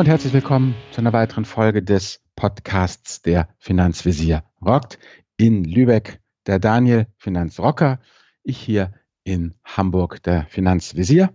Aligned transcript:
Und 0.00 0.06
herzlich 0.06 0.32
willkommen 0.32 0.74
zu 0.92 1.02
einer 1.02 1.12
weiteren 1.12 1.44
Folge 1.44 1.82
des 1.82 2.22
Podcasts 2.34 3.20
der 3.20 3.50
Finanzvisier 3.58 4.44
rockt. 4.64 4.98
In 5.36 5.62
Lübeck 5.62 6.20
der 6.46 6.58
Daniel 6.58 7.06
Finanzrocker, 7.18 8.00
ich 8.42 8.56
hier 8.56 8.94
in 9.24 9.52
Hamburg 9.62 10.22
der 10.22 10.46
Finanzvisier. 10.46 11.28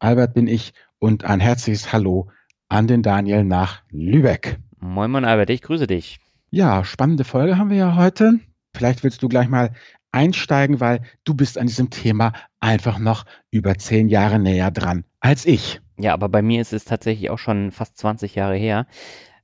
Albert 0.00 0.34
bin 0.34 0.48
ich 0.48 0.74
und 0.98 1.24
ein 1.24 1.40
herzliches 1.40 1.94
Hallo 1.94 2.28
an 2.68 2.86
den 2.86 3.02
Daniel 3.02 3.42
nach 3.42 3.80
Lübeck. 3.88 4.58
Moin 4.78 5.10
Moin 5.10 5.24
Albert, 5.24 5.48
ich 5.48 5.62
grüße 5.62 5.86
dich. 5.86 6.20
Ja, 6.50 6.84
spannende 6.84 7.24
Folge 7.24 7.56
haben 7.56 7.70
wir 7.70 7.78
ja 7.78 7.96
heute. 7.96 8.38
Vielleicht 8.76 9.02
willst 9.02 9.22
du 9.22 9.30
gleich 9.30 9.48
mal 9.48 9.72
einsteigen, 10.12 10.78
weil 10.78 11.00
du 11.24 11.32
bist 11.32 11.56
an 11.56 11.68
diesem 11.68 11.88
Thema 11.88 12.34
einfach 12.60 12.98
noch 12.98 13.24
über 13.50 13.78
zehn 13.78 14.10
Jahre 14.10 14.38
näher 14.38 14.70
dran 14.70 15.04
als 15.20 15.46
ich. 15.46 15.80
Ja, 16.00 16.14
aber 16.14 16.30
bei 16.30 16.40
mir 16.40 16.62
ist 16.62 16.72
es 16.72 16.84
tatsächlich 16.84 17.30
auch 17.30 17.38
schon 17.38 17.72
fast 17.72 17.98
20 17.98 18.34
Jahre 18.34 18.56
her. 18.56 18.86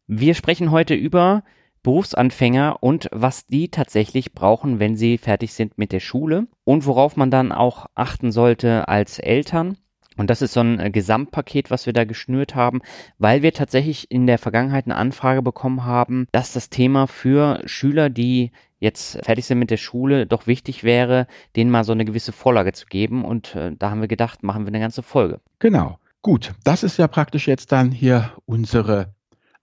Wir 0.07 0.35
sprechen 0.35 0.71
heute 0.71 0.95
über 0.95 1.43
Berufsanfänger 1.83 2.79
und 2.81 3.09
was 3.13 3.47
die 3.47 3.69
tatsächlich 3.69 4.33
brauchen, 4.33 4.81
wenn 4.81 4.97
sie 4.97 5.19
fertig 5.19 5.53
sind 5.53 5.77
mit 5.77 5.93
der 5.93 6.01
Schule 6.01 6.47
und 6.65 6.87
worauf 6.87 7.17
man 7.17 7.31
dann 7.31 7.53
auch 7.53 7.87
achten 7.95 8.33
sollte 8.33 8.89
als 8.89 9.19
Eltern. 9.19 9.77
Und 10.17 10.31
das 10.31 10.41
ist 10.41 10.55
so 10.55 10.61
ein 10.61 10.93
Gesamtpaket, 10.93 11.71
was 11.71 11.85
wir 11.85 11.93
da 11.93 12.05
geschnürt 12.05 12.55
haben, 12.55 12.81
weil 13.19 13.43
wir 13.43 13.53
tatsächlich 13.53 14.11
in 14.11 14.27
der 14.27 14.39
Vergangenheit 14.39 14.87
eine 14.87 14.97
Anfrage 14.97 15.43
bekommen 15.43 15.85
haben, 15.85 16.27
dass 16.33 16.55
das 16.55 16.71
Thema 16.71 17.07
für 17.07 17.61
Schüler, 17.67 18.09
die 18.09 18.51
jetzt 18.79 19.23
fertig 19.25 19.45
sind 19.45 19.59
mit 19.59 19.71
der 19.71 19.77
Schule, 19.77 20.27
doch 20.27 20.47
wichtig 20.47 20.85
wäre, 20.85 21.27
denen 21.55 21.71
mal 21.71 21.85
so 21.85 21.93
eine 21.93 22.07
gewisse 22.07 22.33
Vorlage 22.33 22.73
zu 22.73 22.87
geben. 22.87 23.27
Und 23.27 23.55
äh, 23.55 23.73
da 23.79 23.91
haben 23.91 24.01
wir 24.01 24.09
gedacht, 24.09 24.43
machen 24.43 24.65
wir 24.65 24.69
eine 24.69 24.81
ganze 24.81 25.03
Folge. 25.03 25.41
Genau. 25.59 25.99
Gut, 26.27 26.55
das 26.65 26.83
ist 26.83 26.97
ja 26.97 27.07
praktisch 27.07 27.47
jetzt 27.47 27.71
dann 27.71 27.93
hier 27.93 28.33
unsere 28.47 29.15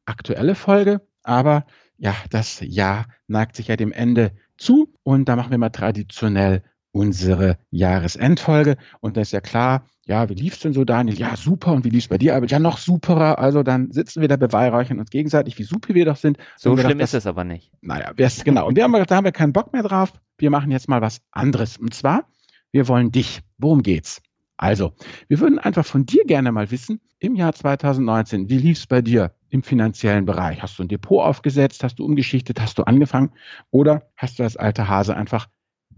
aktuelle 0.05 0.55
Folge. 0.55 1.01
Aber 1.21 1.65
ja, 1.97 2.15
das 2.29 2.61
Jahr 2.61 3.07
neigt 3.27 3.57
sich 3.57 3.67
ja 3.67 3.75
dem 3.75 3.91
Ende 3.91 4.31
zu 4.55 4.93
und 5.03 5.27
da 5.27 5.35
machen 5.35 5.51
wir 5.51 5.57
mal 5.57 5.71
traditionell 5.71 6.63
unsere 6.93 7.57
Jahresendfolge. 7.69 8.77
Und 9.01 9.17
da 9.17 9.21
ist 9.21 9.33
ja 9.33 9.41
klar, 9.41 9.87
ja, 10.05 10.29
wie 10.29 10.35
lief's 10.35 10.61
denn 10.61 10.71
so, 10.71 10.85
Daniel? 10.85 11.17
Ja, 11.17 11.35
super. 11.35 11.73
Und 11.73 11.83
wie 11.83 11.89
lief's 11.89 12.07
bei 12.07 12.17
dir? 12.17 12.33
Aber 12.33 12.45
ja, 12.45 12.59
noch 12.59 12.77
superer. 12.77 13.39
Also 13.39 13.61
dann 13.61 13.91
sitzen 13.91 14.21
wir 14.21 14.29
da 14.29 14.37
beweihräuchern 14.37 15.01
uns 15.01 15.09
gegenseitig, 15.09 15.59
wie 15.59 15.63
super 15.63 15.93
wir 15.93 16.05
doch 16.05 16.15
sind. 16.15 16.37
So 16.55 16.77
schlimm 16.77 16.91
gedacht, 16.91 17.03
ist 17.03 17.13
es 17.13 17.27
aber 17.27 17.43
nicht. 17.43 17.73
Naja, 17.81 18.13
genau. 18.45 18.67
Und 18.67 18.77
wir 18.77 18.85
haben 18.85 18.93
gesagt, 18.93 19.11
da 19.11 19.17
haben 19.17 19.25
wir 19.25 19.33
keinen 19.33 19.51
Bock 19.51 19.73
mehr 19.73 19.83
drauf. 19.83 20.13
Wir 20.37 20.49
machen 20.49 20.71
jetzt 20.71 20.87
mal 20.87 21.01
was 21.01 21.19
anderes. 21.29 21.75
Und 21.75 21.93
zwar, 21.93 22.29
wir 22.71 22.87
wollen 22.87 23.11
dich. 23.11 23.41
Worum 23.57 23.83
geht's? 23.83 24.21
Also, 24.63 24.93
wir 25.27 25.41
würden 25.41 25.59
einfach 25.59 25.85
von 25.85 26.05
dir 26.05 26.23
gerne 26.23 26.53
mal 26.53 26.71
wissen, 26.71 27.01
im 27.19 27.35
Jahr 27.35 27.51
2019, 27.51 28.47
wie 28.47 28.59
lief's 28.59 28.87
bei 28.87 29.01
dir 29.01 29.35
im 29.49 29.61
finanziellen 29.61 30.23
Bereich? 30.23 30.61
Hast 30.61 30.79
du 30.79 30.83
ein 30.83 30.87
Depot 30.87 31.21
aufgesetzt? 31.21 31.83
Hast 31.83 31.99
du 31.99 32.05
umgeschichtet? 32.05 32.61
Hast 32.61 32.77
du 32.77 32.83
angefangen? 32.83 33.33
Oder 33.71 34.07
hast 34.15 34.39
du 34.39 34.43
als 34.43 34.55
alte 34.55 34.87
Hase 34.87 35.17
einfach 35.17 35.49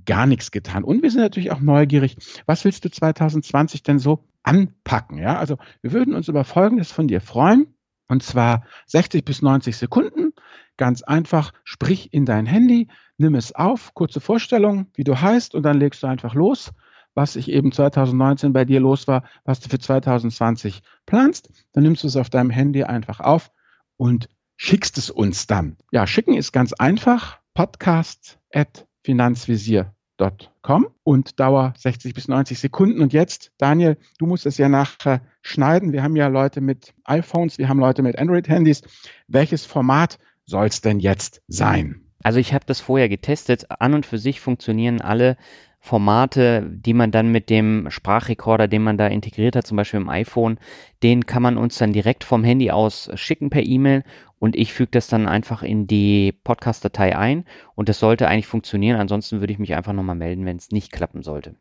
gar 0.07 0.25
nichts 0.25 0.49
getan. 0.49 0.83
Und 0.83 1.03
wir 1.03 1.11
sind 1.11 1.21
natürlich 1.21 1.51
auch 1.51 1.59
neugierig, 1.59 2.17
was 2.47 2.65
willst 2.65 2.83
du 2.83 2.89
2020 2.89 3.83
denn 3.83 3.99
so 3.99 4.23
anpacken? 4.41 5.19
Ja, 5.19 5.37
also 5.37 5.57
wir 5.83 5.91
würden 5.91 6.15
uns 6.15 6.27
über 6.27 6.43
Folgendes 6.43 6.91
von 6.91 7.07
dir 7.07 7.21
freuen. 7.21 7.67
Und 8.07 8.23
zwar 8.23 8.65
60 8.87 9.23
bis 9.23 9.43
90 9.43 9.77
Sekunden. 9.77 10.33
Ganz 10.77 11.03
einfach, 11.03 11.53
sprich 11.65 12.11
in 12.13 12.25
dein 12.25 12.47
Handy, 12.47 12.87
nimm 13.17 13.35
es 13.35 13.53
auf, 13.53 13.93
kurze 13.93 14.21
Vorstellung, 14.21 14.87
wie 14.95 15.03
du 15.03 15.21
heißt, 15.21 15.53
und 15.53 15.61
dann 15.61 15.79
legst 15.79 16.01
du 16.01 16.07
einfach 16.07 16.33
los, 16.33 16.71
was 17.15 17.35
ich 17.35 17.49
eben 17.49 17.71
2019 17.71 18.53
bei 18.53 18.65
dir 18.65 18.79
los 18.79 19.07
war, 19.07 19.23
was 19.45 19.59
du 19.59 19.69
für 19.69 19.79
2020 19.79 20.83
planst. 21.05 21.49
Dann 21.71 21.83
nimmst 21.83 22.03
du 22.03 22.07
es 22.07 22.17
auf 22.17 22.29
deinem 22.29 22.49
Handy 22.51 22.83
einfach 22.83 23.19
auf 23.19 23.51
und 23.97 24.29
schickst 24.57 24.97
es 24.97 25.09
uns 25.09 25.47
dann. 25.47 25.77
Ja, 25.91 26.05
schicken 26.05 26.35
ist 26.35 26.51
ganz 26.51 26.73
einfach. 26.73 27.39
Podcast 27.53 28.37
at 28.53 28.85
finanzvisier.com 29.03 30.87
und 31.03 31.39
Dauer 31.39 31.73
60 31.77 32.13
bis 32.13 32.27
90 32.27 32.59
Sekunden. 32.59 33.01
Und 33.01 33.13
jetzt, 33.13 33.51
Daniel, 33.57 33.97
du 34.17 34.25
musst 34.25 34.45
es 34.45 34.57
ja 34.57 34.67
nachher 34.67 35.21
schneiden. 35.41 35.93
Wir 35.93 36.03
haben 36.03 36.17
ja 36.17 36.27
Leute 36.27 36.59
mit 36.59 36.93
iPhones, 37.05 37.57
wir 37.57 37.69
haben 37.69 37.79
Leute 37.79 38.01
mit 38.01 38.19
Android-Handys. 38.19 38.81
Welches 39.27 39.65
Format 39.65 40.19
soll 40.45 40.67
es 40.67 40.81
denn 40.81 40.99
jetzt 40.99 41.41
sein? 41.47 42.01
Also 42.23 42.39
ich 42.39 42.53
habe 42.53 42.65
das 42.65 42.81
vorher 42.81 43.07
getestet. 43.07 43.67
An 43.69 43.93
und 43.93 44.05
für 44.05 44.17
sich 44.17 44.41
funktionieren 44.41 44.99
alle 44.99 45.37
Formate, 45.85 46.67
die 46.67 46.95
man 46.95 47.11
dann 47.11 47.31
mit 47.31 47.51
dem 47.51 47.91
Sprachrekorder, 47.91 48.67
den 48.67 48.81
man 48.81 48.97
da 48.97 49.05
integriert 49.05 49.55
hat, 49.55 49.67
zum 49.67 49.77
Beispiel 49.77 49.99
im 49.99 50.09
iPhone, 50.09 50.57
den 51.03 51.27
kann 51.27 51.43
man 51.43 51.57
uns 51.57 51.77
dann 51.77 51.93
direkt 51.93 52.23
vom 52.23 52.43
Handy 52.43 52.71
aus 52.71 53.11
schicken 53.13 53.51
per 53.51 53.61
E-Mail 53.61 54.03
und 54.39 54.55
ich 54.55 54.73
füge 54.73 54.89
das 54.89 55.05
dann 55.07 55.27
einfach 55.27 55.61
in 55.61 55.85
die 55.85 56.33
Podcast-Datei 56.43 57.15
ein 57.15 57.45
und 57.75 57.87
das 57.87 57.99
sollte 57.99 58.27
eigentlich 58.27 58.47
funktionieren. 58.47 58.99
Ansonsten 58.99 59.41
würde 59.41 59.53
ich 59.53 59.59
mich 59.59 59.75
einfach 59.75 59.93
nochmal 59.93 60.15
melden, 60.15 60.43
wenn 60.45 60.57
es 60.57 60.71
nicht 60.71 60.91
klappen 60.91 61.21
sollte. 61.21 61.53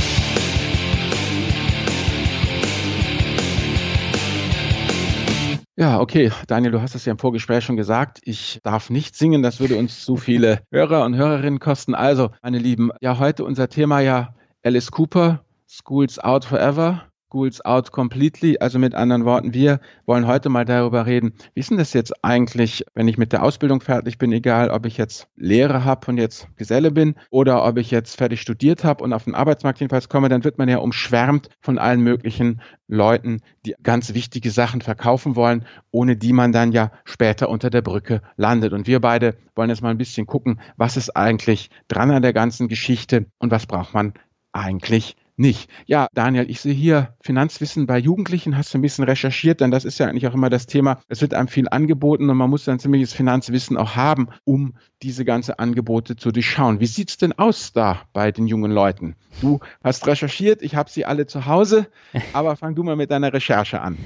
Ja, 5.75 5.99
okay, 5.99 6.31
Daniel, 6.45 6.71
du 6.71 6.81
hast 6.83 6.93
es 6.93 7.05
ja 7.05 7.13
im 7.13 7.17
Vorgespräch 7.17 7.63
schon 7.63 7.77
gesagt. 7.77 8.19
Ich 8.25 8.59
darf 8.61 8.91
nicht 8.91 9.15
singen, 9.15 9.41
das 9.41 9.59
würde 9.59 9.75
uns 9.75 10.05
zu 10.05 10.17
viele 10.17 10.59
Hörer 10.71 11.03
und 11.03 11.15
Hörerinnen 11.15 11.59
kosten. 11.59 11.95
Also, 11.95 12.29
meine 12.43 12.59
Lieben, 12.59 12.91
ja, 13.01 13.17
heute 13.17 13.43
unser 13.43 13.69
Thema 13.69 14.01
ja 14.01 14.35
Alice 14.63 14.91
Cooper, 14.91 15.43
Schools 15.67 16.19
Out 16.19 16.45
Forever. 16.45 17.07
Schools 17.29 17.63
out 17.65 17.91
completely. 17.91 18.57
Also 18.59 18.79
mit 18.79 18.95
anderen 18.95 19.25
Worten, 19.25 19.53
wir 19.53 19.81
wollen 20.05 20.27
heute 20.27 20.47
mal 20.47 20.63
darüber 20.63 21.05
reden, 21.05 21.33
wie 21.53 21.59
ist 21.59 21.69
denn 21.69 21.77
das 21.77 21.91
jetzt 21.91 22.23
eigentlich, 22.23 22.85
wenn 22.93 23.09
ich 23.09 23.17
mit 23.17 23.33
der 23.33 23.43
Ausbildung 23.43 23.81
fertig 23.81 24.17
bin, 24.17 24.31
egal 24.31 24.69
ob 24.69 24.85
ich 24.85 24.97
jetzt 24.97 25.27
Lehre 25.35 25.83
habe 25.83 26.07
und 26.07 26.17
jetzt 26.17 26.47
Geselle 26.55 26.89
bin 26.89 27.15
oder 27.29 27.65
ob 27.65 27.77
ich 27.77 27.91
jetzt 27.91 28.15
fertig 28.15 28.39
studiert 28.39 28.85
habe 28.85 29.03
und 29.03 29.11
auf 29.11 29.25
den 29.25 29.35
Arbeitsmarkt 29.35 29.81
jedenfalls 29.81 30.07
komme, 30.07 30.29
dann 30.29 30.45
wird 30.45 30.57
man 30.57 30.69
ja 30.69 30.77
umschwärmt 30.77 31.49
von 31.59 31.77
allen 31.77 31.99
möglichen 31.99 32.61
Leuten, 32.87 33.41
die 33.65 33.75
ganz 33.83 34.13
wichtige 34.13 34.49
Sachen 34.49 34.79
verkaufen 34.81 35.35
wollen, 35.35 35.65
ohne 35.91 36.15
die 36.15 36.31
man 36.31 36.53
dann 36.53 36.71
ja 36.71 36.91
später 37.03 37.49
unter 37.49 37.69
der 37.69 37.81
Brücke 37.81 38.21
landet. 38.37 38.71
Und 38.71 38.87
wir 38.87 39.01
beide 39.01 39.35
wollen 39.53 39.69
jetzt 39.69 39.81
mal 39.81 39.89
ein 39.89 39.97
bisschen 39.97 40.27
gucken, 40.27 40.61
was 40.77 40.95
ist 40.95 41.09
eigentlich 41.17 41.69
dran 41.89 42.11
an 42.11 42.21
der 42.21 42.33
ganzen 42.33 42.69
Geschichte 42.69 43.25
und 43.37 43.51
was 43.51 43.65
braucht 43.65 43.93
man 43.93 44.13
eigentlich 44.53 45.17
nicht. 45.37 45.69
Ja, 45.85 46.07
Daniel, 46.13 46.49
ich 46.49 46.59
sehe 46.59 46.73
hier 46.73 47.15
Finanzwissen 47.21 47.85
bei 47.85 47.97
Jugendlichen, 47.99 48.57
hast 48.57 48.73
du 48.73 48.77
ein 48.77 48.81
bisschen 48.81 49.05
recherchiert, 49.05 49.61
denn 49.61 49.71
das 49.71 49.85
ist 49.85 49.99
ja 49.99 50.07
eigentlich 50.07 50.27
auch 50.27 50.33
immer 50.33 50.49
das 50.49 50.65
Thema. 50.65 50.99
Es 51.07 51.21
wird 51.21 51.33
einem 51.33 51.47
viel 51.47 51.69
angeboten 51.69 52.29
und 52.29 52.37
man 52.37 52.49
muss 52.49 52.65
dann 52.65 52.79
ziemliches 52.79 53.13
Finanzwissen 53.13 53.77
auch 53.77 53.95
haben, 53.95 54.29
um 54.43 54.73
diese 55.03 55.25
ganze 55.25 55.59
Angebote 55.59 56.15
zu 56.15 56.31
durchschauen. 56.31 56.79
Wie 56.79 56.87
sieht's 56.87 57.17
denn 57.17 57.33
aus 57.33 57.71
da 57.71 58.01
bei 58.13 58.31
den 58.31 58.47
jungen 58.47 58.71
Leuten? 58.71 59.15
Du 59.41 59.59
hast 59.83 60.07
recherchiert, 60.07 60.63
ich 60.63 60.75
habe 60.75 60.89
sie 60.89 61.05
alle 61.05 61.27
zu 61.27 61.45
Hause, 61.45 61.87
aber 62.33 62.55
fang 62.55 62.73
du 62.73 62.83
mal 62.83 62.95
mit 62.95 63.11
deiner 63.11 63.31
Recherche 63.31 63.81
an. 63.81 63.97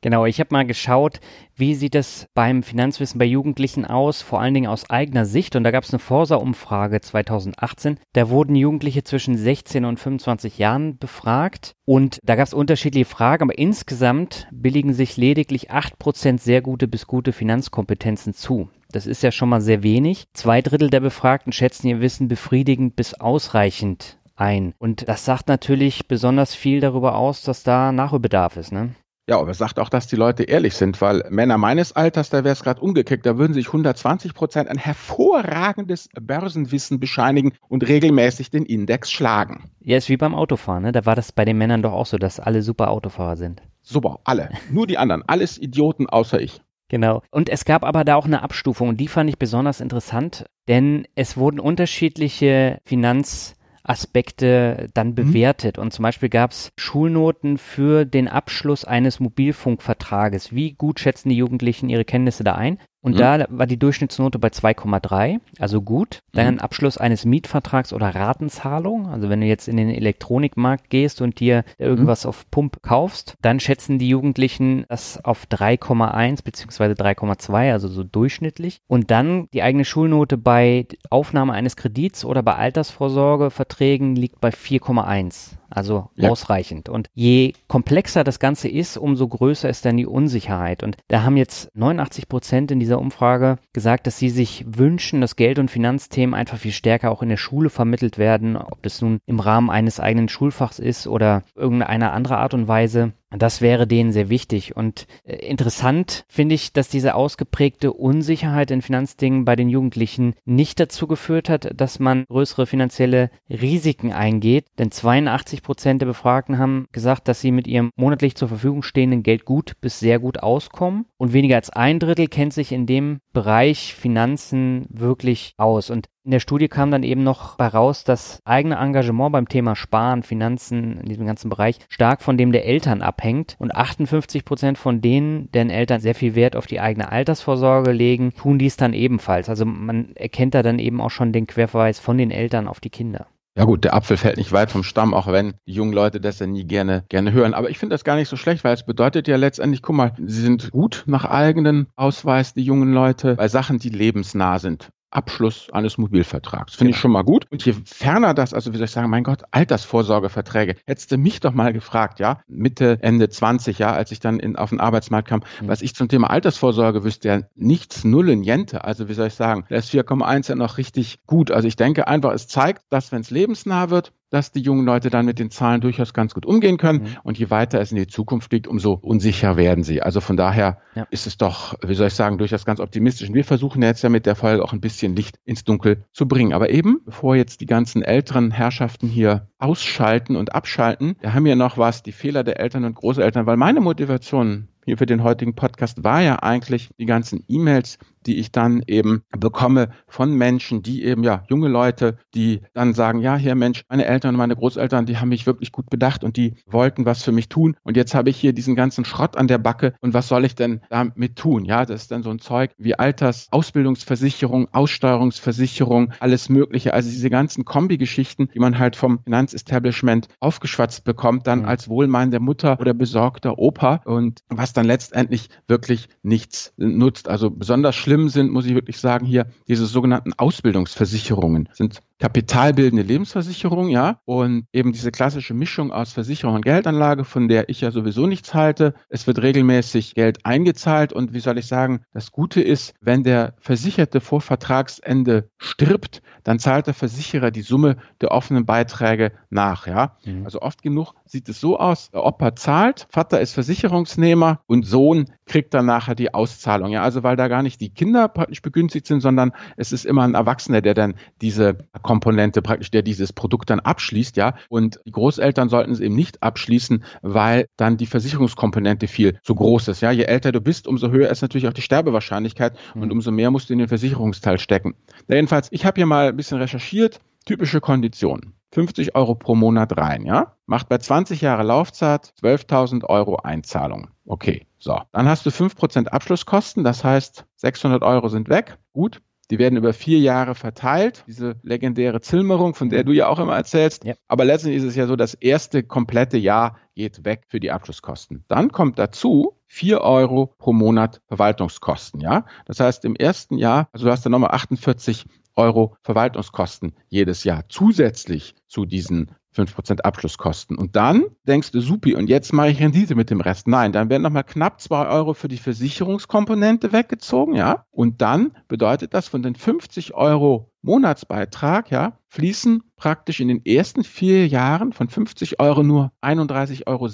Genau, 0.00 0.26
ich 0.26 0.40
habe 0.40 0.48
mal 0.52 0.66
geschaut, 0.66 1.20
wie 1.60 1.74
sieht 1.74 1.94
es 1.94 2.26
beim 2.34 2.62
Finanzwissen 2.62 3.18
bei 3.18 3.24
Jugendlichen 3.24 3.84
aus, 3.84 4.22
vor 4.22 4.40
allen 4.40 4.54
Dingen 4.54 4.70
aus 4.70 4.90
eigener 4.90 5.26
Sicht. 5.26 5.54
Und 5.54 5.64
da 5.64 5.70
gab 5.70 5.84
es 5.84 5.92
eine 5.92 6.00
Forsa-Umfrage 6.00 7.00
2018. 7.00 7.98
Da 8.14 8.30
wurden 8.30 8.56
Jugendliche 8.56 9.04
zwischen 9.04 9.36
16 9.36 9.84
und 9.84 10.00
25 10.00 10.58
Jahren 10.58 10.98
befragt. 10.98 11.74
Und 11.84 12.18
da 12.24 12.34
gab 12.34 12.46
es 12.46 12.54
unterschiedliche 12.54 13.04
Fragen, 13.04 13.44
aber 13.44 13.58
insgesamt 13.58 14.48
billigen 14.50 14.94
sich 14.94 15.16
lediglich 15.16 15.70
8% 15.70 16.40
sehr 16.40 16.62
gute 16.62 16.88
bis 16.88 17.06
gute 17.06 17.32
Finanzkompetenzen 17.32 18.34
zu. 18.34 18.70
Das 18.90 19.06
ist 19.06 19.22
ja 19.22 19.30
schon 19.30 19.48
mal 19.48 19.60
sehr 19.60 19.82
wenig. 19.82 20.24
Zwei 20.34 20.62
Drittel 20.62 20.90
der 20.90 21.00
Befragten 21.00 21.52
schätzen 21.52 21.86
ihr 21.86 22.00
Wissen 22.00 22.26
befriedigend 22.26 22.96
bis 22.96 23.14
ausreichend 23.14 24.18
ein. 24.40 24.74
Und 24.78 25.08
das 25.08 25.24
sagt 25.24 25.48
natürlich 25.48 26.08
besonders 26.08 26.54
viel 26.54 26.80
darüber 26.80 27.16
aus, 27.16 27.42
dass 27.42 27.62
da 27.62 27.92
Nachholbedarf 27.92 28.56
ist, 28.56 28.72
ne? 28.72 28.94
Ja, 29.30 29.38
aber 29.38 29.54
sagt 29.54 29.78
auch, 29.78 29.88
dass 29.88 30.08
die 30.08 30.16
Leute 30.16 30.42
ehrlich 30.42 30.74
sind, 30.74 31.00
weil 31.00 31.22
Männer 31.30 31.56
meines 31.56 31.92
Alters, 31.92 32.30
da 32.30 32.42
wäre 32.42 32.52
es 32.52 32.64
gerade 32.64 32.80
umgekickt, 32.80 33.24
da 33.24 33.38
würden 33.38 33.54
sich 33.54 33.68
120 33.68 34.34
Prozent 34.34 34.68
ein 34.68 34.76
hervorragendes 34.76 36.08
Börsenwissen 36.20 36.98
bescheinigen 36.98 37.52
und 37.68 37.86
regelmäßig 37.86 38.50
den 38.50 38.66
Index 38.66 39.08
schlagen. 39.12 39.70
Ja, 39.78 39.98
ist 39.98 40.08
wie 40.08 40.16
beim 40.16 40.34
Autofahren, 40.34 40.82
ne? 40.82 40.90
Da 40.90 41.06
war 41.06 41.14
das 41.14 41.30
bei 41.30 41.44
den 41.44 41.58
Männern 41.58 41.80
doch 41.80 41.92
auch 41.92 42.06
so, 42.06 42.18
dass 42.18 42.40
alle 42.40 42.62
super 42.62 42.90
Autofahrer 42.90 43.36
sind. 43.36 43.62
Super, 43.82 44.18
alle. 44.24 44.48
Nur 44.68 44.88
die 44.88 44.98
anderen. 44.98 45.22
Alles 45.28 45.58
Idioten 45.58 46.08
außer 46.08 46.40
ich. 46.40 46.60
Genau. 46.88 47.22
Und 47.30 47.48
es 47.48 47.64
gab 47.64 47.84
aber 47.84 48.02
da 48.02 48.16
auch 48.16 48.26
eine 48.26 48.42
Abstufung 48.42 48.88
und 48.88 48.96
die 48.96 49.06
fand 49.06 49.30
ich 49.30 49.38
besonders 49.38 49.80
interessant, 49.80 50.46
denn 50.66 51.06
es 51.14 51.36
wurden 51.36 51.60
unterschiedliche 51.60 52.80
Finanz- 52.84 53.54
Aspekte 53.82 54.88
dann 54.94 55.08
mhm. 55.10 55.14
bewertet. 55.14 55.78
Und 55.78 55.92
zum 55.92 56.02
Beispiel 56.02 56.28
gab 56.28 56.50
es 56.52 56.70
Schulnoten 56.78 57.58
für 57.58 58.04
den 58.04 58.28
Abschluss 58.28 58.84
eines 58.84 59.20
Mobilfunkvertrages. 59.20 60.54
Wie 60.54 60.72
gut 60.72 61.00
schätzen 61.00 61.28
die 61.28 61.36
Jugendlichen 61.36 61.88
ihre 61.88 62.04
Kenntnisse 62.04 62.44
da 62.44 62.54
ein? 62.54 62.78
Und 63.02 63.14
mhm. 63.14 63.18
da 63.18 63.46
war 63.48 63.66
die 63.66 63.78
Durchschnittsnote 63.78 64.38
bei 64.38 64.48
2,3, 64.48 65.40
also 65.58 65.80
gut. 65.80 66.20
Dann 66.32 66.54
mhm. 66.54 66.60
Abschluss 66.60 66.98
eines 66.98 67.24
Mietvertrags 67.24 67.92
oder 67.92 68.14
Ratenzahlung. 68.14 69.08
Also 69.08 69.28
wenn 69.28 69.40
du 69.40 69.46
jetzt 69.46 69.68
in 69.68 69.76
den 69.76 69.90
Elektronikmarkt 69.90 70.90
gehst 70.90 71.22
und 71.22 71.40
dir 71.40 71.64
irgendwas 71.78 72.24
mhm. 72.24 72.28
auf 72.28 72.50
Pump 72.50 72.82
kaufst, 72.82 73.36
dann 73.40 73.60
schätzen 73.60 73.98
die 73.98 74.08
Jugendlichen 74.08 74.84
das 74.88 75.24
auf 75.24 75.46
3,1 75.50 76.44
beziehungsweise 76.44 76.94
3,2, 76.94 77.72
also 77.72 77.88
so 77.88 78.04
durchschnittlich. 78.04 78.80
Und 78.86 79.10
dann 79.10 79.48
die 79.52 79.62
eigene 79.62 79.84
Schulnote 79.84 80.36
bei 80.36 80.86
Aufnahme 81.08 81.52
eines 81.52 81.76
Kredits 81.76 82.24
oder 82.24 82.42
bei 82.42 82.54
Altersvorsorgeverträgen 82.54 84.14
liegt 84.14 84.40
bei 84.40 84.50
4,1 84.50 85.59
also 85.70 86.10
ja. 86.16 86.28
ausreichend. 86.28 86.88
Und 86.88 87.08
je 87.14 87.54
komplexer 87.68 88.24
das 88.24 88.38
Ganze 88.38 88.68
ist, 88.68 88.96
umso 88.96 89.28
größer 89.28 89.68
ist 89.68 89.84
dann 89.84 89.96
die 89.96 90.06
Unsicherheit. 90.06 90.82
Und 90.82 90.96
da 91.08 91.22
haben 91.22 91.36
jetzt 91.36 91.70
89 91.74 92.28
Prozent 92.28 92.70
in 92.70 92.80
dieser 92.80 92.98
Umfrage 92.98 93.58
gesagt, 93.72 94.06
dass 94.06 94.18
sie 94.18 94.30
sich 94.30 94.64
wünschen, 94.66 95.20
dass 95.20 95.36
Geld- 95.36 95.58
und 95.58 95.70
Finanzthemen 95.70 96.34
einfach 96.34 96.58
viel 96.58 96.72
stärker 96.72 97.10
auch 97.10 97.22
in 97.22 97.28
der 97.28 97.36
Schule 97.36 97.70
vermittelt 97.70 98.18
werden, 98.18 98.56
ob 98.56 98.82
das 98.82 99.00
nun 99.00 99.20
im 99.26 99.40
Rahmen 99.40 99.70
eines 99.70 100.00
eigenen 100.00 100.28
Schulfachs 100.28 100.78
ist 100.78 101.06
oder 101.06 101.42
irgendeiner 101.54 102.12
andere 102.12 102.38
Art 102.38 102.54
und 102.54 102.68
Weise. 102.68 103.12
Das 103.30 103.60
wäre 103.60 103.86
denen 103.86 104.12
sehr 104.12 104.28
wichtig. 104.28 104.76
Und 104.76 105.06
äh, 105.24 105.36
interessant 105.36 106.24
finde 106.28 106.54
ich, 106.56 106.72
dass 106.72 106.88
diese 106.88 107.14
ausgeprägte 107.14 107.92
Unsicherheit 107.92 108.70
in 108.70 108.82
Finanzdingen 108.82 109.44
bei 109.44 109.54
den 109.54 109.68
Jugendlichen 109.68 110.34
nicht 110.44 110.80
dazu 110.80 111.06
geführt 111.06 111.48
hat, 111.48 111.70
dass 111.74 112.00
man 112.00 112.24
größere 112.28 112.66
finanzielle 112.66 113.30
Risiken 113.48 114.12
eingeht. 114.12 114.66
Denn 114.78 114.90
82 114.90 115.62
Prozent 115.62 116.02
der 116.02 116.06
Befragten 116.06 116.58
haben 116.58 116.86
gesagt, 116.90 117.28
dass 117.28 117.40
sie 117.40 117.52
mit 117.52 117.68
ihrem 117.68 117.90
monatlich 117.94 118.34
zur 118.34 118.48
Verfügung 118.48 118.82
stehenden 118.82 119.22
Geld 119.22 119.44
gut 119.44 119.74
bis 119.80 120.00
sehr 120.00 120.18
gut 120.18 120.40
auskommen. 120.40 121.06
Und 121.16 121.32
weniger 121.32 121.56
als 121.56 121.70
ein 121.70 122.00
Drittel 122.00 122.26
kennt 122.26 122.52
sich 122.52 122.72
in 122.72 122.86
dem 122.86 123.20
Bereich 123.32 123.94
Finanzen 123.94 124.86
wirklich 124.88 125.54
aus. 125.56 125.90
Und 125.90 126.08
in 126.24 126.32
der 126.32 126.40
Studie 126.40 126.68
kam 126.68 126.90
dann 126.90 127.02
eben 127.02 127.22
noch 127.22 127.58
heraus, 127.58 128.04
dass 128.04 128.40
eigene 128.44 128.76
Engagement 128.76 129.32
beim 129.32 129.48
Thema 129.48 129.74
Sparen, 129.74 130.22
Finanzen, 130.22 130.98
in 131.00 131.08
diesem 131.08 131.26
ganzen 131.26 131.48
Bereich 131.48 131.78
stark 131.88 132.22
von 132.22 132.36
dem 132.36 132.52
der 132.52 132.66
Eltern 132.66 133.00
abhängt. 133.00 133.56
Und 133.58 133.74
58 133.74 134.44
Prozent 134.44 134.76
von 134.76 135.00
denen, 135.00 135.50
deren 135.52 135.70
Eltern 135.70 136.00
sehr 136.00 136.14
viel 136.14 136.34
Wert 136.34 136.56
auf 136.56 136.66
die 136.66 136.80
eigene 136.80 137.10
Altersvorsorge 137.10 137.92
legen, 137.92 138.32
tun 138.34 138.58
dies 138.58 138.76
dann 138.76 138.92
ebenfalls. 138.92 139.48
Also 139.48 139.64
man 139.64 140.14
erkennt 140.14 140.54
da 140.54 140.62
dann 140.62 140.78
eben 140.78 141.00
auch 141.00 141.10
schon 141.10 141.32
den 141.32 141.46
Querverweis 141.46 141.98
von 141.98 142.18
den 142.18 142.30
Eltern 142.30 142.68
auf 142.68 142.80
die 142.80 142.90
Kinder. 142.90 143.26
Ja 143.56 143.64
gut, 143.64 143.84
der 143.84 143.94
Apfel 143.94 144.16
fällt 144.16 144.36
nicht 144.36 144.52
weit 144.52 144.70
vom 144.70 144.84
Stamm, 144.84 145.12
auch 145.12 145.26
wenn 145.26 145.54
die 145.66 145.72
jungen 145.72 145.92
Leute 145.92 146.20
das 146.20 146.38
ja 146.38 146.46
nie 146.46 146.64
gerne, 146.64 147.04
gerne 147.08 147.32
hören. 147.32 147.52
Aber 147.52 147.68
ich 147.68 147.78
finde 147.78 147.94
das 147.94 148.04
gar 148.04 148.16
nicht 148.16 148.28
so 148.28 148.36
schlecht, 148.36 148.62
weil 148.62 148.74
es 148.74 148.84
bedeutet 148.84 149.26
ja 149.26 149.36
letztendlich, 149.36 149.82
guck 149.82 149.96
mal, 149.96 150.12
sie 150.18 150.40
sind 150.40 150.70
gut 150.70 151.02
nach 151.06 151.24
eigenen 151.24 151.88
Ausweis, 151.96 152.54
die 152.54 152.62
jungen 152.62 152.92
Leute, 152.92 153.34
bei 153.34 153.48
Sachen, 153.48 153.78
die 153.78 153.88
lebensnah 153.88 154.58
sind. 154.60 154.90
Abschluss 155.10 155.68
eines 155.72 155.98
Mobilvertrags. 155.98 156.74
Finde 156.74 156.90
genau. 156.90 156.96
ich 156.96 157.00
schon 157.00 157.10
mal 157.10 157.22
gut. 157.22 157.46
Und 157.50 157.64
je 157.64 157.74
ferner 157.84 158.34
das, 158.34 158.54
also 158.54 158.72
wie 158.72 158.76
soll 158.76 158.84
ich 158.84 158.90
sagen, 158.90 159.10
mein 159.10 159.24
Gott, 159.24 159.42
Altersvorsorgeverträge. 159.50 160.76
Hättest 160.86 161.12
du 161.12 161.18
mich 161.18 161.40
doch 161.40 161.52
mal 161.52 161.72
gefragt, 161.72 162.20
ja, 162.20 162.40
Mitte, 162.48 162.98
Ende 163.02 163.28
20, 163.28 163.78
ja, 163.78 163.92
als 163.92 164.12
ich 164.12 164.20
dann 164.20 164.38
in, 164.38 164.56
auf 164.56 164.70
den 164.70 164.80
Arbeitsmarkt 164.80 165.28
kam, 165.28 165.40
mhm. 165.60 165.68
was 165.68 165.82
ich 165.82 165.94
zum 165.94 166.08
Thema 166.08 166.30
Altersvorsorge 166.30 167.04
wüsste, 167.04 167.28
ja, 167.28 167.40
nichts, 167.54 168.04
null 168.04 168.30
in 168.30 168.42
Jente. 168.42 168.84
Also 168.84 169.08
wie 169.08 169.14
soll 169.14 169.28
ich 169.28 169.34
sagen, 169.34 169.64
der 169.68 169.78
ist 169.78 169.90
4,1 169.90 170.48
ja 170.48 170.54
noch 170.54 170.78
richtig 170.78 171.20
gut. 171.26 171.50
Also 171.50 171.66
ich 171.66 171.76
denke 171.76 172.06
einfach, 172.06 172.32
es 172.32 172.46
zeigt, 172.46 172.84
dass 172.90 173.12
wenn 173.12 173.22
es 173.22 173.30
lebensnah 173.30 173.90
wird, 173.90 174.12
dass 174.30 174.52
die 174.52 174.60
jungen 174.60 174.86
Leute 174.86 175.10
dann 175.10 175.26
mit 175.26 175.38
den 175.38 175.50
Zahlen 175.50 175.80
durchaus 175.80 176.14
ganz 176.14 176.34
gut 176.34 176.46
umgehen 176.46 176.78
können. 176.78 177.02
Mhm. 177.02 177.16
Und 177.24 177.38
je 177.38 177.50
weiter 177.50 177.80
es 177.80 177.90
in 177.90 177.96
die 177.96 178.06
Zukunft 178.06 178.52
liegt, 178.52 178.66
umso 178.66 178.92
unsicher 178.92 179.56
werden 179.56 179.84
sie. 179.84 180.00
Also 180.02 180.20
von 180.20 180.36
daher 180.36 180.78
ja. 180.94 181.06
ist 181.10 181.26
es 181.26 181.36
doch, 181.36 181.74
wie 181.84 181.94
soll 181.94 182.06
ich 182.06 182.14
sagen, 182.14 182.38
durchaus 182.38 182.64
ganz 182.64 182.80
optimistisch. 182.80 183.28
Und 183.28 183.34
wir 183.34 183.44
versuchen 183.44 183.82
jetzt 183.82 184.02
ja 184.02 184.08
mit 184.08 184.26
der 184.26 184.36
Folge 184.36 184.62
auch 184.62 184.72
ein 184.72 184.80
bisschen 184.80 185.16
Licht 185.16 185.38
ins 185.44 185.64
Dunkel 185.64 186.04
zu 186.12 186.26
bringen. 186.26 186.52
Aber 186.52 186.70
eben, 186.70 187.00
bevor 187.04 187.36
jetzt 187.36 187.60
die 187.60 187.66
ganzen 187.66 188.02
älteren 188.02 188.50
Herrschaften 188.50 189.08
hier 189.08 189.48
ausschalten 189.58 190.36
und 190.36 190.54
abschalten, 190.54 191.16
wir 191.20 191.34
haben 191.34 191.46
ja 191.46 191.56
noch 191.56 191.76
was, 191.76 192.02
die 192.02 192.12
Fehler 192.12 192.44
der 192.44 192.60
Eltern 192.60 192.84
und 192.84 192.94
Großeltern, 192.94 193.46
weil 193.46 193.56
meine 193.56 193.80
Motivation 193.80 194.68
hier 194.84 194.96
für 194.96 195.06
den 195.06 195.22
heutigen 195.22 195.54
Podcast 195.54 196.02
war 196.02 196.22
ja 196.22 196.36
eigentlich 196.36 196.90
die 196.98 197.06
ganzen 197.06 197.44
E-Mails, 197.48 197.98
die 198.26 198.38
ich 198.38 198.52
dann 198.52 198.82
eben 198.86 199.22
bekomme 199.36 199.90
von 200.06 200.32
Menschen, 200.32 200.82
die 200.82 201.04
eben, 201.04 201.24
ja, 201.24 201.42
junge 201.48 201.68
Leute, 201.68 202.18
die 202.34 202.60
dann 202.74 202.94
sagen, 202.94 203.20
ja, 203.20 203.36
hier 203.36 203.54
Mensch, 203.54 203.84
meine 203.88 204.04
Eltern 204.04 204.34
und 204.34 204.38
meine 204.38 204.56
Großeltern, 204.56 205.06
die 205.06 205.18
haben 205.18 205.30
mich 205.30 205.46
wirklich 205.46 205.72
gut 205.72 205.90
bedacht 205.90 206.24
und 206.24 206.36
die 206.36 206.54
wollten 206.66 207.04
was 207.04 207.22
für 207.22 207.32
mich 207.32 207.48
tun. 207.48 207.76
Und 207.82 207.96
jetzt 207.96 208.14
habe 208.14 208.30
ich 208.30 208.36
hier 208.36 208.52
diesen 208.52 208.76
ganzen 208.76 209.04
Schrott 209.04 209.36
an 209.36 209.48
der 209.48 209.58
Backe 209.58 209.94
und 210.00 210.14
was 210.14 210.28
soll 210.28 210.44
ich 210.44 210.54
denn 210.54 210.80
damit 210.90 211.36
tun? 211.36 211.64
Ja, 211.64 211.84
das 211.86 212.02
ist 212.02 212.10
dann 212.10 212.22
so 212.22 212.30
ein 212.30 212.38
Zeug 212.38 212.72
wie 212.78 212.94
Alters, 212.94 213.48
Ausbildungsversicherung, 213.50 214.68
Aussteuerungsversicherung, 214.72 216.12
alles 216.20 216.48
Mögliche. 216.48 216.94
Also 216.94 217.08
diese 217.10 217.30
ganzen 217.30 217.64
Kombi-Geschichten, 217.64 218.48
die 218.52 218.58
man 218.58 218.78
halt 218.78 218.96
vom 218.96 219.20
Finanzestablishment 219.24 220.28
aufgeschwatzt 220.40 221.04
bekommt, 221.04 221.46
dann 221.46 221.60
mhm. 221.60 221.64
als 221.66 221.88
wohlmeinende 221.88 222.40
Mutter 222.40 222.78
oder 222.80 222.94
besorgter 222.94 223.58
Opa 223.58 224.00
und 224.04 224.40
was 224.48 224.72
dann 224.72 224.86
letztendlich 224.86 225.48
wirklich 225.68 226.08
nichts 226.22 226.72
nutzt. 226.76 227.28
Also 227.28 227.50
besonders 227.50 227.96
schlimm 227.96 228.09
schlimm 228.10 228.28
sind, 228.28 228.50
muss 228.50 228.66
ich 228.66 228.74
wirklich 228.74 228.98
sagen, 228.98 229.24
hier 229.24 229.46
diese 229.68 229.86
sogenannten 229.86 230.32
Ausbildungsversicherungen 230.32 231.68
sind 231.72 232.00
kapitalbildende 232.20 233.02
Lebensversicherung, 233.02 233.88
ja, 233.88 234.20
und 234.26 234.66
eben 234.72 234.92
diese 234.92 235.10
klassische 235.10 235.54
Mischung 235.54 235.90
aus 235.90 236.12
Versicherung 236.12 236.56
und 236.56 236.64
Geldanlage, 236.64 237.24
von 237.24 237.48
der 237.48 237.68
ich 237.70 237.80
ja 237.80 237.90
sowieso 237.90 238.26
nichts 238.26 238.54
halte. 238.54 238.94
Es 239.08 239.26
wird 239.26 239.42
regelmäßig 239.42 240.14
Geld 240.14 240.44
eingezahlt 240.44 241.12
und 241.12 241.32
wie 241.32 241.40
soll 241.40 241.58
ich 241.58 241.66
sagen, 241.66 242.04
das 242.12 242.30
Gute 242.30 242.60
ist, 242.60 242.94
wenn 243.00 243.24
der 243.24 243.54
Versicherte 243.58 244.20
vor 244.20 244.40
Vertragsende 244.42 245.48
stirbt, 245.56 246.22
dann 246.44 246.58
zahlt 246.58 246.86
der 246.86 246.94
Versicherer 246.94 247.50
die 247.50 247.62
Summe 247.62 247.96
der 248.20 248.30
offenen 248.30 248.66
Beiträge 248.66 249.32
nach, 249.48 249.86
ja. 249.86 250.16
Mhm. 250.24 250.44
Also 250.44 250.60
oft 250.60 250.82
genug 250.82 251.14
sieht 251.24 251.48
es 251.48 251.60
so 251.60 251.78
aus, 251.78 252.10
der 252.10 252.24
Opa 252.24 252.54
zahlt, 252.54 253.06
Vater 253.10 253.40
ist 253.40 253.54
Versicherungsnehmer 253.54 254.60
und 254.66 254.86
Sohn 254.86 255.26
kriegt 255.46 255.74
dann 255.74 255.86
nachher 255.86 256.14
die 256.14 256.34
Auszahlung, 256.34 256.90
ja. 256.92 257.02
Also 257.02 257.22
weil 257.22 257.36
da 257.36 257.48
gar 257.48 257.62
nicht 257.62 257.80
die 257.80 257.94
Kinder 257.94 258.28
praktisch 258.28 258.62
begünstigt 258.62 259.06
sind, 259.06 259.20
sondern 259.20 259.52
es 259.76 259.92
ist 259.92 260.04
immer 260.04 260.22
ein 260.22 260.34
Erwachsener, 260.34 260.82
der 260.82 260.94
dann 260.94 261.14
diese 261.40 261.78
Komponente 262.10 262.60
praktisch, 262.60 262.90
der 262.90 263.02
dieses 263.02 263.32
Produkt 263.32 263.70
dann 263.70 263.78
abschließt, 263.78 264.36
ja. 264.36 264.54
Und 264.68 264.98
die 265.06 265.12
Großeltern 265.12 265.68
sollten 265.68 265.92
es 265.92 266.00
eben 266.00 266.16
nicht 266.16 266.42
abschließen, 266.42 267.04
weil 267.22 267.66
dann 267.76 267.98
die 267.98 268.06
Versicherungskomponente 268.06 269.06
viel 269.06 269.38
zu 269.44 269.54
groß 269.54 269.86
ist, 269.86 270.00
ja. 270.00 270.10
Je 270.10 270.24
älter 270.24 270.50
du 270.50 270.60
bist, 270.60 270.88
umso 270.88 271.12
höher 271.12 271.30
ist 271.30 271.40
natürlich 271.40 271.68
auch 271.68 271.72
die 271.72 271.82
Sterbewahrscheinlichkeit 271.82 272.76
mhm. 272.96 273.02
und 273.02 273.12
umso 273.12 273.30
mehr 273.30 273.52
musst 273.52 273.68
du 273.68 273.74
in 273.74 273.78
den 273.78 273.86
Versicherungsteil 273.86 274.58
stecken. 274.58 274.96
Ja, 275.28 275.36
jedenfalls, 275.36 275.68
ich 275.70 275.86
habe 275.86 276.00
hier 276.00 276.06
mal 276.06 276.30
ein 276.30 276.36
bisschen 276.36 276.58
recherchiert, 276.58 277.20
typische 277.46 277.80
Konditionen. 277.80 278.54
50 278.72 279.14
Euro 279.14 279.36
pro 279.36 279.54
Monat 279.54 279.96
rein, 279.96 280.26
ja? 280.26 280.56
Macht 280.66 280.88
bei 280.88 280.98
20 280.98 281.40
Jahre 281.40 281.62
Laufzeit 281.62 282.32
12.000 282.42 283.04
Euro 283.04 283.36
Einzahlung. 283.36 284.08
Okay, 284.26 284.66
so. 284.78 285.00
Dann 285.12 285.28
hast 285.28 285.46
du 285.46 285.50
5% 285.50 286.08
Abschlusskosten, 286.08 286.82
das 286.82 287.04
heißt 287.04 287.44
600 287.54 288.02
Euro 288.02 288.28
sind 288.28 288.48
weg. 288.48 288.78
Gut, 288.92 289.22
die 289.50 289.58
werden 289.58 289.76
über 289.76 289.92
vier 289.92 290.18
Jahre 290.18 290.54
verteilt, 290.54 291.24
diese 291.26 291.56
legendäre 291.62 292.20
Zilmerung, 292.20 292.74
von 292.74 292.88
der 292.88 293.04
du 293.04 293.12
ja 293.12 293.28
auch 293.28 293.38
immer 293.38 293.56
erzählst. 293.56 294.04
Ja. 294.04 294.14
Aber 294.28 294.44
letztendlich 294.44 294.82
ist 294.82 294.88
es 294.88 294.96
ja 294.96 295.06
so, 295.06 295.16
das 295.16 295.34
erste 295.34 295.82
komplette 295.82 296.38
Jahr 296.38 296.78
geht 296.94 297.24
weg 297.24 297.42
für 297.48 297.60
die 297.60 297.70
Abschlusskosten. 297.70 298.44
Dann 298.48 298.70
kommt 298.70 298.98
dazu 298.98 299.56
vier 299.66 300.00
Euro 300.00 300.54
pro 300.58 300.72
Monat 300.72 301.20
Verwaltungskosten, 301.26 302.20
ja. 302.20 302.44
Das 302.66 302.80
heißt, 302.80 303.04
im 303.04 303.16
ersten 303.16 303.58
Jahr, 303.58 303.88
also 303.92 304.06
du 304.06 304.12
hast 304.12 304.24
dann 304.24 304.32
nochmal 304.32 304.50
48 304.52 305.26
Euro 305.56 305.96
Verwaltungskosten 306.02 306.94
jedes 307.08 307.44
Jahr 307.44 307.64
zusätzlich 307.68 308.54
zu 308.66 308.84
diesen 308.84 309.32
5% 309.56 310.00
Abschlusskosten. 310.02 310.78
Und 310.78 310.96
dann 310.96 311.24
denkst 311.46 311.72
du, 311.72 311.80
supi, 311.80 312.14
und 312.14 312.28
jetzt 312.28 312.52
mache 312.52 312.70
ich 312.70 312.80
Rendite 312.80 313.14
mit 313.14 313.30
dem 313.30 313.40
Rest. 313.40 313.66
Nein, 313.66 313.92
dann 313.92 314.08
werden 314.08 314.22
nochmal 314.22 314.44
knapp 314.44 314.80
2 314.80 315.08
Euro 315.08 315.34
für 315.34 315.48
die 315.48 315.56
Versicherungskomponente 315.56 316.92
weggezogen, 316.92 317.54
ja. 317.54 317.84
Und 317.90 318.22
dann 318.22 318.52
bedeutet 318.68 319.12
das 319.12 319.28
von 319.28 319.42
den 319.42 319.56
50 319.56 320.14
Euro 320.14 320.70
Monatsbeitrag, 320.82 321.90
ja, 321.90 322.18
fließen 322.28 322.82
praktisch 322.96 323.40
in 323.40 323.48
den 323.48 323.64
ersten 323.64 324.04
vier 324.04 324.46
Jahren 324.46 324.92
von 324.92 325.08
50 325.08 325.60
Euro 325.60 325.82
nur 325.82 326.12
31,60 326.22 326.86
Euro 326.86 327.08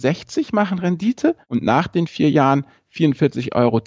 machen 0.52 0.78
Rendite 0.78 1.36
und 1.48 1.62
nach 1.62 1.88
den 1.88 2.06
vier 2.06 2.30
Jahren 2.30 2.66
44,10 2.92 3.52
Euro 3.54 3.80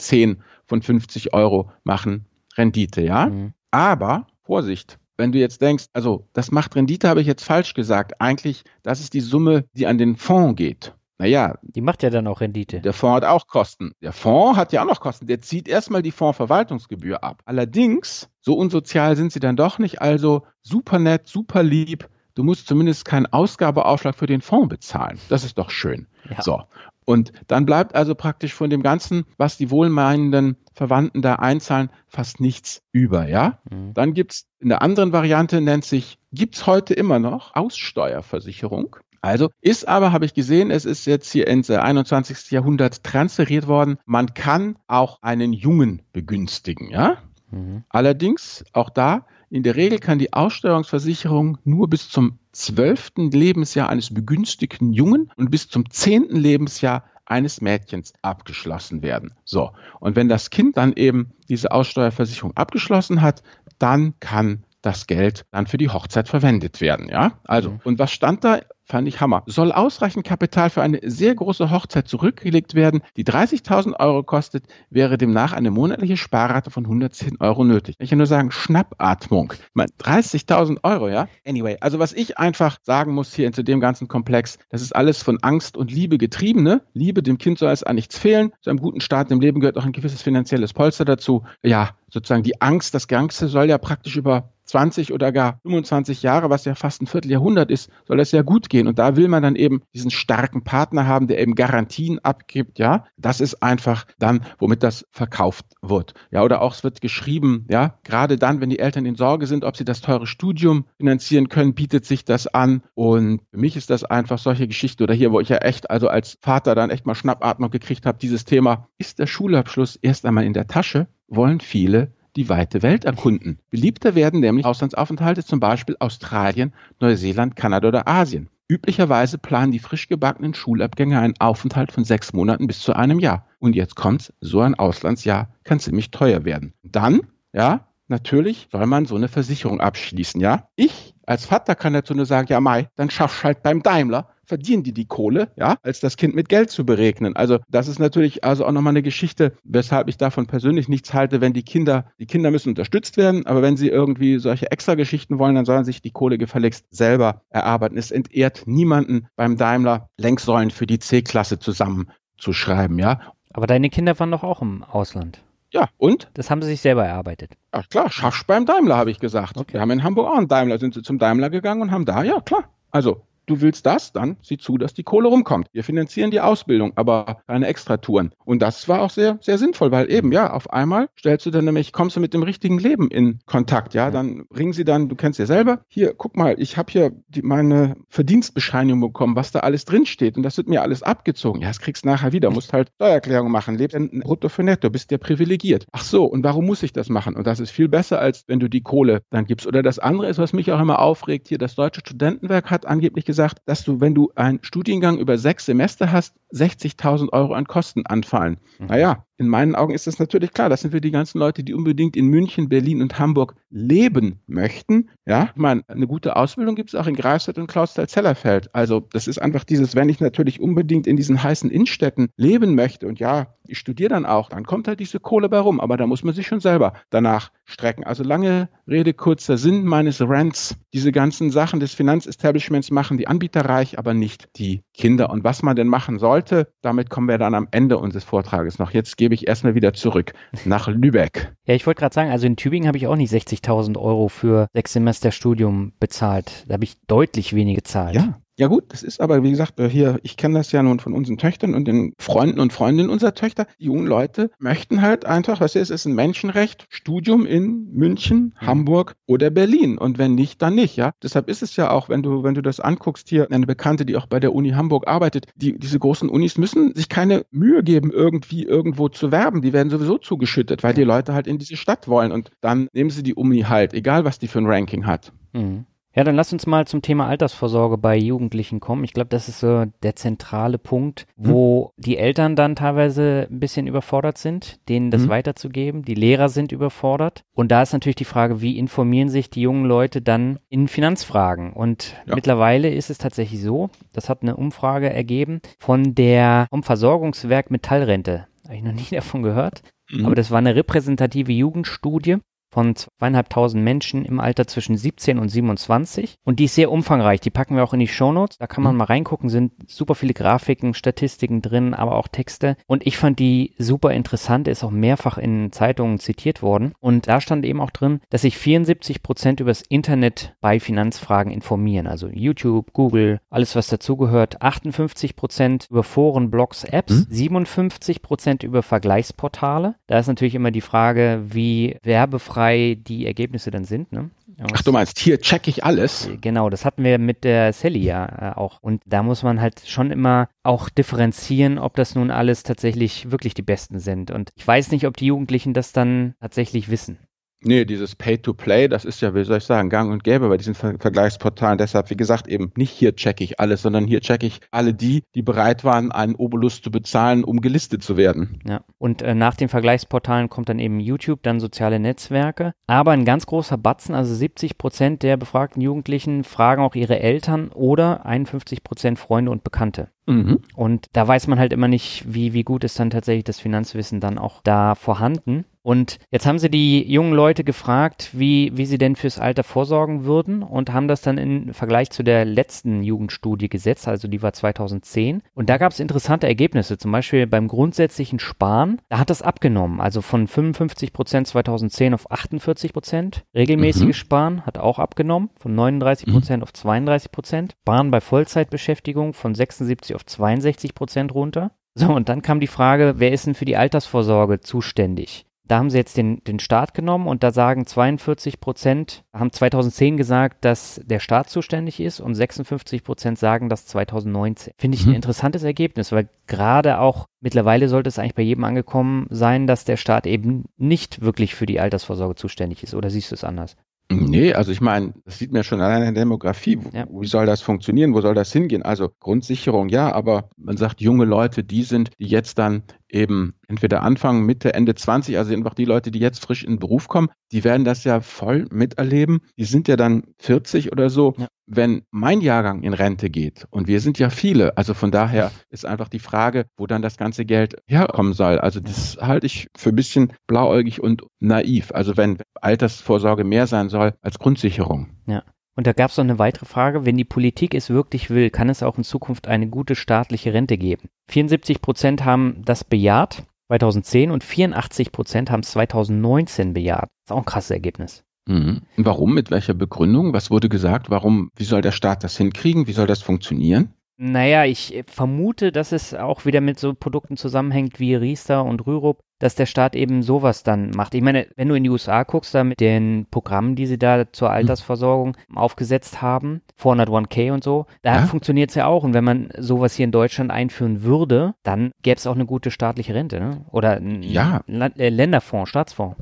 von 0.66 0.82
50 0.82 1.34
Euro 1.34 1.72
machen 1.84 2.26
Rendite, 2.58 3.02
ja. 3.02 3.28
Mhm. 3.28 3.54
Aber 3.72 4.28
Vorsicht, 4.42 4.98
wenn 5.20 5.32
du 5.32 5.38
jetzt 5.38 5.62
denkst, 5.62 5.86
also 5.94 6.28
das 6.34 6.50
macht 6.50 6.76
Rendite, 6.76 7.08
habe 7.10 7.22
ich 7.22 7.28
jetzt 7.28 7.44
falsch 7.44 7.74
gesagt. 7.74 8.20
Eigentlich, 8.20 8.64
das 8.82 9.02
ist 9.02 9.14
die 9.14 9.22
Summe, 9.22 9.66
die 9.74 9.86
an 9.86 9.98
den 9.98 10.16
Fonds 10.16 10.56
geht. 10.56 10.96
Naja. 11.20 11.56
Die 11.62 11.82
macht 11.82 12.02
ja 12.02 12.10
dann 12.10 12.26
auch 12.28 12.40
Rendite. 12.40 12.80
Der 12.80 12.94
Fonds 12.94 13.18
hat 13.18 13.26
auch 13.26 13.48
Kosten. 13.48 13.92
Der 14.02 14.14
Fonds 14.14 14.58
hat 14.58 14.72
ja 14.72 14.82
auch 14.82 14.88
noch 14.88 15.02
Kosten. 15.02 15.28
Der 15.28 15.42
zieht 15.42 15.68
erstmal 15.68 16.02
die 16.02 16.12
Fondsverwaltungsgebühr 16.12 17.24
ab. 17.24 17.42
Allerdings, 17.46 18.30
so 18.40 18.56
unsozial 18.56 19.18
sind 19.18 19.34
sie 19.34 19.42
dann 19.42 19.58
doch 19.58 19.78
nicht. 19.78 20.02
Also 20.02 20.44
super 20.62 20.98
nett, 20.98 21.28
super 21.28 21.62
lieb 21.62 22.10
du 22.40 22.46
musst 22.46 22.68
zumindest 22.68 23.04
keinen 23.04 23.26
Ausgabeaufschlag 23.26 24.16
für 24.16 24.26
den 24.26 24.40
Fonds 24.40 24.70
bezahlen. 24.70 25.20
Das 25.28 25.44
ist 25.44 25.58
doch 25.58 25.70
schön. 25.70 26.08
Ja. 26.30 26.42
So. 26.42 26.64
Und 27.10 27.32
dann 27.48 27.66
bleibt 27.66 27.96
also 27.96 28.14
praktisch 28.14 28.54
von 28.54 28.70
dem 28.70 28.84
Ganzen, 28.84 29.26
was 29.36 29.58
die 29.58 29.72
wohlmeinenden 29.72 30.58
Verwandten 30.74 31.24
da 31.24 31.38
einzahlen, 31.38 31.90
fast 32.08 32.40
nichts 32.40 32.84
über, 32.92 33.28
ja? 33.28 33.58
Mhm. 33.68 33.96
Dann 33.96 34.14
gibt's 34.14 34.46
in 34.60 34.70
der 34.70 34.84
anderen 34.84 35.12
Variante 35.12 35.60
nennt 35.60 35.86
sich, 35.86 36.20
gibt's 36.32 36.68
heute 36.68 36.94
immer 36.94 37.18
noch 37.18 37.56
Aussteuerversicherung. 37.56 38.96
Also 39.22 39.50
ist 39.60 39.88
aber, 39.88 40.12
habe 40.12 40.26
ich 40.26 40.36
gesehen, 40.36 40.70
es 40.70 40.86
ist 40.86 41.06
jetzt 41.06 41.32
hier 41.32 41.48
Ende 41.48 41.82
21. 41.82 42.52
Jahrhundert 42.52 43.04
transferiert 43.04 43.66
worden. 43.66 43.98
Man 44.06 44.36
kann 44.36 44.78
auch 44.86 45.24
einen 45.24 45.52
Jungen 45.52 46.04
begünstigen, 46.14 46.92
ja? 46.92 47.18
Mhm. 47.50 47.86
Allerdings, 47.90 48.64
auch 48.72 48.92
da, 48.92 49.26
in 49.50 49.64
der 49.64 49.76
Regel 49.76 49.98
kann 49.98 50.20
die 50.20 50.34
Aussteuerungsversicherung 50.34 51.58
nur 51.64 51.90
bis 51.90 52.08
zum 52.08 52.38
zwölften 52.60 53.32
Lebensjahr 53.32 53.90
eines 53.90 54.14
begünstigten 54.14 54.92
Jungen 54.92 55.32
und 55.38 55.50
bis 55.50 55.70
zum 55.70 55.90
zehnten 55.90 56.36
Lebensjahr 56.36 57.06
eines 57.26 57.62
Mädchens 57.62 58.14
abgeschlossen 58.22 59.02
werden. 59.02 59.34
So. 59.46 59.72
Und 60.00 60.16
wenn 60.16 60.30
das 60.30 60.50
Kind 60.50 60.78
dann 60.78 60.94
eben 60.94 61.32
diese 61.48 61.72
Aussteuerversicherung 61.72 62.58
abgeschlossen 62.58 63.22
hat, 63.22 63.44
dann 63.78 64.20
kann 64.20 64.66
das 64.82 65.08
Geld 65.08 65.46
dann 65.52 65.68
für 65.68 65.78
die 65.78 65.90
Hochzeit 65.90 66.28
verwendet 66.28 66.82
werden. 66.82 67.10
Ja, 67.10 67.40
also, 67.46 67.72
mhm. 67.72 67.80
und 67.84 68.00
was 68.00 68.12
stand 68.12 68.44
da? 68.44 68.60
Fand 68.92 69.08
ich 69.08 69.22
Hammer. 69.22 69.44
Soll 69.46 69.72
ausreichend 69.72 70.26
Kapital 70.26 70.72
für 70.72 70.82
eine 70.82 71.00
sehr 71.04 71.36
große 71.36 71.70
Hochzeit 71.70 72.08
zurückgelegt 72.08 72.74
werden, 72.74 73.02
die 73.18 73.24
30.000 73.24 74.00
Euro 74.00 74.24
kostet, 74.24 74.64
wäre 74.90 75.20
demnach 75.20 75.54
eine 75.54 75.70
monatliche 75.70 76.18
Sparrate 76.18 76.72
von 76.72 76.86
110 76.86 77.40
Euro 77.40 77.64
nötig. 77.64 77.96
Ich 78.00 78.10
kann 78.10 78.18
nur 78.18 78.26
sagen, 78.26 78.50
Schnappatmung. 78.50 79.54
30.000 79.78 80.80
Euro, 80.82 81.08
ja? 81.08 81.28
Anyway, 81.46 81.78
also 81.82 82.00
was 82.00 82.14
ich 82.14 82.40
einfach 82.40 82.78
sagen 82.82 83.14
muss 83.14 83.32
hier 83.36 83.52
zu 83.52 83.64
dem 83.64 83.80
ganzen 83.80 84.08
Komplex, 84.08 84.58
das 84.70 84.82
ist 84.82 84.96
alles 84.96 85.22
von 85.22 85.38
Angst 85.44 85.78
und 85.78 85.92
Liebe 85.92 86.18
getriebene. 86.18 86.82
Liebe, 86.94 87.22
dem 87.22 87.38
Kind 87.38 87.60
soll 87.60 87.72
es 87.72 87.84
an 87.84 87.96
nichts 87.96 88.18
fehlen. 88.18 88.54
Zu 88.62 88.72
einem 88.72 88.80
guten 88.80 89.02
Start 89.02 89.30
im 89.30 89.40
Leben 89.40 89.60
gehört 89.60 89.78
auch 89.78 89.86
ein 89.86 89.92
gewisses 89.92 90.24
finanzielles 90.24 90.74
Polster 90.74 91.06
dazu. 91.06 91.44
Ja, 91.62 91.92
sozusagen 92.12 92.42
die 92.42 92.60
Angst, 92.60 92.96
das 92.96 93.08
Ganze 93.08 93.50
soll 93.50 93.70
ja 93.70 93.78
praktisch 93.78 94.16
über 94.16 94.52
20 94.70 95.14
oder 95.14 95.32
gar 95.32 95.60
25 95.64 96.24
Jahre, 96.24 96.50
was 96.50 96.66
ja 96.66 96.76
fast 96.76 97.02
ein 97.02 97.08
Vierteljahrhundert 97.08 97.72
ist, 97.72 97.90
soll 98.08 98.18
das 98.18 98.32
ja 98.32 98.42
gut 98.42 98.70
gehen. 98.70 98.88
Und 98.88 99.00
da 99.00 99.16
will 99.16 99.28
man 99.28 99.44
dann 99.44 99.56
eben 99.56 99.82
diesen 99.94 100.12
starken 100.12 100.64
Partner 100.64 101.08
haben, 101.08 101.28
der 101.28 101.40
eben 101.40 101.56
Garantien 101.56 102.20
abgibt. 102.20 102.80
Ja, 102.80 103.06
das 103.18 103.42
ist 103.42 103.62
einfach 103.62 104.06
dann, 104.20 104.42
womit 104.58 104.84
das 104.84 105.06
verkauft 105.12 105.66
wird. 105.82 106.14
Ja, 106.32 106.44
oder 106.44 106.62
auch 106.62 106.74
es 106.74 106.84
wird 106.84 107.02
geschrieben, 107.02 107.66
ja, 107.70 108.00
gerade 108.04 108.38
dann, 108.38 108.62
wenn 108.62 108.70
die 108.70 108.80
Eltern 108.80 109.06
in 109.06 109.16
Sorge 109.16 109.48
sind, 109.48 109.64
ob 109.64 109.76
sie 109.76 109.86
das 109.86 110.02
teure 110.02 110.28
Studium 110.28 110.86
finanzieren 110.98 111.50
können, 111.50 111.74
bietet 111.74 112.06
sich 112.06 112.26
das 112.26 112.48
an. 112.48 112.84
Und 112.94 113.42
für 113.52 113.58
mich 113.58 113.76
ist 113.76 113.90
das 113.90 114.04
einfach 114.04 114.38
solche 114.38 114.68
Geschichte 114.68 115.04
oder 115.04 115.14
hier, 115.14 115.32
wo 115.32 115.40
ich 115.40 115.50
ja 115.50 115.58
echt, 115.58 115.90
also 115.90 116.08
als 116.08 116.38
Vater 116.42 116.76
dann 116.76 116.90
echt 116.90 117.06
mal 117.06 117.16
Schnappatmung 117.16 117.72
gekriegt 117.72 118.06
habe, 118.06 118.18
dieses 118.20 118.46
Thema, 118.46 118.88
ist 118.98 119.20
der 119.20 119.28
Schulabschluss 119.28 119.96
erst 119.96 120.26
einmal 120.26 120.46
in 120.46 120.54
der 120.54 120.68
Tasche, 120.68 121.08
wollen 121.28 121.60
viele 121.60 122.14
die 122.36 122.50
weite 122.50 122.82
Welt 122.82 123.06
erkunden. 123.06 123.60
Beliebter 123.70 124.16
werden 124.16 124.40
nämlich 124.40 124.66
Auslandsaufenthalte, 124.66 125.44
zum 125.44 125.60
Beispiel 125.60 125.96
Australien, 126.00 126.74
Neuseeland, 127.00 127.56
Kanada 127.56 127.88
oder 127.88 128.08
Asien. 128.08 128.50
Üblicherweise 128.68 129.40
planen 129.40 129.72
die 129.72 129.80
frisch 129.80 130.08
gebackenen 130.08 130.54
Schulabgänger 130.54 131.20
einen 131.20 131.40
Aufenthalt 131.40 131.92
von 131.92 132.04
sechs 132.04 132.34
Monaten 132.34 132.68
bis 132.68 132.80
zu 132.80 132.94
einem 132.94 133.20
Jahr. 133.20 133.48
Und 133.58 133.76
jetzt 133.76 133.96
kommt's, 133.96 134.32
so 134.42 134.62
ein 134.62 134.76
Auslandsjahr 134.76 135.50
kann 135.64 135.80
ziemlich 135.80 136.12
teuer 136.12 136.46
werden. 136.46 136.74
Dann, 136.84 137.22
ja, 137.52 137.88
natürlich 138.08 138.68
soll 138.72 138.86
man 138.86 139.08
so 139.08 139.16
eine 139.16 139.28
Versicherung 139.28 139.82
abschließen, 139.82 140.40
ja. 140.40 140.68
Ich 140.76 141.16
als 141.30 141.46
Vater 141.46 141.76
kann 141.76 141.94
dazu 141.94 142.16
nur 142.16 142.26
sagen, 142.26 142.48
ja 142.50 142.60
Mai, 142.60 142.90
dann 142.96 143.12
schaffst 143.12 143.44
halt 143.44 143.62
beim 143.62 143.84
Daimler 143.84 144.30
verdienen 144.50 144.84
die 144.84 144.94
die 144.94 145.06
Kohle, 145.06 145.52
ja, 145.56 145.78
als 145.84 146.00
das 146.00 146.18
Kind 146.18 146.36
mit 146.36 146.50
Geld 146.50 146.72
zu 146.72 146.86
beregnen. 146.86 147.36
Also 147.36 147.60
das 147.70 147.88
ist 147.88 148.00
natürlich 148.00 148.44
also 148.44 148.66
auch 148.66 148.72
nochmal 148.72 148.92
eine 148.92 149.04
Geschichte, 149.04 149.54
weshalb 149.64 150.10
ich 150.10 150.18
davon 150.18 150.48
persönlich 150.48 150.90
nichts 150.90 151.14
halte, 151.14 151.40
wenn 151.40 151.54
die 151.54 151.64
Kinder, 151.64 152.12
die 152.20 152.26
Kinder 152.26 152.52
müssen 152.52 152.70
unterstützt 152.70 153.16
werden, 153.16 153.46
aber 153.46 153.62
wenn 153.62 153.78
sie 153.78 153.88
irgendwie 153.88 154.40
solche 154.40 154.72
extra 154.72 154.96
Geschichten 154.96 155.40
wollen, 155.40 155.56
dann 155.56 155.66
sollen 155.66 155.86
sich 155.86 156.02
die 156.02 156.12
Kohle 156.12 156.38
gefälligst 156.38 156.86
selber 156.90 157.44
erarbeiten. 157.50 157.98
Es 157.98 158.12
entehrt 158.12 158.64
niemanden 158.66 159.28
beim 159.36 159.56
Daimler, 159.56 160.10
Lenksäulen 160.18 160.72
für 160.72 160.88
die 160.88 161.00
C-Klasse 161.00 161.60
zusammenzuschreiben, 161.60 162.98
ja. 162.98 163.22
Aber 163.54 163.68
deine 163.68 163.90
Kinder 163.90 164.20
waren 164.20 164.32
doch 164.32 164.44
auch 164.44 164.62
im 164.62 164.84
Ausland. 164.84 165.44
Ja, 165.72 165.90
und? 165.98 166.30
Das 166.34 166.50
haben 166.50 166.64
sie 166.64 166.70
sich 166.70 166.82
selber 166.82 167.06
erarbeitet. 167.06 167.52
Ach 167.72 167.88
klar, 167.88 168.10
schaffst 168.10 168.48
beim 168.48 168.66
Daimler, 168.66 168.98
habe 168.98 169.12
ich 169.12 169.20
gesagt. 169.20 169.58
Okay. 169.58 169.74
Wir 169.74 169.82
haben 169.82 169.92
in 169.92 170.04
Hamburg 170.04 170.28
auch 170.28 170.38
einen 170.38 170.48
Daimler, 170.48 170.80
sind 170.80 170.96
sie 170.96 171.04
zum 171.04 171.20
Daimler 171.20 171.52
gegangen 171.52 171.84
und 171.84 171.92
haben 171.92 172.06
da, 172.06 172.24
ja 172.24 172.40
klar. 172.42 172.70
Also 172.90 173.22
du 173.50 173.62
willst 173.62 173.86
das, 173.86 174.14
dann 174.14 174.38
sieh 174.42 174.58
zu, 174.58 174.78
dass 174.78 174.94
die 174.94 175.04
Kohle 175.04 175.28
rumkommt. 175.28 175.68
Wir 175.72 175.84
finanzieren 175.84 176.32
die 176.32 176.42
Ausbildung, 176.42 176.94
aber 176.96 177.42
keine 177.48 177.68
Extratouren. 177.68 178.32
Und 178.46 178.62
das 178.62 178.88
war 178.88 179.02
auch 179.02 179.10
sehr, 179.10 179.40
sehr 179.42 179.58
sinnvoll, 179.58 179.92
weil 179.92 180.12
eben, 180.12 180.32
ja, 180.32 180.52
auf 180.52 180.72
einmal 180.72 181.10
stellst 181.18 181.46
du 181.46 181.52
dann 181.52 181.66
nämlich, 181.66 181.94
kommst 181.94 182.16
du 182.16 182.20
mit 182.20 182.34
dem 182.34 182.44
richtigen 182.44 182.80
Leben 182.80 183.10
in 183.10 183.40
Kontakt, 183.46 183.94
ja, 183.94 184.12
dann 184.12 184.46
bringen 184.50 184.74
sie 184.74 184.86
dann, 184.86 185.10
du 185.10 185.16
kennst 185.16 185.40
ja 185.40 185.46
selber, 185.46 185.82
hier, 185.88 186.14
guck 186.16 186.38
mal, 186.38 186.56
ich 186.58 186.78
habe 186.78 186.92
hier 186.92 187.12
die, 187.28 187.42
meine 187.42 187.96
Verdienstbescheinigung 188.10 189.02
bekommen, 189.02 189.36
was 189.36 189.52
da 189.52 189.60
alles 189.60 189.86
drinsteht 189.86 190.38
und 190.38 190.44
das 190.44 190.58
wird 190.58 190.68
mir 190.68 190.82
alles 190.82 191.04
abgezogen. 191.04 191.62
Ja, 191.62 191.68
das 191.68 191.80
kriegst 191.80 192.06
du 192.06 192.10
nachher 192.10 192.32
wieder, 192.32 192.52
musst 192.52 192.74
halt 192.74 192.90
Steuererklärung 192.96 193.52
machen, 193.52 193.76
lebst 193.76 193.96
in 193.96 194.22
brutto 194.22 194.50
für 194.50 194.64
netto, 194.64 194.90
bist 194.90 195.12
ja 195.12 195.18
privilegiert. 195.18 195.88
Ach 195.92 196.04
so, 196.04 196.26
und 196.26 196.44
warum 196.44 196.66
muss 196.66 196.84
ich 196.84 196.94
das 196.94 197.10
machen? 197.10 197.36
Und 197.36 197.48
das 197.48 197.60
ist 197.60 197.72
viel 197.72 197.88
besser, 197.88 198.20
als 198.20 198.44
wenn 198.48 198.60
du 198.60 198.70
die 198.70 198.82
Kohle 198.82 199.22
dann 199.30 199.46
gibst. 199.46 199.68
Oder 199.68 199.82
das 199.82 200.00
andere 200.00 200.28
ist, 200.28 200.38
was 200.38 200.54
mich 200.54 200.72
auch 200.72 200.80
immer 200.80 201.00
aufregt, 201.00 201.48
hier, 201.48 201.58
das 201.58 201.76
Deutsche 201.76 202.02
Studentenwerk 202.02 202.70
hat 202.70 202.86
angeblich 202.86 203.26
gesagt, 203.26 203.39
gesagt, 203.40 203.62
dass 203.66 203.86
du, 203.86 204.02
wenn 204.02 204.14
du 204.14 204.34
einen 204.36 204.60
Studiengang 204.64 205.18
über 205.18 205.38
sechs 205.38 205.66
Semester 205.66 206.12
hast, 206.12 206.36
60.000 206.54 207.32
Euro 207.32 207.54
an 207.54 207.66
Kosten 207.66 208.06
anfallen. 208.06 208.58
Mhm. 208.80 208.88
Naja, 208.88 209.26
in 209.40 209.48
meinen 209.48 209.74
Augen 209.74 209.94
ist 209.94 210.06
das 210.06 210.20
natürlich 210.20 210.52
klar. 210.52 210.70
Das 210.70 210.82
sind 210.82 210.92
wir 210.92 211.00
die 211.00 211.12
ganzen 211.12 211.40
Leute, 211.40 211.64
die 211.64 211.74
unbedingt 211.74 212.18
in 212.18 212.28
München, 212.28 212.68
Berlin 212.68 213.02
und 213.02 213.18
Hamburg 213.18 213.56
leben 213.70 214.42
möchten. 214.48 215.10
Ja, 215.26 215.50
ich 215.56 215.62
meine, 215.62 215.84
eine 215.88 216.08
gute 216.08 216.36
Ausbildung 216.36 216.76
gibt 216.76 216.90
es 216.90 216.96
auch 216.96 217.08
in 217.08 217.16
Greifswald 217.16 217.58
und 217.58 217.68
Klausthal-Zellerfeld. 217.68 218.76
Also 218.76 219.00
das 219.00 219.28
ist 219.28 219.42
einfach 219.42 219.64
dieses, 219.64 219.96
wenn 219.96 220.10
ich 220.10 220.20
natürlich 220.20 220.60
unbedingt 220.60 221.08
in 221.08 221.16
diesen 221.16 221.42
heißen 221.42 221.72
Innenstädten 221.72 222.28
leben 222.36 222.76
möchte 222.76 223.08
und 223.08 223.20
ja, 223.20 223.48
ich 223.70 223.78
studiere 223.78 224.10
dann 224.10 224.26
auch, 224.26 224.50
dann 224.50 224.66
kommt 224.66 224.88
halt 224.88 225.00
diese 225.00 225.20
Kohle 225.20 225.48
bei 225.48 225.60
rum. 225.60 225.80
Aber 225.80 225.96
da 225.96 226.08
muss 226.08 226.24
man 226.24 226.34
sich 226.34 226.48
schon 226.48 226.60
selber 226.60 226.94
danach 227.10 227.52
strecken. 227.66 228.04
Also 228.04 228.24
lange 228.24 228.70
Rede, 228.88 229.14
kurzer 229.14 229.58
Sinn 229.58 229.86
meines 229.86 230.22
Rants. 230.22 230.76
Diese 230.94 231.12
ganzen 231.12 231.52
Sachen 231.52 231.80
des 231.80 231.94
Finanzestablishments 231.94 232.92
machen 232.92 233.18
die 233.18 233.28
Anbieter 233.28 233.62
reich, 233.62 234.00
aber 234.00 234.14
nicht 234.14 234.50
die 234.58 234.84
Kinder. 234.94 235.30
Und 235.30 235.44
was 235.44 235.62
man 235.62 235.76
denn 235.76 235.88
machen 235.88 236.18
sollte, 236.18 236.68
damit 236.82 237.10
kommen 237.10 237.28
wir 237.28 237.38
dann 237.38 237.54
am 237.54 237.68
Ende 237.72 238.00
unseres 238.00 238.24
Vortrages 238.24 238.80
noch. 238.80 238.92
Jetzt 238.92 239.18
gebe 239.30 239.36
ich 239.36 239.48
erstmal 239.48 239.76
wieder 239.76 239.94
zurück 239.94 240.34
nach 240.66 240.88
Lübeck. 240.88 241.54
Ja, 241.66 241.76
ich 241.76 241.86
wollte 241.86 242.00
gerade 242.00 242.16
sagen, 242.16 242.32
also 242.32 242.48
in 242.48 242.56
Tübingen 242.56 242.88
habe 242.88 242.98
ich 242.98 243.06
auch 243.06 243.16
nicht 243.16 243.32
60.000 243.32 243.96
Euro 243.96 244.28
für 244.28 244.68
sechs 244.74 244.94
Semester 244.94 245.32
Studium 245.32 245.94
bezahlt. 246.00 246.66
Da 246.68 246.74
habe 246.74 246.84
ich 246.84 246.96
deutlich 247.06 247.54
weniger 247.54 247.78
gezahlt. 247.78 248.16
Ja, 248.16 248.42
ja 248.60 248.68
gut, 248.68 248.84
das 248.90 249.04
ist 249.04 249.22
aber, 249.22 249.42
wie 249.42 249.52
gesagt, 249.52 249.80
hier, 249.80 250.20
ich 250.22 250.36
kenne 250.36 250.56
das 250.56 250.74
ja 250.74 250.84
nun 250.84 251.00
von 251.00 251.14
unseren 251.14 251.38
Töchtern 251.38 251.74
und 251.74 251.88
den 251.88 252.12
Freunden 252.20 252.60
und 252.60 252.74
Freundinnen 252.74 253.10
unserer 253.10 253.34
Töchter. 253.34 253.68
Die 253.80 253.86
jungen 253.86 254.06
Leute 254.06 254.52
möchten 254.60 255.02
halt 255.02 255.24
einfach, 255.24 255.62
was 255.62 255.76
ist, 255.76 255.84
es 255.84 256.02
ist 256.02 256.06
ein 256.06 256.14
Menschenrecht, 256.14 256.86
Studium 256.90 257.46
in 257.46 257.88
München, 257.94 258.54
mhm. 258.60 258.68
Hamburg 258.68 259.16
oder 259.28 259.50
Berlin. 259.50 259.98
Und 259.98 260.18
wenn 260.18 260.36
nicht, 260.36 260.62
dann 260.62 260.76
nicht, 260.76 260.98
ja. 260.98 261.12
Deshalb 261.24 261.50
ist 261.50 261.64
es 261.64 261.78
ja 261.78 261.90
auch, 261.90 262.10
wenn 262.10 262.22
du, 262.22 262.44
wenn 262.44 262.54
du 262.54 262.62
das 262.62 262.82
anguckst, 262.82 263.30
hier 263.30 263.50
eine 263.50 263.66
Bekannte, 263.66 264.06
die 264.06 264.18
auch 264.18 264.26
bei 264.26 264.42
der 264.42 264.54
Uni 264.54 264.72
Hamburg 264.72 265.08
arbeitet, 265.08 265.46
die, 265.56 265.80
diese 265.80 265.98
großen 265.98 266.28
Unis 266.28 266.58
müssen 266.58 266.94
sich 266.96 267.08
keine 267.08 267.46
Mühe 267.52 267.82
geben, 267.82 268.12
irgendwie 268.12 268.64
irgendwo 268.64 269.08
zu 269.08 269.32
werben. 269.32 269.62
Die 269.62 269.72
werden 269.72 269.90
sowieso 269.90 270.18
zugeschüttet, 270.18 270.84
weil 270.84 270.94
die 270.94 271.06
Leute 271.06 271.34
halt 271.34 271.48
in 271.48 271.60
diese 271.60 271.78
Stadt 271.78 272.10
wollen. 272.10 272.34
Und 272.34 272.52
dann 272.60 272.90
nehmen 272.92 273.10
sie 273.10 273.24
die 273.24 273.36
Uni 273.36 273.62
halt, 273.62 273.94
egal 273.94 274.26
was 274.26 274.38
die 274.38 274.50
für 274.50 274.60
ein 274.60 274.68
Ranking 274.68 275.06
hat. 275.06 275.32
Mhm. 275.54 275.86
Ja, 276.16 276.24
dann 276.24 276.36
lass 276.36 276.52
uns 276.52 276.66
mal 276.66 276.88
zum 276.88 277.02
Thema 277.02 277.28
Altersvorsorge 277.28 277.98
bei 277.98 278.18
Jugendlichen 278.18 278.80
kommen. 278.80 279.04
Ich 279.04 279.14
glaube, 279.14 279.30
das 279.30 279.48
ist 279.48 279.60
so 279.60 279.86
der 280.02 280.16
zentrale 280.16 280.78
Punkt, 280.78 281.28
mhm. 281.38 281.50
wo 281.50 281.94
mhm. 281.96 282.02
die 282.02 282.18
Eltern 282.18 282.56
dann 282.56 282.76
teilweise 282.76 283.48
ein 283.50 283.60
bisschen 283.60 283.86
überfordert 283.86 284.38
sind, 284.38 284.80
denen 284.90 285.12
das 285.12 285.24
mhm. 285.24 285.30
weiterzugeben. 285.30 286.04
Die 286.04 286.16
Lehrer 286.16 286.50
sind 286.50 286.72
überfordert. 286.72 287.44
Und 287.54 287.72
da 287.72 287.84
ist 287.84 287.94
natürlich 287.94 288.16
die 288.16 288.26
Frage, 288.26 288.62
wie 288.62 288.78
informieren 288.78 289.30
sich 289.30 289.50
die 289.50 289.62
jungen 289.62 289.86
Leute 289.86 290.22
dann 290.22 290.60
in 290.70 290.88
Finanzfragen? 290.88 291.74
Und 291.74 292.16
ja. 292.26 292.36
mittlerweile 292.36 292.90
ist 292.90 293.10
es 293.10 293.20
tatsächlich 293.20 293.62
so, 293.62 293.90
das 294.14 294.30
hat 294.30 294.42
eine 294.42 294.56
Umfrage 294.56 295.12
ergeben 295.12 295.62
von 295.78 296.16
der 296.16 296.68
vom 296.72 296.84
Versorgungswerk 296.84 297.70
Metallrente. 297.70 298.48
Habe 298.66 298.78
ich 298.78 298.84
noch 298.84 298.94
nie 298.94 299.08
davon 299.12 299.44
gehört. 299.44 299.84
Mhm. 300.12 300.26
Aber 300.26 300.36
das 300.36 300.52
war 300.52 300.58
eine 300.58 300.76
repräsentative 300.76 301.52
Jugendstudie. 301.52 302.38
Von 302.72 302.96
zweieinhalbtausend 302.96 303.84
Menschen 303.84 304.26
im 304.26 304.40
Alter 304.40 304.68
zwischen 304.68 304.96
17 304.96 305.40
und 305.40 305.50
27. 305.50 306.36
Und 306.44 306.60
die 306.60 306.66
ist 306.66 306.76
sehr 306.76 306.92
umfangreich. 306.92 307.42
Die 307.42 307.50
packen 307.50 307.76
wir 307.76 307.84
auch 307.84 307.94
in 307.94 308.00
die 308.00 308.08
Shownotes. 308.08 308.58
Da 308.58 308.68
kann 308.68 308.84
man 308.84 308.94
mhm. 308.94 309.00
mal 309.00 309.06
reingucken, 309.06 309.50
sind 309.50 309.72
super 309.88 310.16
viele 310.16 310.34
Grafiken, 310.34 310.94
Statistiken 310.94 311.62
drin, 311.62 311.94
aber 311.94 312.16
auch 312.16 312.28
Texte. 312.28 312.78
Und 312.86 313.06
ich 313.08 313.18
fand 313.18 313.40
die 313.40 313.74
super 313.78 314.12
interessant, 314.12 314.68
ist 314.68 314.84
auch 314.84 314.92
mehrfach 314.92 315.38
in 315.38 315.72
Zeitungen 315.72 316.20
zitiert 316.20 316.62
worden. 316.62 316.94
Und 317.00 317.28
da 317.28 317.42
stand 317.42 317.66
eben 317.66 317.82
auch 317.82 317.92
drin, 317.92 318.22
dass 318.30 318.42
sich 318.42 318.58
74 318.58 319.24
Prozent 319.24 319.60
übers 319.60 319.82
Internet 319.82 320.56
bei 320.62 320.80
Finanzfragen 320.80 321.52
informieren. 321.52 322.08
Also 322.08 322.28
YouTube, 322.28 322.94
Google, 322.94 323.40
alles 323.50 323.76
was 323.76 323.88
dazugehört. 323.88 324.62
58 324.62 325.36
Prozent 325.36 325.88
über 325.90 326.04
Foren, 326.04 326.52
Blogs, 326.52 326.84
Apps. 326.84 327.14
Mhm. 327.14 327.28
57 327.30 328.22
Prozent 328.22 328.64
über 328.64 328.84
Vergleichsportale. 328.84 329.96
Da 330.08 330.20
ist 330.20 330.28
natürlich 330.28 330.56
immer 330.56 330.72
die 330.72 330.82
Frage, 330.82 331.42
wie 331.46 331.98
werbefrei 332.04 332.59
die 332.68 333.26
Ergebnisse 333.26 333.72
dann 333.72 333.86
sind. 333.86 334.12
Ne? 334.12 334.30
Ach, 334.74 334.82
du 334.82 334.92
meinst, 334.92 335.20
hier 335.20 335.40
check 335.40 335.68
ich 335.68 335.84
alles? 335.84 336.28
Äh, 336.28 336.38
genau, 336.38 336.70
das 336.70 336.86
hatten 336.86 337.04
wir 337.04 337.18
mit 337.18 337.44
der 337.44 337.74
Sally 337.74 338.04
ja 338.04 338.52
äh, 338.54 338.58
auch. 338.58 338.82
Und 338.82 339.02
da 339.06 339.24
muss 339.24 339.44
man 339.44 339.62
halt 339.62 339.82
schon 339.86 340.12
immer 340.12 340.50
auch 340.64 340.90
differenzieren, 340.90 341.78
ob 341.78 341.96
das 341.96 342.16
nun 342.16 342.32
alles 342.32 342.64
tatsächlich 342.64 343.32
wirklich 343.32 343.54
die 343.54 343.62
Besten 343.62 344.00
sind. 344.00 344.32
Und 344.32 344.52
ich 344.56 344.68
weiß 344.68 344.92
nicht, 344.92 345.08
ob 345.08 345.18
die 345.18 345.28
Jugendlichen 345.28 345.74
das 345.74 345.92
dann 345.94 346.36
tatsächlich 346.42 346.90
wissen. 346.90 347.20
Nee, 347.64 347.86
dieses 347.86 348.16
Pay-to-Play, 348.16 348.88
das 348.88 349.04
ist 349.04 349.22
ja, 349.22 349.36
wie 349.36 349.44
soll 349.44 349.58
ich 349.58 349.66
sagen, 349.66 349.90
gang 349.90 350.12
und 350.12 350.24
gäbe 350.24 350.48
bei 350.48 350.58
diesen 350.58 350.76
Ver 350.76 350.96
Vergleichsportalen. 350.98 351.78
Deshalb, 351.78 352.10
wie 352.10 352.16
gesagt, 352.16 352.48
eben 352.48 352.72
nicht 352.76 352.92
hier 352.92 353.16
checke 353.16 353.44
ich 353.44 353.60
alles, 353.60 353.82
sondern 353.82 354.06
hier 354.06 354.22
checke 354.22 354.46
ich 354.46 354.62
alle 354.72 354.94
die, 354.94 355.24
die 355.36 355.42
bereit 355.42 355.84
waren, 355.84 356.12
einen 356.12 356.36
Obolus 356.36 356.82
zu 356.82 356.90
bezahlen, 356.90 357.44
um 357.44 357.60
gelistet 357.60 358.04
zu 358.04 358.16
werden. 358.16 358.60
Ja, 358.68 358.82
und 358.98 359.22
äh, 359.22 359.36
nach 359.36 359.56
den 359.56 359.68
Vergleichsportalen 359.68 360.50
kommt 360.50 360.70
dann 360.70 360.80
eben 360.80 361.00
YouTube, 361.00 361.44
dann 361.44 361.60
soziale 361.60 362.00
Netzwerke. 362.00 362.74
Aber 362.88 363.12
ein 363.12 363.26
ganz 363.26 363.46
großer 363.46 363.78
Batzen, 363.78 364.16
also 364.16 364.34
70 364.34 364.78
Prozent 364.78 365.24
der 365.24 365.36
befragten 365.38 365.82
Jugendlichen 365.82 366.44
fragen 366.44 366.82
auch 366.82 366.96
ihre 366.96 367.20
Eltern 367.20 367.70
oder 367.70 368.26
51 368.26 368.84
Prozent 368.84 369.20
Freunde 369.20 369.52
und 369.52 369.64
Bekannte. 369.64 370.10
Mhm. 370.30 370.60
Und 370.76 371.08
da 371.14 371.28
weiß 371.28 371.48
man 371.48 371.60
halt 371.60 371.74
immer 371.74 371.88
nicht, 371.88 372.24
wie, 372.28 372.54
wie 372.54 372.64
gut 372.64 372.84
ist 372.84 373.00
dann 373.00 373.10
tatsächlich 373.10 373.46
das 373.46 373.60
Finanzwissen 373.60 374.20
dann 374.20 374.38
auch 374.38 374.62
da 374.64 374.94
vorhanden. 374.94 375.66
Und 375.90 376.20
jetzt 376.30 376.46
haben 376.46 376.60
sie 376.60 376.70
die 376.70 377.12
jungen 377.12 377.34
Leute 377.34 377.64
gefragt, 377.64 378.30
wie, 378.34 378.72
wie 378.78 378.86
sie 378.86 379.00
denn 379.00 379.16
fürs 379.16 379.40
Alter 379.40 379.64
vorsorgen 379.64 380.24
würden 380.24 380.62
und 380.62 380.94
haben 380.94 381.08
das 381.08 381.22
dann 381.22 381.40
im 381.40 381.74
Vergleich 381.74 382.12
zu 382.12 382.22
der 382.22 382.46
letzten 382.46 383.02
Jugendstudie 383.02 383.70
gesetzt, 383.70 384.08
also 384.08 384.28
die 384.28 384.44
war 384.44 384.54
2010. 384.54 385.42
Und 385.56 385.68
da 385.68 385.80
gab 385.80 385.92
es 385.92 386.00
interessante 386.00 386.46
Ergebnisse, 386.46 387.00
zum 387.00 387.12
Beispiel 387.12 387.48
beim 387.48 387.68
grundsätzlichen 387.68 388.38
Sparen, 388.38 389.02
da 389.10 389.18
hat 389.18 389.32
das 389.32 389.42
abgenommen, 389.42 390.00
also 390.00 390.22
von 390.22 390.46
55 390.46 391.12
Prozent 391.12 391.48
2010 391.48 392.14
auf 392.14 392.30
48 392.30 392.94
Prozent. 392.94 393.44
Regelmäßiges 393.56 394.16
mhm. 394.16 394.20
Sparen 394.20 394.66
hat 394.68 394.78
auch 394.78 395.00
abgenommen, 395.00 395.50
von 395.58 395.74
39 395.74 396.32
Prozent 396.32 396.60
mhm. 396.60 396.64
auf 396.66 396.74
32 396.74 397.32
Prozent. 397.32 397.76
Sparen 397.82 398.12
bei 398.12 398.22
Vollzeitbeschäftigung 398.22 399.34
von 399.34 399.56
76 399.56 400.14
auf 400.14 400.24
62 400.24 400.94
Prozent 400.94 401.34
runter. 401.34 401.72
So, 401.96 402.14
und 402.14 402.30
dann 402.30 402.44
kam 402.44 402.60
die 402.60 402.68
Frage, 402.68 403.16
wer 403.18 403.32
ist 403.32 403.48
denn 403.48 403.56
für 403.56 403.66
die 403.66 403.76
Altersvorsorge 403.76 404.60
zuständig? 404.62 405.48
Da 405.70 405.78
haben 405.78 405.92
sie 405.92 405.98
jetzt 406.00 406.18
den, 406.18 406.44
den 406.46 406.60
Staat 406.60 406.96
genommen 406.96 407.28
und 407.28 407.44
da 407.44 407.52
sagen 407.52 407.86
42 407.86 408.60
Prozent, 408.60 409.24
haben 409.32 409.52
2010 409.52 410.18
gesagt, 410.18 410.66
dass 410.66 411.00
der 411.06 411.20
Staat 411.20 411.52
zuständig 411.52 412.00
ist 412.00 412.20
und 412.20 412.34
56 412.34 413.04
Prozent 413.04 413.38
sagen 413.38 413.70
das 413.70 413.86
2019. 413.86 414.74
Finde 414.80 414.98
ich 414.98 415.06
mhm. 415.06 415.12
ein 415.12 415.16
interessantes 415.18 415.62
Ergebnis, 415.62 416.12
weil 416.12 416.28
gerade 416.48 417.00
auch 417.00 417.28
mittlerweile 417.40 417.88
sollte 417.88 418.08
es 418.08 418.18
eigentlich 418.18 418.34
bei 418.34 418.42
jedem 418.42 418.64
angekommen 418.64 419.28
sein, 419.30 419.68
dass 419.68 419.86
der 419.86 419.98
Staat 419.98 420.26
eben 420.26 420.66
nicht 420.78 421.22
wirklich 421.22 421.54
für 421.54 421.68
die 421.68 421.80
Altersvorsorge 421.80 422.34
zuständig 422.34 422.82
ist. 422.82 422.96
Oder 422.96 423.12
siehst 423.12 423.30
du 423.30 423.36
es 423.36 423.44
anders? 423.44 423.78
Nee, 424.12 424.54
also 424.54 424.72
ich 424.72 424.82
meine, 424.82 425.14
das 425.24 425.38
sieht 425.38 425.52
man 425.52 425.64
schon 425.64 425.82
allein 425.82 426.02
in 426.02 426.16
der 426.16 426.24
Demografie. 426.24 426.80
Ja. 426.94 427.06
Wie 427.12 427.28
soll 427.28 427.46
das 427.46 427.62
funktionieren? 427.62 428.16
Wo 428.16 428.22
soll 428.22 428.34
das 428.34 428.52
hingehen? 428.52 428.82
Also 428.82 429.12
Grundsicherung, 429.20 429.90
ja, 429.90 430.12
aber 430.12 430.50
man 430.58 430.78
sagt, 430.78 431.00
junge 431.00 431.26
Leute, 431.26 431.64
die 431.64 431.84
sind, 431.84 432.10
die 432.18 432.26
jetzt 432.26 432.58
dann 432.58 432.82
eben 433.10 433.54
entweder 433.68 434.04
Anfang, 434.04 434.46
Mitte, 434.46 434.74
Ende 434.74 434.96
20, 434.96 435.38
also 435.38 435.54
einfach 435.54 435.74
die 435.74 435.86
Leute, 435.86 436.12
die 436.12 436.20
jetzt 436.20 436.44
frisch 436.44 436.64
in 436.64 436.74
den 436.74 436.80
Beruf 436.80 437.08
kommen, 437.08 437.30
die 437.52 437.64
werden 437.64 437.86
das 437.86 438.04
ja 438.04 438.22
voll 438.22 438.68
miterleben. 438.72 439.40
Die 439.58 439.66
sind 439.66 439.88
ja 439.88 439.96
dann 439.96 440.24
40 440.40 440.92
oder 440.92 441.10
so, 441.10 441.34
ja. 441.38 441.48
wenn 441.66 442.04
mein 442.12 442.42
Jahrgang 442.42 442.84
in 442.84 442.94
Rente 442.94 443.30
geht. 443.30 443.68
Und 443.72 443.88
wir 443.88 444.00
sind 444.00 444.20
ja 444.20 444.30
viele. 444.30 444.78
Also 444.78 444.94
von 444.94 445.12
daher 445.12 445.52
ist 445.70 445.86
einfach 445.86 446.10
die 446.10 446.20
Frage, 446.20 446.66
wo 446.78 446.88
dann 446.88 447.02
das 447.02 447.18
ganze 447.18 447.46
Geld 447.46 447.76
herkommen 447.88 448.34
soll. 448.34 448.60
Also 448.60 448.80
das 448.80 449.18
halte 449.20 449.46
ich 449.46 449.68
für 449.76 449.90
ein 449.90 449.96
bisschen 449.96 450.34
blauäugig 450.48 451.02
und 451.02 451.24
naiv. 451.40 451.92
Also 451.94 452.18
wenn 452.18 452.38
Altersvorsorge 452.56 453.44
mehr 453.44 453.68
sein 453.68 453.90
soll 453.90 454.14
als 454.22 454.40
Grundsicherung. 454.40 455.10
Ja. 455.28 455.44
Und 455.80 455.88
da 455.88 455.94
gab 455.94 456.12
es 456.12 456.18
noch 456.18 456.26
eine 456.26 456.40
weitere 456.40 456.66
Frage. 456.66 457.06
Wenn 457.06 457.16
die 457.16 457.24
Politik 457.24 457.74
es 457.74 457.90
wirklich 457.90 458.30
will, 458.30 458.50
kann 458.50 458.68
es 458.68 458.84
auch 458.84 458.98
in 458.98 459.06
Zukunft 459.06 459.48
eine 459.48 459.70
gute 459.70 459.96
staatliche 459.96 460.54
Rente 460.54 460.78
geben. 460.78 461.08
74 461.30 461.82
Prozent 461.82 462.26
haben 462.26 462.62
das 462.66 462.84
bejaht 462.84 463.46
2010 463.68 464.30
und 464.30 464.44
84 464.44 465.14
Prozent 465.14 465.50
haben 465.50 465.62
es 465.62 465.72
2019 465.72 466.74
bejaht. 466.74 467.04
Das 467.04 467.28
ist 467.28 467.32
auch 467.32 467.38
ein 467.38 467.46
krasses 467.46 467.72
Ergebnis. 467.72 468.26
Mhm. 468.46 468.82
Warum? 468.98 469.34
Mit 469.34 469.52
welcher 469.52 469.74
Begründung? 469.74 470.34
Was 470.34 470.52
wurde 470.52 470.68
gesagt? 470.68 471.10
Warum? 471.10 471.50
Wie 471.56 471.64
soll 471.64 471.82
der 471.82 471.94
Staat 471.94 472.26
das 472.26 472.36
hinkriegen? 472.36 472.88
Wie 472.88 472.92
soll 472.92 473.08
das 473.08 473.22
funktionieren? 473.22 473.94
Naja, 474.22 474.66
ich 474.66 475.02
vermute, 475.08 475.72
dass 475.72 475.94
es 475.94 476.14
auch 476.14 476.44
wieder 476.44 476.60
mit 476.60 476.78
so 476.78 476.94
Produkten 476.94 477.38
zusammenhängt 477.38 478.02
wie 478.02 478.16
Riester 478.16 478.66
und 478.66 478.86
Rürup, 478.86 479.22
dass 479.40 479.56
der 479.56 479.66
Staat 479.66 479.96
eben 479.96 480.24
sowas 480.24 480.64
dann 480.64 480.90
macht. 480.90 481.16
Ich 481.16 481.22
meine, 481.22 481.48
wenn 481.56 481.70
du 481.70 481.76
in 481.76 481.86
die 481.86 481.90
USA 481.90 482.24
guckst, 482.24 482.54
da 482.54 482.66
mit 482.66 482.82
den 482.82 483.28
Programmen, 483.32 483.78
die 483.78 483.88
sie 483.88 483.98
da 483.98 484.30
zur 484.34 484.50
hm. 484.50 484.56
Altersversorgung 484.56 485.38
aufgesetzt 485.56 486.22
haben, 486.22 486.62
401k 486.78 487.54
und 487.54 487.64
so, 487.64 487.86
da 488.02 488.16
ja? 488.16 488.22
funktioniert 488.24 488.72
es 488.72 488.76
ja 488.76 488.88
auch. 488.88 489.06
Und 489.06 489.14
wenn 489.14 489.24
man 489.24 489.52
sowas 489.58 489.96
hier 489.96 490.04
in 490.04 490.12
Deutschland 490.12 490.52
einführen 490.52 491.04
würde, 491.04 491.56
dann 491.64 491.92
gäbe 492.02 492.18
es 492.18 492.28
auch 492.28 492.36
eine 492.36 492.46
gute 492.46 492.72
staatliche 492.72 493.16
Rente, 493.16 493.40
ne? 493.40 493.66
Oder 493.72 494.02
ein 494.02 494.22
ja. 494.22 494.64
Äh, 494.68 495.08
Länderfonds, 495.08 495.70
Staatsfonds. 495.70 496.18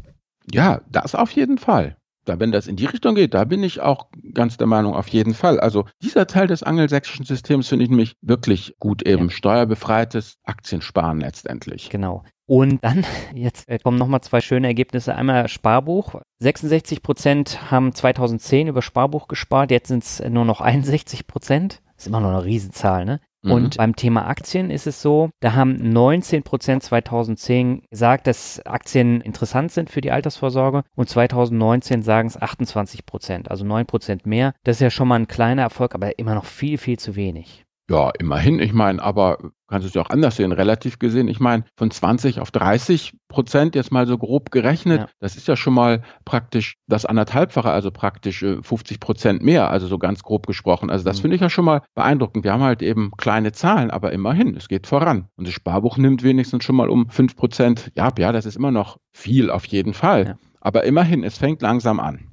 Ja, 0.52 0.82
das 0.92 1.16
auf 1.16 1.32
jeden 1.32 1.58
Fall 1.58 1.97
da, 2.28 2.40
wenn 2.40 2.52
das 2.52 2.68
in 2.68 2.76
die 2.76 2.86
Richtung 2.86 3.16
geht, 3.16 3.34
da 3.34 3.46
bin 3.46 3.64
ich 3.64 3.80
auch 3.82 4.08
ganz 4.34 4.58
der 4.58 4.68
Meinung, 4.68 4.94
auf 4.94 5.08
jeden 5.08 5.34
Fall. 5.34 5.60
Also 5.60 5.86
dieser 6.02 6.28
Teil 6.28 6.48
des 6.48 6.64
angelsächsischen 6.64 7.26
Systems 7.26 7.68
finde 7.68 7.84
ich 7.86 7.90
nämlich 7.90 8.16
wirklich 8.22 8.76
gut 8.80 9.02
eben. 9.04 9.26
Ja. 9.26 9.30
Steuerbefreites 9.32 10.38
Aktiensparen 10.44 11.20
letztendlich. 11.20 11.90
Genau. 11.90 12.24
Und 12.46 12.84
dann, 12.84 13.06
jetzt 13.36 13.68
äh, 13.70 13.78
kommen 13.78 13.98
nochmal 13.98 14.22
zwei 14.22 14.42
schöne 14.42 14.68
Ergebnisse. 14.68 15.16
Einmal 15.16 15.48
Sparbuch. 15.48 16.22
66 16.40 17.02
Prozent 17.02 17.72
haben 17.72 17.94
2010 17.94 18.68
über 18.68 18.82
Sparbuch 18.82 19.28
gespart, 19.28 19.72
jetzt 19.72 19.88
sind 19.90 20.04
es 20.04 20.24
nur 20.30 20.46
noch 20.46 20.62
61 20.62 21.28
Prozent. 21.28 21.82
Das 21.96 22.06
ist 22.06 22.08
immer 22.08 22.20
noch 22.20 22.30
eine 22.30 22.46
Riesenzahl, 22.46 23.06
ne? 23.06 23.20
Mhm. 23.48 23.54
Und 23.54 23.78
beim 23.78 23.96
Thema 23.96 24.28
Aktien 24.28 24.70
ist 24.70 24.88
es 24.88 25.02
so, 25.02 25.30
da 25.40 25.54
haben 25.54 25.76
19 25.76 26.44
Prozent 26.44 26.84
2010 26.84 27.84
gesagt, 27.90 28.28
dass 28.28 28.66
Aktien 28.66 29.22
interessant 29.22 29.72
sind 29.72 29.90
für 29.90 30.02
die 30.02 30.12
Altersvorsorge 30.12 30.84
und 30.96 31.10
2019 31.10 32.02
sagen 32.02 32.28
es 32.28 32.42
28 32.42 33.06
Prozent, 33.06 33.50
also 33.50 33.66
9 33.66 33.86
Prozent 33.86 34.26
mehr. 34.26 34.54
Das 34.64 34.78
ist 34.78 34.82
ja 34.82 34.90
schon 34.90 35.08
mal 35.08 35.16
ein 35.16 35.28
kleiner 35.28 35.64
Erfolg, 35.64 35.96
aber 35.96 36.20
immer 36.20 36.36
noch 36.36 36.46
viel, 36.46 36.78
viel 36.78 37.00
zu 37.00 37.16
wenig. 37.16 37.67
Ja, 37.90 38.12
immerhin. 38.20 38.60
Ich 38.60 38.74
meine, 38.74 39.02
aber 39.02 39.38
kannst 39.68 39.86
du 39.86 39.88
es 39.88 39.94
ja 39.94 40.02
auch 40.02 40.10
anders 40.10 40.36
sehen, 40.36 40.52
relativ 40.52 41.00
gesehen. 41.00 41.30
Ich 41.30 41.40
meine, 41.40 41.64
von 41.78 41.90
20 41.90 42.42
auf 42.42 42.52
30 42.52 43.14
Prozent 43.30 43.76
jetzt 43.76 43.92
mal 43.92 44.06
so 44.08 44.18
grob 44.18 44.52
gerechnet, 44.52 45.02
ja. 45.02 45.08
das 45.20 45.38
ist 45.38 45.48
ja 45.48 45.56
schon 45.56 45.74
mal 45.74 46.04
praktisch 46.26 46.76
das 46.88 47.06
anderthalbfache, 47.06 47.70
also 47.70 47.92
praktisch 47.92 48.40
50 48.40 48.96
äh, 48.96 49.00
Prozent 49.00 49.42
mehr, 49.42 49.72
also 49.72 49.88
so 49.88 49.98
ganz 49.98 50.24
grob 50.24 50.48
gesprochen. 50.48 50.90
Also 50.90 51.06
das 51.06 51.18
mhm. 51.18 51.22
finde 51.22 51.36
ich 51.36 51.42
ja 51.42 51.50
schon 51.50 51.66
mal 51.66 51.82
beeindruckend. 51.96 52.44
Wir 52.44 52.52
haben 52.52 52.64
halt 52.64 52.82
eben 52.82 53.12
kleine 53.18 53.54
Zahlen, 53.54 53.90
aber 53.90 54.12
immerhin, 54.12 54.56
es 54.56 54.68
geht 54.68 54.86
voran. 54.88 55.30
Und 55.38 55.48
das 55.48 55.54
Sparbuch 55.54 55.98
nimmt 55.98 56.24
wenigstens 56.24 56.66
schon 56.66 56.76
mal 56.76 56.90
um 56.90 57.10
5 57.10 57.36
Prozent. 57.38 57.92
Ja, 57.96 58.12
ja, 58.18 58.34
das 58.34 58.46
ist 58.46 58.58
immer 58.58 58.72
noch 58.72 58.98
viel 59.14 59.50
auf 59.50 59.66
jeden 59.66 59.94
Fall. 59.94 60.26
Ja. 60.26 60.38
Aber 60.60 60.84
immerhin, 60.84 61.24
es 61.24 61.38
fängt 61.38 61.62
langsam 61.62 62.02
an. 62.02 62.28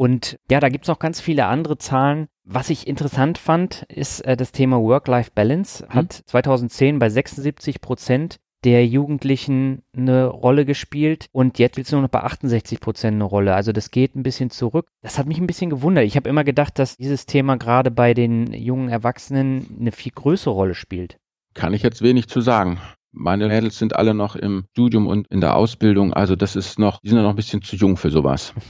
Und 0.00 0.38
ja, 0.50 0.60
da 0.60 0.70
gibt 0.70 0.86
es 0.86 0.88
noch 0.88 0.98
ganz 0.98 1.20
viele 1.20 1.44
andere 1.44 1.76
Zahlen. 1.76 2.28
Was 2.42 2.70
ich 2.70 2.86
interessant 2.86 3.36
fand, 3.36 3.84
ist 3.90 4.22
äh, 4.22 4.34
das 4.34 4.50
Thema 4.50 4.80
Work-Life-Balance. 4.80 5.84
Mhm. 5.84 5.94
Hat 5.94 6.12
2010 6.24 6.98
bei 6.98 7.10
76 7.10 7.82
Prozent 7.82 8.40
der 8.64 8.86
Jugendlichen 8.86 9.82
eine 9.94 10.24
Rolle 10.24 10.64
gespielt 10.64 11.26
und 11.32 11.58
jetzt 11.58 11.74
spielt 11.74 11.88
es 11.88 11.92
nur 11.92 12.00
noch 12.00 12.08
bei 12.08 12.22
68 12.22 12.80
Prozent 12.80 13.16
eine 13.16 13.24
Rolle. 13.24 13.54
Also 13.54 13.72
das 13.72 13.90
geht 13.90 14.16
ein 14.16 14.22
bisschen 14.22 14.48
zurück. 14.48 14.88
Das 15.02 15.18
hat 15.18 15.26
mich 15.26 15.36
ein 15.36 15.46
bisschen 15.46 15.68
gewundert. 15.68 16.06
Ich 16.06 16.16
habe 16.16 16.30
immer 16.30 16.44
gedacht, 16.44 16.78
dass 16.78 16.96
dieses 16.96 17.26
Thema 17.26 17.56
gerade 17.56 17.90
bei 17.90 18.14
den 18.14 18.54
jungen 18.54 18.88
Erwachsenen 18.88 19.66
eine 19.78 19.92
viel 19.92 20.12
größere 20.12 20.54
Rolle 20.54 20.74
spielt. 20.74 21.18
Kann 21.52 21.74
ich 21.74 21.82
jetzt 21.82 22.00
wenig 22.00 22.26
zu 22.26 22.40
sagen. 22.40 22.80
Meine 23.12 23.48
Mädels 23.48 23.76
sind 23.76 23.96
alle 23.96 24.14
noch 24.14 24.34
im 24.34 24.64
Studium 24.70 25.06
und 25.08 25.26
in 25.26 25.42
der 25.42 25.56
Ausbildung. 25.56 26.14
Also 26.14 26.36
das 26.36 26.56
ist 26.56 26.78
noch, 26.78 27.00
die 27.02 27.10
sind 27.10 27.18
ja 27.18 27.22
noch 27.22 27.30
ein 27.30 27.36
bisschen 27.36 27.60
zu 27.60 27.76
jung 27.76 27.98
für 27.98 28.10
sowas. 28.10 28.54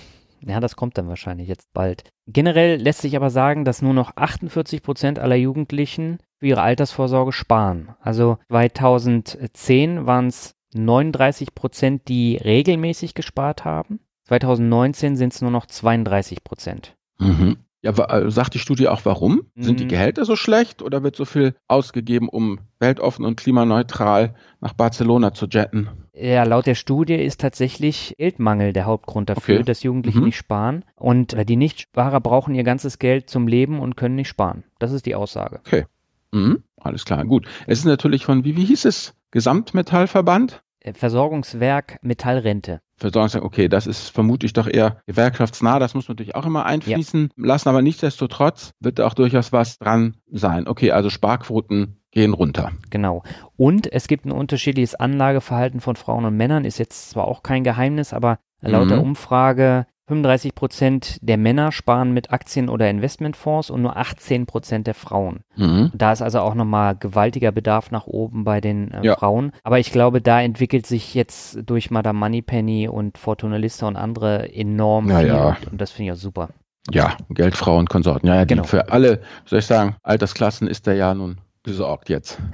Ja, 0.46 0.61
das 0.61 0.76
kommt 0.76 0.96
dann 0.98 1.09
wahrscheinlich 1.09 1.48
jetzt 1.48 1.72
bald. 1.72 2.05
Generell 2.26 2.81
lässt 2.81 3.03
sich 3.03 3.16
aber 3.16 3.31
sagen, 3.31 3.64
dass 3.64 3.83
nur 3.83 3.94
noch 3.94 4.16
48 4.16 4.83
Prozent 4.83 5.18
aller 5.18 5.37
Jugendlichen 5.37 6.18
für 6.38 6.46
ihre 6.46 6.62
Altersvorsorge 6.62 7.33
sparen. 7.33 7.94
Also 8.00 8.38
2010 8.48 10.07
waren 10.07 10.29
es 10.29 10.55
39 10.74 11.55
Prozent, 11.55 12.09
die 12.09 12.37
regelmäßig 12.37 13.14
gespart 13.14 13.64
haben. 13.64 14.00
2019 14.24 15.16
sind 15.16 15.33
es 15.33 15.42
nur 15.42 15.50
noch 15.50 15.66
32 15.66 16.44
Prozent. 16.44 16.96
Mhm. 17.18 17.57
Ja, 17.83 17.92
äh, 17.92 18.31
sagt 18.31 18.55
die 18.55 18.59
Studie 18.59 18.88
auch 18.88 19.05
warum? 19.05 19.46
Mhm. 19.55 19.62
Sind 19.62 19.81
die 19.81 19.85
mhm. 19.85 19.88
Gehälter 19.88 20.24
so 20.24 20.37
schlecht 20.37 20.83
oder 20.83 21.03
wird 21.03 21.16
so 21.16 21.24
viel 21.24 21.55
ausgegeben, 21.66 22.29
um 22.29 22.61
weltoffen 22.79 23.24
und 23.24 23.37
klimaneutral 23.37 24.35
nach 24.61 24.74
Barcelona 24.74 25.33
zu 25.33 25.46
jetten? 25.46 25.88
Ja, 26.20 26.44
laut 26.44 26.66
der 26.66 26.74
Studie 26.74 27.14
ist 27.14 27.40
tatsächlich 27.40 28.14
Geldmangel 28.18 28.74
der 28.74 28.85
Hauptgrund 28.85 29.30
dafür, 29.30 29.56
okay. 29.56 29.64
dass 29.64 29.83
Jugendliche 29.83 30.18
mhm. 30.18 30.26
nicht 30.26 30.37
sparen. 30.37 30.85
Und 30.96 31.33
äh, 31.33 31.46
die 31.46 31.56
Nichtsparer 31.56 32.20
brauchen 32.20 32.54
ihr 32.54 32.62
ganzes 32.62 32.98
Geld 32.98 33.30
zum 33.30 33.48
Leben 33.48 33.80
und 33.80 33.96
können 33.96 34.16
nicht 34.16 34.28
sparen. 34.28 34.64
Das 34.78 34.92
ist 34.92 35.06
die 35.06 35.14
Aussage. 35.14 35.61
Okay. 35.66 35.87
Mhm. 36.33 36.62
Alles 36.76 37.04
klar, 37.04 37.24
gut. 37.24 37.46
Es 37.66 37.78
ist 37.78 37.85
natürlich 37.87 38.26
von, 38.26 38.44
wie, 38.44 38.56
wie 38.56 38.64
hieß 38.64 38.85
es? 38.85 39.14
Gesamtmetallverband? 39.30 40.62
Äh, 40.80 40.92
Versorgungswerk 40.92 41.98
Metallrente. 42.02 42.80
Versorgungswerk, 43.00 43.44
okay, 43.44 43.68
das 43.68 43.86
ist 43.86 44.10
vermutlich 44.10 44.52
doch 44.52 44.68
eher 44.68 44.98
gewerkschaftsnah, 45.06 45.78
das 45.78 45.94
muss 45.94 46.06
man 46.06 46.14
natürlich 46.14 46.34
auch 46.34 46.46
immer 46.46 46.66
einfließen 46.66 47.30
ja. 47.36 47.46
lassen, 47.46 47.68
aber 47.68 47.82
nichtsdestotrotz 47.82 48.72
wird 48.78 48.98
da 48.98 49.06
auch 49.06 49.14
durchaus 49.14 49.52
was 49.52 49.78
dran 49.78 50.16
sein. 50.30 50.68
Okay, 50.68 50.92
also 50.92 51.08
Sparquoten 51.08 51.96
gehen 52.10 52.34
runter. 52.34 52.72
Genau. 52.90 53.22
Und 53.56 53.90
es 53.90 54.06
gibt 54.06 54.26
ein 54.26 54.32
unterschiedliches 54.32 54.94
Anlageverhalten 54.94 55.80
von 55.80 55.96
Frauen 55.96 56.24
und 56.24 56.36
Männern, 56.36 56.64
ist 56.64 56.78
jetzt 56.78 57.10
zwar 57.10 57.26
auch 57.26 57.42
kein 57.42 57.64
Geheimnis, 57.64 58.12
aber 58.12 58.38
laut 58.60 58.84
mhm. 58.84 58.90
der 58.90 59.02
Umfrage 59.02 59.86
35 60.10 60.56
Prozent 60.56 61.18
der 61.22 61.36
Männer 61.36 61.70
sparen 61.70 62.12
mit 62.12 62.32
Aktien 62.32 62.68
oder 62.68 62.90
Investmentfonds 62.90 63.70
und 63.70 63.80
nur 63.80 63.96
18 63.96 64.44
Prozent 64.46 64.88
der 64.88 64.94
Frauen. 64.94 65.44
Mhm. 65.54 65.92
Da 65.94 66.10
ist 66.10 66.20
also 66.20 66.40
auch 66.40 66.54
nochmal 66.54 66.96
gewaltiger 66.96 67.52
Bedarf 67.52 67.92
nach 67.92 68.08
oben 68.08 68.42
bei 68.42 68.60
den 68.60 68.90
äh, 68.90 69.06
ja. 69.06 69.14
Frauen. 69.14 69.52
Aber 69.62 69.78
ich 69.78 69.92
glaube, 69.92 70.20
da 70.20 70.40
entwickelt 70.40 70.84
sich 70.84 71.14
jetzt 71.14 71.60
durch 71.64 71.92
Madame 71.92 72.18
Moneypenny 72.18 72.88
und 72.88 73.18
Fortuna 73.18 73.56
Lista 73.56 73.86
und 73.86 73.96
andere 73.96 74.52
enorm 74.52 75.08
ja, 75.08 75.18
viel. 75.20 75.28
Ja. 75.28 75.56
Und, 75.70 75.80
das 75.80 75.92
finde 75.92 76.10
ich 76.10 76.18
auch 76.18 76.20
super. 76.20 76.48
Ja, 76.90 77.16
Geldfrauen, 77.28 77.86
Konsorten. 77.86 78.26
Ja, 78.26 78.34
ja, 78.34 78.44
genau. 78.44 78.64
für 78.64 78.90
alle, 78.90 79.20
soll 79.44 79.60
ich 79.60 79.66
sagen, 79.66 79.94
Altersklassen 80.02 80.66
ist 80.66 80.88
der 80.88 80.94
ja 80.94 81.14
nun 81.14 81.38
besorgt 81.62 82.08
jetzt. 82.08 82.40